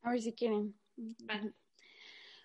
A 0.03 0.11
ver 0.11 0.22
si 0.22 0.34
quieren. 0.34 0.76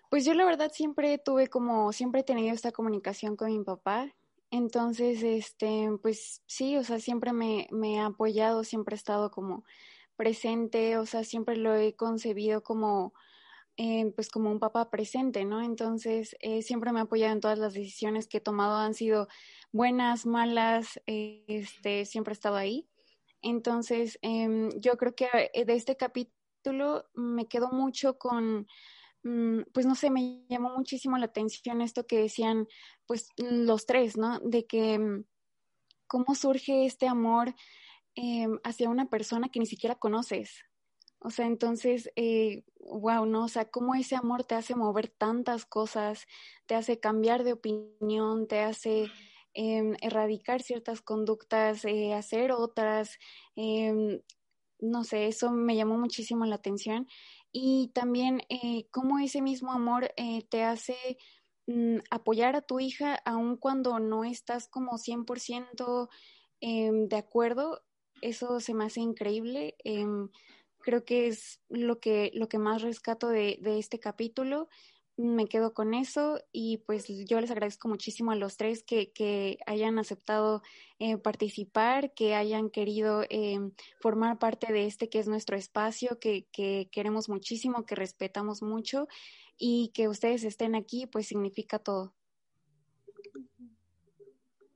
Pues 0.09 0.25
yo 0.25 0.33
la 0.33 0.45
verdad 0.45 0.71
siempre 0.73 1.17
tuve 1.17 1.47
como, 1.47 1.93
siempre 1.93 2.21
he 2.21 2.23
tenido 2.23 2.53
esta 2.53 2.71
comunicación 2.71 3.35
con 3.35 3.51
mi 3.51 3.63
papá. 3.63 4.13
Entonces, 4.51 5.23
este, 5.23 5.89
pues 6.01 6.43
sí, 6.45 6.77
o 6.77 6.83
sea, 6.83 6.99
siempre 6.99 7.33
me, 7.33 7.67
me 7.71 7.99
ha 7.99 8.07
apoyado, 8.07 8.63
siempre 8.63 8.95
he 8.95 8.97
estado 8.97 9.31
como 9.31 9.63
presente, 10.15 10.97
o 10.97 11.05
sea, 11.05 11.23
siempre 11.23 11.57
lo 11.57 11.73
he 11.75 11.95
concebido 11.95 12.61
como, 12.61 13.13
eh, 13.77 14.11
pues 14.15 14.29
como 14.29 14.51
un 14.51 14.59
papá 14.59 14.89
presente, 14.89 15.45
¿no? 15.45 15.61
Entonces, 15.61 16.35
eh, 16.39 16.61
siempre 16.61 16.91
me 16.91 16.99
ha 16.99 17.03
apoyado 17.03 17.33
en 17.33 17.41
todas 17.41 17.59
las 17.59 17.73
decisiones 17.73 18.27
que 18.27 18.37
he 18.37 18.41
tomado, 18.41 18.77
han 18.77 18.93
sido 18.93 19.27
buenas, 19.71 20.25
malas, 20.25 21.01
eh, 21.07 21.43
este, 21.47 22.05
siempre 22.05 22.31
he 22.31 22.35
estado 22.35 22.55
ahí. 22.55 22.87
Entonces, 23.41 24.19
em, 24.21 24.69
yo 24.79 24.97
creo 24.97 25.15
que 25.15 25.27
de 25.53 25.73
este 25.75 25.97
capítulo 25.97 27.05
me 27.13 27.47
quedo 27.47 27.69
mucho 27.71 28.17
con, 28.17 28.67
mm, 29.23 29.61
pues 29.73 29.85
no 29.85 29.95
sé, 29.95 30.09
me 30.09 30.45
llamó 30.49 30.75
muchísimo 30.77 31.17
la 31.17 31.25
atención 31.25 31.81
esto 31.81 32.07
que 32.07 32.17
decían, 32.19 32.67
pues 33.07 33.29
los 33.37 33.85
tres, 33.85 34.17
¿no? 34.17 34.39
De 34.39 34.65
que 34.65 34.99
mm, 34.99 35.25
cómo 36.07 36.35
surge 36.35 36.85
este 36.85 37.07
amor 37.07 37.53
Em, 38.15 38.59
hacia 38.63 38.89
una 38.89 39.09
persona 39.09 39.49
que 39.49 39.59
ni 39.59 39.65
siquiera 39.65 39.95
conoces. 39.95 40.63
O 41.19 41.31
sea, 41.31 41.47
entonces, 41.47 42.11
wow, 42.85 43.25
eh, 43.25 43.27
¿no? 43.29 43.45
O 43.45 43.47
sea, 43.47 43.65
cómo 43.65 43.95
ese 43.95 44.15
amor 44.15 44.43
te 44.43 44.55
hace 44.55 44.75
mover 44.75 45.09
tantas 45.09 45.65
cosas, 45.65 46.25
te 46.65 46.75
hace 46.75 46.99
cambiar 46.99 47.43
de 47.43 47.53
opinión, 47.53 48.47
te 48.47 48.61
hace 48.61 49.09
em, 49.53 49.95
erradicar 50.01 50.61
ciertas 50.61 51.01
conductas, 51.01 51.85
eh, 51.85 52.13
hacer 52.13 52.51
otras. 52.51 53.17
Em, 53.55 54.21
no 54.79 55.03
sé, 55.03 55.27
eso 55.27 55.51
me 55.51 55.75
llamó 55.75 55.97
muchísimo 55.97 56.45
la 56.45 56.55
atención. 56.55 57.07
Y 57.51 57.89
también 57.93 58.41
eh, 58.49 58.87
cómo 58.91 59.19
ese 59.19 59.41
mismo 59.41 59.71
amor 59.71 60.11
te 60.49 60.63
hace 60.63 60.95
mm, 61.67 61.97
apoyar 62.09 62.55
a 62.55 62.61
tu 62.61 62.79
hija 62.79 63.15
aun 63.25 63.57
cuando 63.57 63.99
no 63.99 64.23
estás 64.23 64.67
como 64.67 64.97
100% 64.97 66.09
de 66.61 67.17
acuerdo 67.17 67.83
eso 68.23 68.61
se 68.61 68.73
me 68.73 68.85
hace 68.85 69.01
increíble. 69.01 69.75
Creo 70.83 71.05
que 71.05 71.27
es 71.27 71.59
lo 71.69 71.99
que, 71.99 72.29
lo 72.33 72.47
que 72.47 72.59
más 72.59 72.81
rescato 72.81 73.29
de, 73.29 73.59
este 73.79 73.99
capítulo. 73.99 74.69
Me 75.15 75.47
quedo 75.47 75.73
con 75.73 75.93
eso 75.93 76.39
y 76.51 76.77
pues 76.79 77.07
yo 77.07 77.39
les 77.39 77.51
agradezco 77.51 77.87
muchísimo 77.87 78.31
a 78.31 78.35
los 78.35 78.57
tres 78.57 78.83
que, 78.83 79.57
hayan 79.65 79.97
aceptado 79.99 80.61
eh, 80.99 81.17
participar, 81.17 82.13
que 82.13 82.35
hayan 82.35 82.69
querido 82.69 83.23
em, 83.29 83.71
formar 83.99 84.39
parte 84.39 84.73
de 84.73 84.85
este 84.85 85.09
que 85.09 85.19
es 85.19 85.27
nuestro 85.27 85.55
espacio, 85.55 86.19
que, 86.19 86.47
que 86.51 86.89
queremos 86.91 87.29
muchísimo, 87.29 87.85
que 87.85 87.95
respetamos 87.95 88.61
mucho 88.61 89.07
y 89.57 89.91
que 89.93 90.07
ustedes 90.07 90.43
estén 90.43 90.75
aquí 90.75 91.05
pues 91.05 91.27
significa 91.27 91.79
todo. 91.79 92.13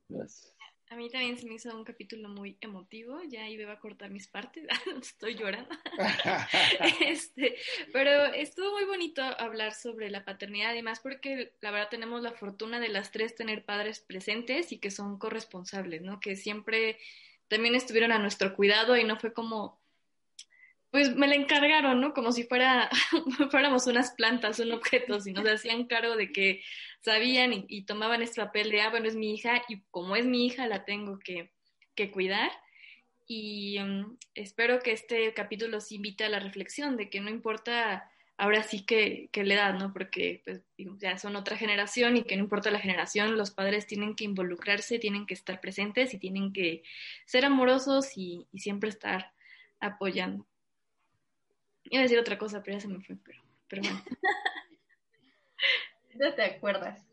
Gracias. 0.08 0.57
A 0.90 0.96
mí 0.96 1.10
también 1.10 1.36
se 1.36 1.46
me 1.46 1.54
hizo 1.54 1.74
un 1.76 1.84
capítulo 1.84 2.30
muy 2.30 2.56
emotivo, 2.62 3.20
ya 3.28 3.46
iba 3.46 3.70
a 3.72 3.78
cortar 3.78 4.10
mis 4.10 4.26
partes, 4.26 4.66
estoy 5.02 5.34
llorando. 5.34 5.68
este, 7.00 7.56
pero 7.92 8.24
estuvo 8.32 8.72
muy 8.72 8.84
bonito 8.84 9.22
hablar 9.22 9.74
sobre 9.74 10.08
la 10.08 10.24
paternidad, 10.24 10.70
además 10.70 11.00
porque 11.00 11.52
la 11.60 11.70
verdad 11.72 11.90
tenemos 11.90 12.22
la 12.22 12.32
fortuna 12.32 12.80
de 12.80 12.88
las 12.88 13.10
tres 13.10 13.34
tener 13.34 13.64
padres 13.64 14.00
presentes 14.00 14.72
y 14.72 14.78
que 14.78 14.90
son 14.90 15.18
corresponsables, 15.18 16.00
¿no? 16.00 16.20
Que 16.20 16.36
siempre 16.36 16.98
también 17.48 17.74
estuvieron 17.74 18.12
a 18.12 18.18
nuestro 18.18 18.54
cuidado 18.54 18.96
y 18.96 19.04
no 19.04 19.18
fue 19.18 19.34
como, 19.34 19.78
pues 20.90 21.14
me 21.14 21.28
la 21.28 21.34
encargaron, 21.34 22.00
¿no? 22.00 22.14
Como 22.14 22.32
si 22.32 22.44
fuera, 22.44 22.88
fuéramos 23.50 23.86
unas 23.86 24.12
plantas, 24.12 24.58
un 24.58 24.72
objeto, 24.72 25.18
y 25.24 25.32
nos 25.32 25.46
hacían 25.46 25.86
cargo 25.86 26.16
de 26.16 26.32
que 26.32 26.62
sabían 27.00 27.66
y, 27.68 27.82
tomaban 27.84 28.22
este 28.22 28.42
papel 28.42 28.70
de, 28.70 28.80
ah, 28.80 28.90
bueno, 28.90 29.06
es 29.06 29.16
mi 29.16 29.34
hija 29.34 29.62
y 29.68 29.82
como 29.90 30.16
es 30.16 30.26
mi 30.26 30.46
hija 30.46 30.66
la 30.66 30.84
tengo 30.84 31.18
que, 31.18 31.52
que 31.94 32.10
cuidar. 32.10 32.50
Y 33.26 33.78
um, 33.78 34.16
espero 34.34 34.80
que 34.80 34.92
este 34.92 35.34
capítulo 35.34 35.78
os 35.78 35.92
invite 35.92 36.24
a 36.24 36.30
la 36.30 36.40
reflexión 36.40 36.96
de 36.96 37.10
que 37.10 37.20
no 37.20 37.28
importa 37.28 38.10
ahora 38.38 38.62
sí 38.62 38.86
que, 38.86 39.28
que 39.32 39.44
la 39.44 39.54
edad, 39.54 39.74
¿no? 39.74 39.92
Porque 39.92 40.42
pues, 40.44 40.62
ya 40.98 41.18
son 41.18 41.36
otra 41.36 41.56
generación 41.56 42.16
y 42.16 42.22
que 42.22 42.36
no 42.36 42.44
importa 42.44 42.70
la 42.70 42.80
generación, 42.80 43.36
los 43.36 43.50
padres 43.50 43.86
tienen 43.86 44.14
que 44.14 44.24
involucrarse, 44.24 44.98
tienen 44.98 45.26
que 45.26 45.34
estar 45.34 45.60
presentes 45.60 46.14
y 46.14 46.18
tienen 46.18 46.52
que 46.52 46.82
ser 47.26 47.44
amorosos 47.44 48.16
y, 48.16 48.46
y 48.52 48.60
siempre 48.60 48.88
estar 48.88 49.32
apoyando. 49.80 50.47
Iba 51.90 52.00
a 52.00 52.02
decir 52.02 52.18
otra 52.18 52.38
cosa, 52.38 52.62
pero 52.62 52.76
ya 52.76 52.80
se 52.80 52.88
me 52.88 53.00
fue, 53.00 53.16
pero, 53.24 53.40
pero 53.68 53.82
bueno. 53.82 54.02
Ya 56.20 56.34
te 56.34 56.42
acuerdas. 56.42 57.06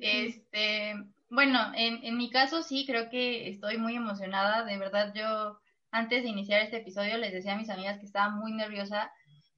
Este, 0.00 0.94
bueno, 1.28 1.72
en, 1.74 2.02
en 2.02 2.16
mi 2.16 2.30
caso 2.30 2.62
sí, 2.62 2.86
creo 2.86 3.10
que 3.10 3.50
estoy 3.50 3.76
muy 3.76 3.96
emocionada. 3.96 4.64
De 4.64 4.78
verdad, 4.78 5.12
yo 5.14 5.60
antes 5.90 6.22
de 6.22 6.28
iniciar 6.28 6.62
este 6.62 6.78
episodio 6.78 7.18
les 7.18 7.32
decía 7.32 7.54
a 7.54 7.58
mis 7.58 7.70
amigas 7.70 7.98
que 7.98 8.06
estaba 8.06 8.30
muy 8.30 8.52
nerviosa. 8.52 9.12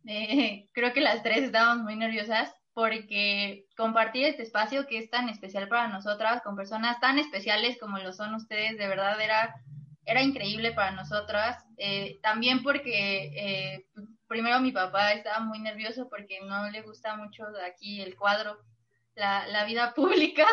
Eh, 0.07 0.68
creo 0.72 0.92
que 0.92 1.00
las 1.00 1.22
tres 1.22 1.44
estábamos 1.44 1.84
muy 1.84 1.96
nerviosas 1.96 2.55
porque 2.74 3.66
compartir 3.76 4.24
este 4.24 4.42
espacio 4.42 4.86
que 4.86 4.98
es 4.98 5.11
tan 5.11 5.28
especial 5.28 5.68
para 5.68 5.88
nosotras, 5.88 6.40
con 6.42 6.57
personas 6.57 6.98
tan 7.00 7.18
especiales 7.18 7.76
como 7.78 7.98
lo 7.98 8.12
son 8.14 8.34
ustedes, 8.34 8.78
de 8.78 8.88
verdad 8.88 9.20
era, 9.20 9.55
era 10.07 10.22
increíble 10.22 10.72
para 10.72 10.92
nosotras. 10.92 11.62
Eh, 11.76 12.18
también 12.22 12.62
porque 12.62 13.33
eh, 13.37 13.87
primero 14.33 14.61
mi 14.61 14.72
papá 14.72 15.13
estaba 15.13 15.41
muy 15.41 15.59
nervioso 15.59 16.09
porque 16.09 16.41
no 16.41 16.71
le 16.71 16.80
gusta 16.80 17.17
mucho 17.17 17.45
aquí 17.67 18.00
el 18.00 18.17
cuadro, 18.17 18.59
la, 19.14 19.64
vida 19.67 19.92
pública. 19.95 20.46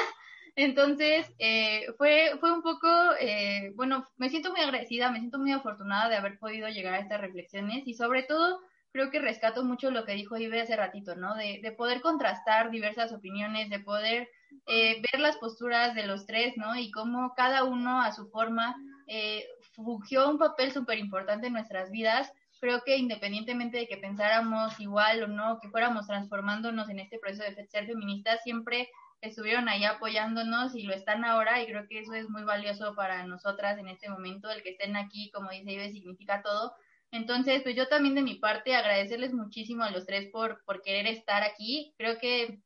Entonces, 0.57 1.34
eh, 1.39 1.85
fue, 1.97 2.34
fue 2.41 2.51
un 2.51 2.61
poco, 2.61 2.89
eh, 3.22 3.72
bueno, 3.76 4.06
me 4.18 4.27
siento 4.27 4.51
muy 4.51 4.60
agradecida, 4.60 5.10
me 5.10 5.19
siento 5.19 5.39
muy 5.39 5.53
afortunada 5.53 6.10
de 6.10 6.18
haber 6.18 6.38
podido 6.39 6.68
llegar 6.68 6.95
a 6.95 6.99
estas 6.99 7.22
reflexiones 7.22 7.88
y 7.88 7.93
sobre 7.93 8.23
todo 8.23 8.60
creo 8.91 9.11
que 9.11 9.19
rescato 9.19 9.64
mucho 9.64 9.91
lo 9.91 10.03
que 10.03 10.14
dijo 10.14 10.35
Ibe 10.35 10.60
hace 10.60 10.76
ratito, 10.76 11.15
¿no? 11.15 11.35
De, 11.35 11.61
de 11.64 11.72
poder 11.72 12.01
contrastar 12.01 12.72
diversas 12.72 13.14
opiniones, 13.14 13.69
de 13.69 13.80
poder 13.80 14.27
eh, 14.65 15.01
ver 15.01 15.22
las 15.22 15.38
posturas 15.38 15.95
de 15.95 16.06
los 16.06 16.26
tres, 16.26 16.57
¿no? 16.57 16.76
Y 16.76 16.91
cómo 16.91 17.34
cada 17.35 17.64
uno 17.64 18.01
a 18.01 18.11
su 18.11 18.27
forma 18.30 18.76
eh, 19.07 19.45
fungió 19.72 20.30
un 20.30 20.38
papel 20.38 20.73
súper 20.73 20.97
importante 20.97 21.47
en 21.47 21.53
nuestras 21.53 21.91
vidas 21.91 22.34
creo 22.60 22.81
que 22.84 22.98
independientemente 22.98 23.77
de 23.77 23.88
que 23.88 23.98
pensáramos 23.98 24.80
igual 24.80 25.23
o 25.23 25.27
no, 25.27 25.60
que 25.61 25.69
fuéramos 25.69 26.07
transformándonos 26.07 26.90
en 26.90 26.99
este 26.99 27.19
proceso 27.19 27.44
de 27.44 27.68
ser 27.68 27.86
feministas, 27.86 28.41
siempre 28.44 28.90
estuvieron 29.22 29.68
ahí 29.68 29.84
apoyándonos 29.84 30.76
y 30.76 30.84
lo 30.84 30.94
están 30.94 31.26
ahora 31.26 31.61
y 31.61 31.68
creo 31.68 31.88
que 31.88 31.99
eso 31.99 32.14
es 32.14 32.30
muy 32.30 32.44
valioso 32.44 32.95
para 32.95 33.26
nosotras 33.26 33.77
en 33.77 33.90
este 33.90 34.10
momento, 34.10 34.49
el 34.49 34.64
que 34.64 34.72
estén 34.72 34.95
aquí, 34.95 35.30
como 35.31 35.52
dice 35.52 35.72
Ibe, 35.72 35.91
significa 35.91 36.41
todo. 36.41 36.73
Entonces, 37.11 37.64
pues 37.64 37.76
yo 37.76 37.88
también 37.88 38.15
de 38.15 38.22
mi 38.22 38.36
parte 38.36 38.76
agradecerles 38.76 39.34
muchísimo 39.34 39.84
a 39.84 39.91
los 39.91 40.06
tres 40.06 40.30
por, 40.31 40.64
por 40.64 40.81
querer 40.81 41.07
estar 41.07 41.44
aquí. 41.44 41.94
Creo 41.98 42.19
que 42.19 42.60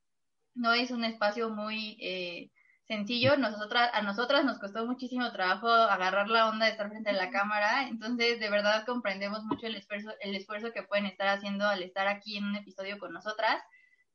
no 0.54 0.74
es 0.74 0.92
un 0.92 1.04
espacio 1.04 1.50
muy 1.50 1.98
eh, 2.02 2.52
sencillo. 2.96 3.38
Nosotras, 3.38 3.90
a 3.94 4.02
nosotras 4.02 4.46
nos 4.46 4.60
costó 4.60 4.86
muchísimo 4.86 5.32
trabajo 5.32 5.68
agarrar 5.68 6.30
la 6.30 6.48
onda 6.50 6.66
de 6.66 6.72
estar 6.72 6.90
frente 6.90 7.10
a 7.10 7.14
la 7.14 7.32
cámara, 7.32 7.88
entonces 7.88 8.40
de 8.40 8.50
verdad 8.50 8.86
comprendemos 8.86 9.44
mucho 9.46 9.68
el 9.68 9.76
esfuerzo, 9.76 10.12
el 10.22 10.36
esfuerzo 10.36 10.72
que 10.72 10.84
pueden 10.84 11.06
estar 11.06 11.28
haciendo 11.28 11.68
al 11.68 11.82
estar 11.82 12.08
aquí 12.08 12.38
en 12.38 12.46
un 12.46 12.56
episodio 12.56 13.00
con 13.00 13.12
nosotras. 13.14 13.62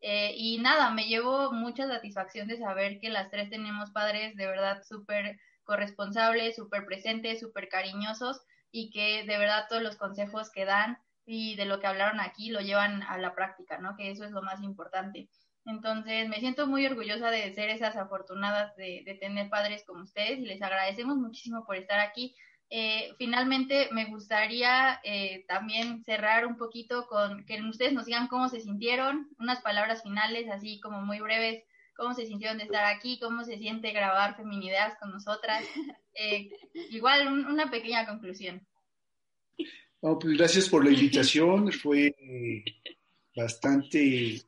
Eh, 0.01 0.33
y 0.37 0.59
nada, 0.59 0.91
me 0.91 1.09
llevo 1.09 1.53
mucha 1.53 1.89
satisfacción 1.89 2.47
de 2.47 2.59
saber 2.59 3.01
que 3.01 3.11
las 3.11 3.31
tres 3.31 3.51
tenemos 3.51 3.91
padres 3.91 4.37
de 4.37 4.47
verdad 4.47 4.83
súper 4.85 5.39
corresponsables, 5.65 6.55
súper 6.55 6.87
presentes, 6.87 7.41
súper 7.41 7.69
cariñosos 7.69 8.41
y 8.71 8.91
que 8.91 9.25
de 9.25 9.39
verdad 9.39 9.67
todos 9.69 9.83
los 9.83 9.97
consejos 9.97 10.51
que 10.51 10.65
dan 10.65 10.99
y 11.27 11.57
de 11.57 11.65
lo 11.65 11.81
que 11.81 11.89
hablaron 11.89 12.21
aquí 12.21 12.51
lo 12.51 12.61
llevan 12.61 13.03
a 13.03 13.19
la 13.19 13.35
práctica, 13.35 13.79
¿no? 13.79 13.97
Que 13.97 14.11
eso 14.11 14.25
es 14.25 14.31
lo 14.31 14.43
más 14.43 14.63
importante. 14.63 15.29
Entonces, 15.69 16.27
me 16.31 16.40
siento 16.40 16.66
muy 16.66 16.86
orgullosa 16.86 17.31
de 17.31 17.53
ser 17.53 17.69
esas 17.69 17.95
afortunadas 17.95 18.74
de, 18.77 19.19
tener 19.20 19.51
padres 19.51 19.85
como 19.86 20.03
ustedes 20.03 20.39
y 20.39 20.47
les 20.47 20.62
agradecemos 20.62 21.19
muchísimo 21.19 21.66
por 21.66 21.77
estar 21.77 22.01
aquí. 22.01 22.35
Eh, 22.70 23.12
finalmente, 23.19 23.90
me 23.93 24.07
gustaría 24.07 24.99
eh, 25.05 25.45
también 25.47 26.03
cerrar 26.05 26.47
un 26.47 26.57
poquito 26.57 27.07
con 27.07 27.45
que 27.45 27.61
ustedes 27.62 27.93
nos 27.93 28.07
digan 28.07 28.28
cómo 28.28 28.49
se 28.49 28.61
sintieron, 28.61 29.28
unas 29.39 29.61
palabras 29.61 30.03
finales, 30.03 30.49
así 30.49 30.81
como 30.81 31.03
muy 31.03 31.20
breves, 31.20 31.65
cómo 31.95 32.15
se 32.15 32.24
sintieron 32.24 32.57
de 32.57 32.65
estar 32.65 32.86
aquí, 32.86 33.19
cómo 33.20 33.45
se 33.45 33.59
siente 33.59 33.93
grabar 33.93 34.36
Feminideas 34.36 34.97
con 34.99 35.11
nosotras. 35.12 35.65
Eh, 36.20 36.51
igual, 36.90 37.28
una 37.28 37.70
pequeña 37.70 38.05
conclusión. 38.05 38.66
pues 40.01 40.36
gracias 40.36 40.69
por 40.69 40.85
la 40.85 40.90
invitación, 40.90 41.70
fue 41.70 42.12
bastante 43.36 44.43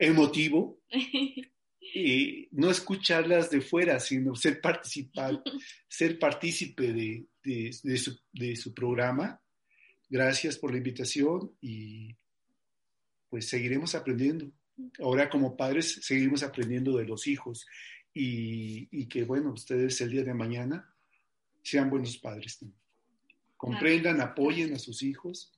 emotivo. 0.00 0.80
Y 1.92 2.46
no 2.52 2.70
escucharlas 2.70 3.50
de 3.50 3.60
fuera, 3.60 3.98
sino 3.98 4.36
ser 4.36 4.60
participar, 4.60 5.42
ser 5.88 6.20
partícipe 6.20 6.92
de, 6.92 7.26
de, 7.42 8.56
su, 8.56 8.74
programa. 8.74 9.42
Gracias 10.08 10.56
por 10.56 10.70
la 10.70 10.76
invitación 10.76 11.50
y 11.60 12.14
pues 13.28 13.48
seguiremos 13.48 13.96
aprendiendo. 13.96 14.52
Ahora 15.00 15.28
como 15.28 15.56
padres 15.56 15.98
seguimos 16.02 16.44
aprendiendo 16.44 16.96
de 16.96 17.06
los 17.06 17.26
hijos 17.26 17.66
y, 18.14 18.86
y, 18.92 19.08
que 19.08 19.24
bueno, 19.24 19.52
ustedes 19.52 20.00
el 20.00 20.10
día 20.10 20.22
de 20.22 20.34
mañana 20.34 20.94
sean 21.60 21.90
buenos 21.90 22.18
padres 22.18 22.60
Comprendan, 23.56 24.20
apoyen 24.20 24.74
a 24.74 24.78
sus 24.78 25.02
hijos 25.02 25.52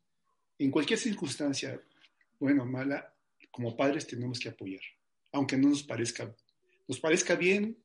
en 0.58 0.70
cualquier 0.70 0.98
circunstancia, 0.98 1.80
bueno, 2.40 2.64
mala, 2.64 3.14
como 3.52 3.76
padres 3.76 4.06
tenemos 4.06 4.40
que 4.40 4.48
apoyar, 4.48 4.80
aunque 5.30 5.56
no 5.56 5.68
nos 5.68 5.84
parezca, 5.84 6.34
nos 6.88 6.98
parezca 6.98 7.36
bien 7.36 7.78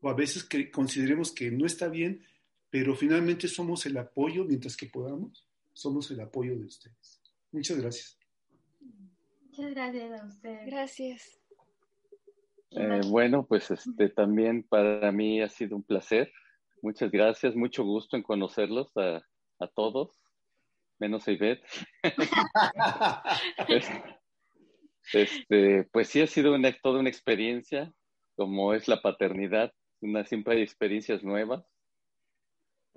o 0.00 0.10
a 0.10 0.14
veces 0.14 0.44
que 0.44 0.70
consideremos 0.70 1.32
que 1.32 1.50
no 1.50 1.64
está 1.64 1.88
bien, 1.88 2.22
pero 2.68 2.94
finalmente 2.94 3.48
somos 3.48 3.86
el 3.86 3.96
apoyo 3.96 4.44
mientras 4.44 4.76
que 4.76 4.86
podamos, 4.86 5.48
somos 5.72 6.10
el 6.10 6.20
apoyo 6.20 6.58
de 6.58 6.66
ustedes. 6.66 7.22
Muchas 7.52 7.80
gracias. 7.80 8.18
Muchas 9.40 9.70
gracias 9.70 10.20
a 10.20 10.26
ustedes. 10.26 10.66
Gracias. 10.66 11.40
Eh, 12.72 13.00
bueno, 13.08 13.46
pues 13.46 13.70
este 13.70 14.10
también 14.10 14.64
para 14.64 15.10
mí 15.12 15.40
ha 15.40 15.48
sido 15.48 15.76
un 15.76 15.82
placer. 15.82 16.30
Muchas 16.82 17.10
gracias, 17.10 17.56
mucho 17.56 17.84
gusto 17.84 18.16
en 18.16 18.22
conocerlos 18.22 18.94
a, 18.96 19.22
a 19.58 19.66
todos, 19.68 20.20
menos 20.98 21.26
a 21.26 21.32
Ivette. 21.32 21.64
este, 25.12 25.84
pues 25.92 26.08
sí 26.08 26.20
ha 26.20 26.26
sido 26.26 26.54
una, 26.54 26.72
toda 26.82 27.00
una 27.00 27.08
experiencia, 27.08 27.92
como 28.34 28.74
es 28.74 28.88
la 28.88 29.00
paternidad. 29.00 29.72
Una, 30.00 30.24
siempre 30.24 30.56
hay 30.56 30.62
experiencias 30.62 31.22
nuevas 31.22 31.64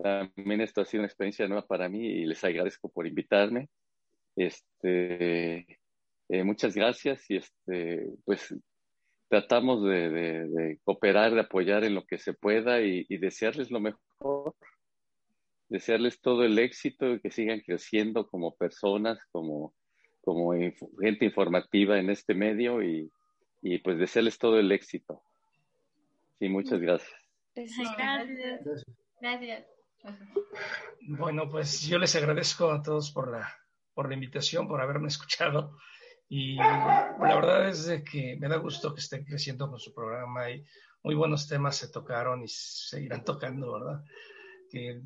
también 0.02 0.62
esto 0.62 0.82
ha 0.82 0.86
sido 0.86 1.02
una 1.02 1.08
experiencia 1.08 1.48
nueva 1.48 1.68
para 1.68 1.90
mí 1.90 2.06
y 2.06 2.26
les 2.26 2.44
agradezco 2.44 2.90
por 2.90 3.06
invitarme. 3.06 3.70
Este, 4.36 5.80
eh, 6.30 6.44
muchas 6.44 6.74
gracias 6.74 7.30
y 7.30 7.38
este, 7.38 8.08
pues 8.24 8.56
tratamos 9.28 9.84
de, 9.84 10.80
cooperar, 10.84 11.34
de 11.34 11.42
apoyar 11.42 11.84
en 11.84 11.96
lo 11.96 12.06
que 12.06 12.18
se 12.18 12.34
pueda 12.34 12.82
y, 12.82 13.06
desearles 13.18 13.70
lo 13.72 13.82
mejor, 13.82 14.56
desearles 15.68 16.22
todo 16.22 16.46
el 16.46 16.58
éxito 16.58 17.14
y 17.14 17.20
que 17.20 17.30
sigan 17.30 17.60
creciendo 17.60 18.28
como 18.28 18.56
personas, 18.56 19.20
como, 19.32 19.74
como 20.22 20.54
gente 21.00 21.26
informativa 21.26 22.00
en 22.00 22.10
este 22.10 22.34
medio 22.34 22.84
y, 22.84 23.12
y 23.62 23.80
pues 23.80 23.98
desearles 23.98 24.38
todo 24.38 24.60
el 24.60 24.72
éxito. 24.72 25.22
Sí, 26.40 26.50
muchas 26.50 26.80
gracias. 26.80 27.12
Gracias. 27.56 27.96
gracias. 29.22 29.66
Bueno, 31.02 31.50
pues 31.50 31.82
yo 31.82 31.98
les 31.98 32.16
agradezco 32.16 32.72
a 32.72 32.82
todos 32.82 33.12
por 33.12 33.32
la, 33.32 33.54
por 33.94 34.08
la 34.08 34.14
invitación, 34.14 34.68
por 34.68 34.82
haberme 34.82 35.08
escuchado. 35.08 35.78
Y 36.30 36.56
la 36.56 37.16
verdad 37.20 37.70
es 37.70 37.86
de 37.86 38.04
que 38.04 38.38
me 38.40 38.48
da 38.48 38.58
gusto 38.58 38.94
que 38.94 39.02
estén 39.02 39.26
creciendo 39.26 39.70
con 39.70 39.80
su 39.80 39.94
programa 39.94 40.50
y 40.52 40.64
muy 41.04 41.16
buenos 41.16 41.48
temas 41.48 41.76
se 41.76 41.90
tocaron 41.90 42.44
y 42.44 42.48
seguirán 42.48 43.24
tocando, 43.24 43.74
¿verdad? 43.74 44.04
Que 44.70 45.02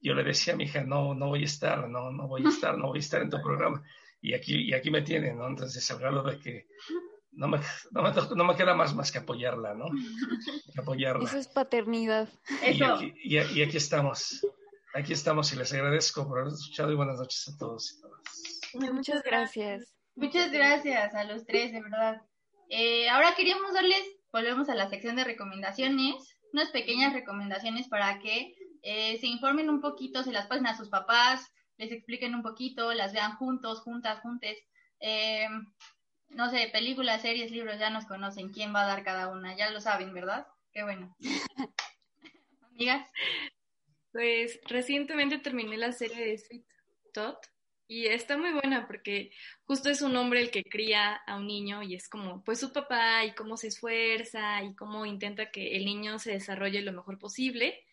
yo 0.00 0.14
le 0.14 0.24
decía 0.24 0.54
a 0.54 0.56
mi 0.56 0.64
hija, 0.64 0.82
no, 0.84 1.14
no 1.14 1.28
voy 1.28 1.42
a 1.42 1.46
estar, 1.46 1.88
no, 1.88 2.10
no 2.10 2.28
voy 2.28 2.44
a 2.44 2.48
estar, 2.48 2.76
no 2.76 2.88
voy 2.88 2.98
a 2.98 3.00
estar 3.00 3.22
en 3.22 3.30
tu 3.30 3.40
programa. 3.42 3.82
Y 4.20 4.34
aquí, 4.34 4.56
y 4.56 4.72
aquí 4.72 4.90
me 4.90 5.02
tienen, 5.02 5.38
¿no? 5.38 5.46
Entonces, 5.46 5.88
hablarlo 5.90 6.22
de 6.22 6.38
que 6.38 6.66
no 7.32 7.48
me, 7.48 7.58
no 7.90 8.02
me, 8.02 8.10
no 8.34 8.44
me, 8.44 8.56
queda 8.56 8.74
más, 8.74 8.94
más 8.94 9.12
que 9.12 9.18
apoyarla, 9.18 9.74
¿no? 9.74 9.86
apoyarla. 10.78 11.24
Eso 11.24 11.38
es 11.38 11.48
paternidad. 11.48 12.28
Y 12.62 12.82
aquí, 12.82 13.14
y, 13.22 13.38
aquí, 13.62 13.76
estamos. 13.76 14.44
Aquí 14.94 15.12
estamos 15.12 15.52
y 15.52 15.56
les 15.56 15.72
agradezco 15.72 16.26
por 16.26 16.40
haber 16.40 16.54
escuchado 16.54 16.90
y 16.90 16.96
buenas 16.96 17.18
noches 17.18 17.46
a 17.48 17.58
todos 17.58 17.92
y 17.92 18.00
todas. 18.00 18.92
Muchas 18.92 19.22
gracias. 19.22 19.94
Muchas 20.14 20.50
gracias 20.50 21.14
a 21.14 21.24
los 21.24 21.44
tres, 21.44 21.72
de 21.72 21.82
verdad. 21.82 22.22
Eh, 22.70 23.08
ahora 23.10 23.34
queríamos 23.36 23.74
darles, 23.74 24.02
volvemos 24.32 24.70
a 24.70 24.74
la 24.74 24.88
sección 24.88 25.16
de 25.16 25.24
recomendaciones, 25.24 26.14
unas 26.52 26.70
pequeñas 26.70 27.12
recomendaciones 27.12 27.88
para 27.88 28.18
que 28.18 28.54
eh, 28.88 29.18
se 29.18 29.26
informen 29.26 29.68
un 29.68 29.80
poquito, 29.80 30.22
se 30.22 30.30
las 30.30 30.46
pasen 30.46 30.68
a 30.68 30.76
sus 30.76 30.88
papás, 30.88 31.52
les 31.76 31.90
expliquen 31.90 32.36
un 32.36 32.42
poquito, 32.42 32.94
las 32.94 33.12
vean 33.12 33.34
juntos, 33.34 33.80
juntas, 33.80 34.20
juntes. 34.20 34.56
Eh, 35.00 35.48
no 36.28 36.48
sé, 36.50 36.70
películas, 36.72 37.22
series, 37.22 37.50
libros, 37.50 37.80
ya 37.80 37.90
nos 37.90 38.06
conocen 38.06 38.52
quién 38.52 38.72
va 38.72 38.84
a 38.84 38.86
dar 38.86 39.02
cada 39.02 39.26
una, 39.32 39.56
ya 39.56 39.70
lo 39.70 39.80
saben, 39.80 40.14
¿verdad? 40.14 40.46
Qué 40.72 40.84
bueno. 40.84 41.16
Amigas. 42.70 43.10
Pues 44.12 44.60
recientemente 44.66 45.38
terminé 45.38 45.76
la 45.76 45.90
serie 45.90 46.24
de 46.24 46.38
Sweet 46.38 46.66
Tot 47.12 47.38
y 47.88 48.06
está 48.06 48.38
muy 48.38 48.52
buena 48.52 48.86
porque 48.86 49.32
justo 49.64 49.90
es 49.90 50.00
un 50.00 50.14
hombre 50.14 50.40
el 50.40 50.52
que 50.52 50.62
cría 50.62 51.14
a 51.26 51.36
un 51.36 51.48
niño 51.48 51.82
y 51.82 51.96
es 51.96 52.08
como 52.08 52.44
pues 52.44 52.60
su 52.60 52.72
papá 52.72 53.24
y 53.24 53.34
cómo 53.34 53.56
se 53.56 53.66
esfuerza 53.66 54.62
y 54.62 54.76
cómo 54.76 55.06
intenta 55.06 55.50
que 55.50 55.76
el 55.76 55.84
niño 55.84 56.20
se 56.20 56.32
desarrolle 56.32 56.82
lo 56.82 56.92
mejor 56.92 57.18
posible. 57.18 57.84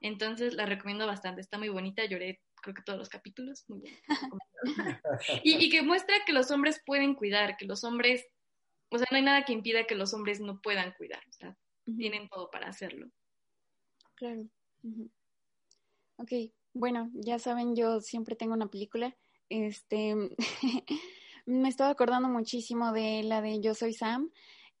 Entonces 0.00 0.54
la 0.54 0.66
recomiendo 0.66 1.06
bastante, 1.06 1.40
está 1.40 1.58
muy 1.58 1.68
bonita, 1.68 2.04
lloré 2.04 2.40
creo 2.66 2.74
que 2.74 2.82
todos 2.82 2.98
los 2.98 3.08
capítulos, 3.08 3.64
muy 3.68 3.80
bien. 3.80 3.94
y, 5.44 5.70
que 5.70 5.82
muestra 5.82 6.16
que 6.26 6.32
los 6.32 6.50
hombres 6.50 6.80
pueden 6.84 7.14
cuidar, 7.14 7.56
que 7.56 7.64
los 7.64 7.84
hombres, 7.84 8.26
o 8.90 8.98
sea, 8.98 9.06
no 9.10 9.16
hay 9.16 9.22
nada 9.22 9.44
que 9.44 9.52
impida 9.52 9.86
que 9.86 9.94
los 9.94 10.12
hombres 10.14 10.40
no 10.40 10.60
puedan 10.60 10.92
cuidar, 10.98 11.22
o 11.28 11.32
sea, 11.32 11.56
tienen 11.96 12.28
todo 12.28 12.50
para 12.50 12.68
hacerlo. 12.68 13.08
Claro. 14.16 14.48
Ok, 16.16 16.32
bueno, 16.72 17.10
ya 17.14 17.38
saben, 17.38 17.76
yo 17.76 18.00
siempre 18.00 18.34
tengo 18.34 18.54
una 18.54 18.68
película. 18.68 19.16
Este, 19.48 20.14
me 21.46 21.68
estaba 21.68 21.90
acordando 21.90 22.28
muchísimo 22.28 22.92
de 22.92 23.22
la 23.22 23.42
de 23.42 23.60
Yo 23.60 23.74
Soy 23.74 23.92
Sam. 23.92 24.30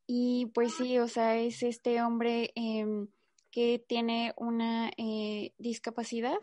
Y 0.08 0.46
pues 0.54 0.74
sí, 0.74 0.98
o 0.98 1.08
sea, 1.08 1.36
es 1.36 1.62
este 1.62 2.00
hombre 2.00 2.52
em, 2.54 3.08
que 3.56 3.82
tiene 3.88 4.34
una 4.36 4.90
eh, 4.98 5.54
discapacidad 5.56 6.36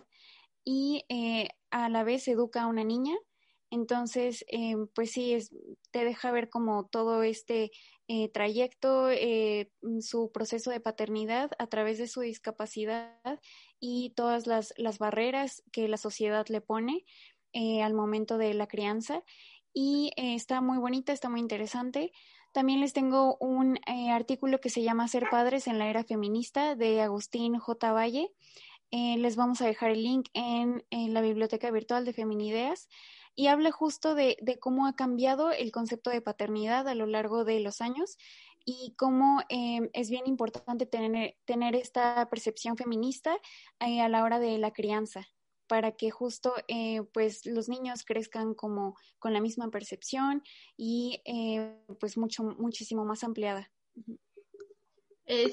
y 0.65 1.06
eh, 1.10 1.49
a 1.69 1.88
la 1.88 2.03
vez 2.03 2.27
educa 2.27 2.64
a 2.64 2.68
una 2.68 2.84
niña. 2.84 3.14
Entonces, 3.69 4.44
eh, 4.48 4.73
pues 4.95 5.11
sí, 5.11 5.35
es, 5.35 5.52
te 5.91 6.06
deja 6.06 6.31
ver 6.31 6.49
como 6.49 6.88
todo 6.88 7.22
este 7.22 7.69
trayecto, 8.34 9.10
su 10.02 10.31
proceso 10.31 10.72
de 10.72 10.80
paternidad 10.80 11.52
a 11.57 11.68
través 11.68 11.98
de 11.99 12.07
su 12.07 12.22
discapacidad 12.22 13.40
y 13.80 14.11
todas 14.15 14.45
las, 14.45 14.73
las 14.77 14.98
barreras 14.99 15.64
que 15.72 15.88
la 15.88 15.98
sociedad 15.98 16.45
le 16.49 16.61
pone 16.61 17.06
al 17.53 17.94
momento 17.94 18.38
de 18.38 18.53
la 18.53 18.68
crianza. 18.68 19.23
Y 19.73 20.11
está 20.18 20.61
muy 20.61 20.80
bonita, 20.80 21.14
está 21.14 21.30
muy 21.30 21.40
interesante. 21.40 22.11
También 22.53 22.80
les 22.80 22.93
tengo 22.93 23.35
un 23.39 23.80
artículo 24.11 24.61
que 24.61 24.69
se 24.69 24.84
llama 24.84 25.07
Ser 25.07 25.27
padres 25.30 25.67
en 25.67 25.80
la 25.80 25.89
era 25.89 26.03
feminista 26.03 26.75
de 26.75 27.01
Agustín 27.01 27.57
J. 27.57 27.91
Valle. 27.91 28.31
Eh, 28.95 29.17
les 29.17 29.35
vamos 29.35 29.59
a 29.59 29.65
dejar 29.65 29.89
el 29.89 30.03
link 30.03 30.30
en, 30.35 30.85
la 30.91 31.21
biblioteca 31.21 31.71
virtual 31.71 32.05
de 32.05 32.13
Feminideas 32.13 32.89
y 33.34 33.47
habla 33.47 33.71
justo 33.71 34.13
de, 34.13 34.38
cómo 34.59 34.85
ha 34.85 34.95
cambiado 34.95 35.51
el 35.51 35.71
concepto 35.71 36.11
de 36.11 36.21
paternidad 36.21 36.88
a 36.88 36.93
lo 36.93 37.07
largo 37.07 37.43
de 37.43 37.59
los 37.59 37.81
años 37.81 38.19
y 38.65 38.93
cómo 38.95 39.41
eh, 39.49 39.89
es 39.93 40.11
bien 40.11 40.27
importante 40.27 40.85
tener, 40.85 41.35
tener 41.45 41.75
esta 41.75 42.30
percepción 42.30 42.77
feminista 42.77 43.35
eh, 43.80 43.99
a 43.99 44.09
la 44.09 44.21
hora 44.21 44.38
de 44.38 44.59
la 44.59 44.69
crianza 44.69 45.27
para 45.74 45.94
que 45.94 46.12
justo 46.12 46.54
pues 47.14 47.48
los 47.48 47.68
niños 47.68 48.04
crezcan 48.06 48.54
como 48.54 48.95
con 49.18 49.34
la 49.34 49.41
misma 49.41 49.72
percepción 49.72 50.44
y 50.78 51.20
pues 52.00 52.16
mucho 52.16 52.44
muchísimo 52.44 53.06
más 53.06 53.24
ampliada. 53.24 53.72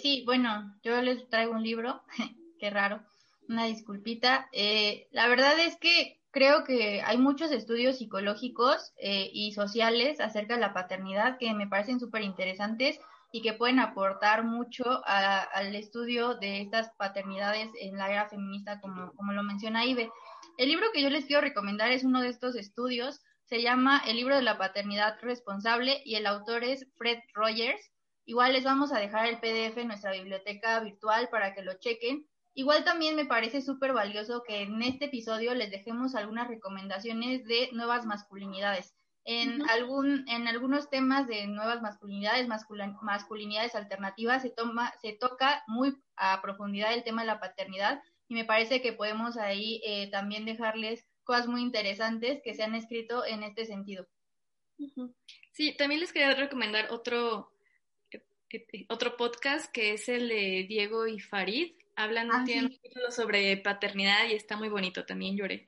sí, 0.02 0.22
bueno, 0.26 0.76
yo 0.82 1.00
les 1.00 1.26
traigo 1.30 1.52
un 1.52 1.62
libro, 1.62 2.02
qué 2.60 2.68
raro, 2.68 3.00
una 3.48 3.64
disculpita. 3.64 4.50
Eh, 4.52 5.08
la 5.10 5.26
verdad 5.26 5.58
es 5.58 5.78
que 5.78 6.20
creo 6.30 6.64
que 6.64 7.00
hay 7.00 7.16
muchos 7.16 7.50
estudios 7.50 7.96
psicológicos 7.96 8.92
eh, 8.98 9.30
y 9.32 9.52
sociales 9.52 10.20
acerca 10.20 10.56
de 10.56 10.60
la 10.60 10.74
paternidad 10.74 11.38
que 11.38 11.54
me 11.54 11.66
parecen 11.66 11.98
súper 11.98 12.24
interesantes 12.24 13.00
y 13.32 13.42
que 13.42 13.52
pueden 13.52 13.78
aportar 13.78 14.44
mucho 14.44 15.02
al 15.06 15.74
estudio 15.74 16.34
de 16.34 16.62
estas 16.62 16.90
paternidades 16.96 17.70
en 17.80 17.96
la 17.96 18.10
era 18.10 18.28
feminista, 18.28 18.80
como, 18.80 19.12
como 19.14 19.32
lo 19.32 19.42
menciona 19.42 19.84
Ibe. 19.84 20.10
El 20.58 20.68
libro 20.68 20.86
que 20.92 21.02
yo 21.02 21.10
les 21.10 21.26
quiero 21.26 21.42
recomendar 21.42 21.92
es 21.92 22.04
uno 22.04 22.20
de 22.20 22.28
estos 22.28 22.56
estudios, 22.56 23.20
se 23.44 23.62
llama 23.62 24.02
El 24.06 24.16
libro 24.16 24.36
de 24.36 24.42
la 24.42 24.58
paternidad 24.58 25.18
responsable 25.22 26.02
y 26.04 26.14
el 26.14 26.26
autor 26.26 26.62
es 26.62 26.86
Fred 26.96 27.18
Rogers. 27.34 27.90
Igual 28.24 28.52
les 28.52 28.62
vamos 28.62 28.92
a 28.92 29.00
dejar 29.00 29.26
el 29.26 29.40
PDF 29.40 29.76
en 29.78 29.88
nuestra 29.88 30.12
biblioteca 30.12 30.78
virtual 30.80 31.28
para 31.30 31.52
que 31.52 31.62
lo 31.62 31.74
chequen. 31.74 32.28
Igual 32.54 32.84
también 32.84 33.16
me 33.16 33.26
parece 33.26 33.60
súper 33.60 33.92
valioso 33.92 34.42
que 34.46 34.62
en 34.62 34.80
este 34.82 35.06
episodio 35.06 35.54
les 35.54 35.70
dejemos 35.70 36.14
algunas 36.14 36.46
recomendaciones 36.46 37.44
de 37.44 37.70
nuevas 37.72 38.06
masculinidades. 38.06 38.94
En, 39.24 39.68
algún, 39.68 40.24
en 40.28 40.48
algunos 40.48 40.88
temas 40.88 41.26
de 41.26 41.46
nuevas 41.46 41.82
masculinidades, 41.82 42.48
masculinidades 42.48 43.74
alternativas, 43.74 44.42
se, 44.42 44.50
toma, 44.50 44.92
se 45.02 45.12
toca 45.12 45.62
muy 45.66 45.94
a 46.16 46.40
profundidad 46.42 46.94
el 46.94 47.04
tema 47.04 47.22
de 47.22 47.26
la 47.26 47.40
paternidad 47.40 48.02
y 48.28 48.34
me 48.34 48.44
parece 48.44 48.80
que 48.80 48.92
podemos 48.92 49.36
ahí 49.36 49.82
eh, 49.84 50.08
también 50.10 50.44
dejarles 50.44 51.04
cosas 51.24 51.48
muy 51.48 51.62
interesantes 51.62 52.40
que 52.42 52.54
se 52.54 52.62
han 52.62 52.74
escrito 52.74 53.26
en 53.26 53.42
este 53.42 53.66
sentido. 53.66 54.06
Sí, 55.52 55.76
también 55.76 56.00
les 56.00 56.12
quería 56.12 56.34
recomendar 56.34 56.88
otro, 56.90 57.52
eh, 58.12 58.22
eh, 58.72 58.86
otro 58.88 59.16
podcast 59.16 59.70
que 59.72 59.92
es 59.92 60.08
el 60.08 60.28
de 60.28 60.64
Diego 60.68 61.06
y 61.06 61.18
Farid. 61.18 61.74
Hablan, 61.96 62.30
ah, 62.30 62.38
un 62.38 62.70
título 62.70 63.10
sobre 63.10 63.56
paternidad 63.58 64.28
y 64.28 64.34
está 64.34 64.56
muy 64.56 64.68
bonito, 64.68 65.04
también 65.04 65.36
lloré. 65.36 65.66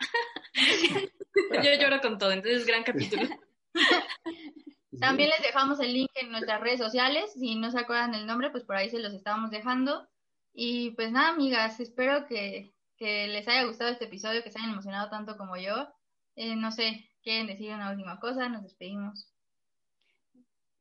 Yo 1.34 1.74
lloro 1.80 2.00
con 2.00 2.18
todo, 2.18 2.32
entonces 2.32 2.66
gran 2.66 2.82
capítulo. 2.82 3.28
También 5.00 5.30
les 5.30 5.42
dejamos 5.42 5.80
el 5.80 5.94
link 5.94 6.10
en 6.14 6.30
nuestras 6.30 6.60
redes 6.60 6.78
sociales. 6.78 7.32
Si 7.32 7.54
no 7.54 7.70
se 7.70 7.78
acuerdan 7.78 8.14
el 8.14 8.26
nombre, 8.26 8.50
pues 8.50 8.64
por 8.64 8.76
ahí 8.76 8.90
se 8.90 8.98
los 8.98 9.14
estamos 9.14 9.50
dejando. 9.50 10.06
Y 10.52 10.90
pues 10.90 11.10
nada, 11.10 11.30
amigas, 11.30 11.80
espero 11.80 12.26
que, 12.26 12.74
les 12.98 13.48
haya 13.48 13.64
gustado 13.64 13.90
este 13.90 14.04
episodio, 14.04 14.44
que 14.44 14.52
se 14.52 14.58
hayan 14.58 14.72
emocionado 14.72 15.10
tanto 15.10 15.36
como 15.36 15.56
yo. 15.56 15.88
Eh, 16.36 16.54
no 16.54 16.70
sé, 16.70 17.10
¿quieren 17.22 17.46
decir 17.46 17.72
una 17.72 17.90
última 17.90 18.20
cosa? 18.20 18.48
Nos 18.48 18.62
despedimos. 18.62 19.32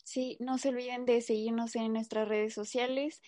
Sí, 0.03 0.37
no 0.39 0.57
se 0.57 0.69
olviden 0.69 1.05
de 1.05 1.21
seguirnos 1.21 1.75
en 1.75 1.93
nuestras 1.93 2.27
redes 2.27 2.53
sociales. 2.53 3.21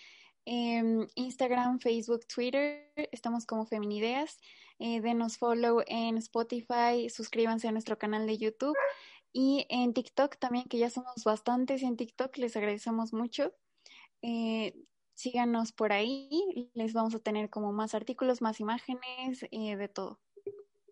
Instagram, 0.46 1.80
Facebook, 1.80 2.28
Twitter, 2.28 2.92
estamos 3.12 3.46
como 3.46 3.66
Feminideas. 3.66 4.38
Eh, 4.80 5.02
denos 5.02 5.38
follow 5.38 5.82
en 5.88 6.18
Spotify, 6.18 7.10
suscríbanse 7.10 7.68
a 7.68 7.72
nuestro 7.72 7.98
canal 7.98 8.28
de 8.28 8.38
YouTube 8.38 8.76
y 9.34 9.66
en 9.70 9.94
TikTok 9.94 10.38
también, 10.38 10.66
que 10.66 10.78
ya 10.78 10.92
somos 10.92 11.24
bastantes 11.26 11.82
en 11.82 11.98
TikTok, 11.98 12.38
les 12.38 12.56
agradecemos 12.56 13.14
mucho. 13.14 13.52
Eh, 14.22 14.76
síganos 15.16 15.72
por 15.72 15.92
ahí, 15.92 16.70
les 16.76 16.94
vamos 16.94 17.16
a 17.16 17.20
tener 17.20 17.50
como 17.50 17.74
más 17.74 17.96
artículos, 17.96 18.42
más 18.42 18.60
imágenes, 18.60 19.44
eh, 19.52 19.76
de 19.76 19.88
todo. 19.88 20.20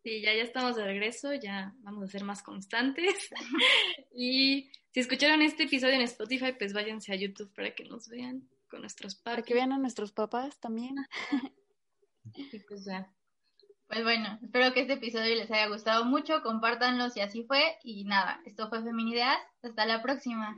Sí, 0.03 0.21
ya, 0.21 0.33
ya 0.33 0.41
estamos 0.41 0.75
de 0.75 0.83
regreso, 0.83 1.35
ya 1.35 1.75
vamos 1.81 2.03
a 2.03 2.07
ser 2.07 2.23
más 2.23 2.41
constantes. 2.41 3.29
y 4.11 4.71
si 4.91 4.99
escucharon 4.99 5.43
este 5.43 5.63
episodio 5.63 5.93
en 5.93 6.01
Spotify, 6.01 6.53
pues 6.57 6.73
váyanse 6.73 7.13
a 7.13 7.15
YouTube 7.15 7.53
para 7.53 7.75
que 7.75 7.85
nos 7.85 8.09
vean 8.09 8.49
con 8.67 8.81
nuestros 8.81 9.13
papás. 9.13 9.35
Para 9.35 9.43
que 9.43 9.53
vean 9.53 9.71
a 9.71 9.77
nuestros 9.77 10.11
papás 10.11 10.59
también. 10.59 10.95
y 12.33 12.59
pues 12.61 12.85
ya. 12.85 13.13
Pues 13.91 14.05
bueno, 14.05 14.39
espero 14.41 14.71
que 14.71 14.79
este 14.79 14.93
episodio 14.93 15.35
les 15.35 15.51
haya 15.51 15.67
gustado 15.67 16.05
mucho, 16.05 16.41
compártanlo 16.43 17.09
si 17.09 17.19
así 17.19 17.43
fue 17.43 17.77
y 17.83 18.05
nada, 18.05 18.39
esto 18.45 18.69
fue 18.69 18.81
Feminideas, 18.81 19.37
hasta 19.61 19.85
la 19.85 20.01
próxima. 20.01 20.57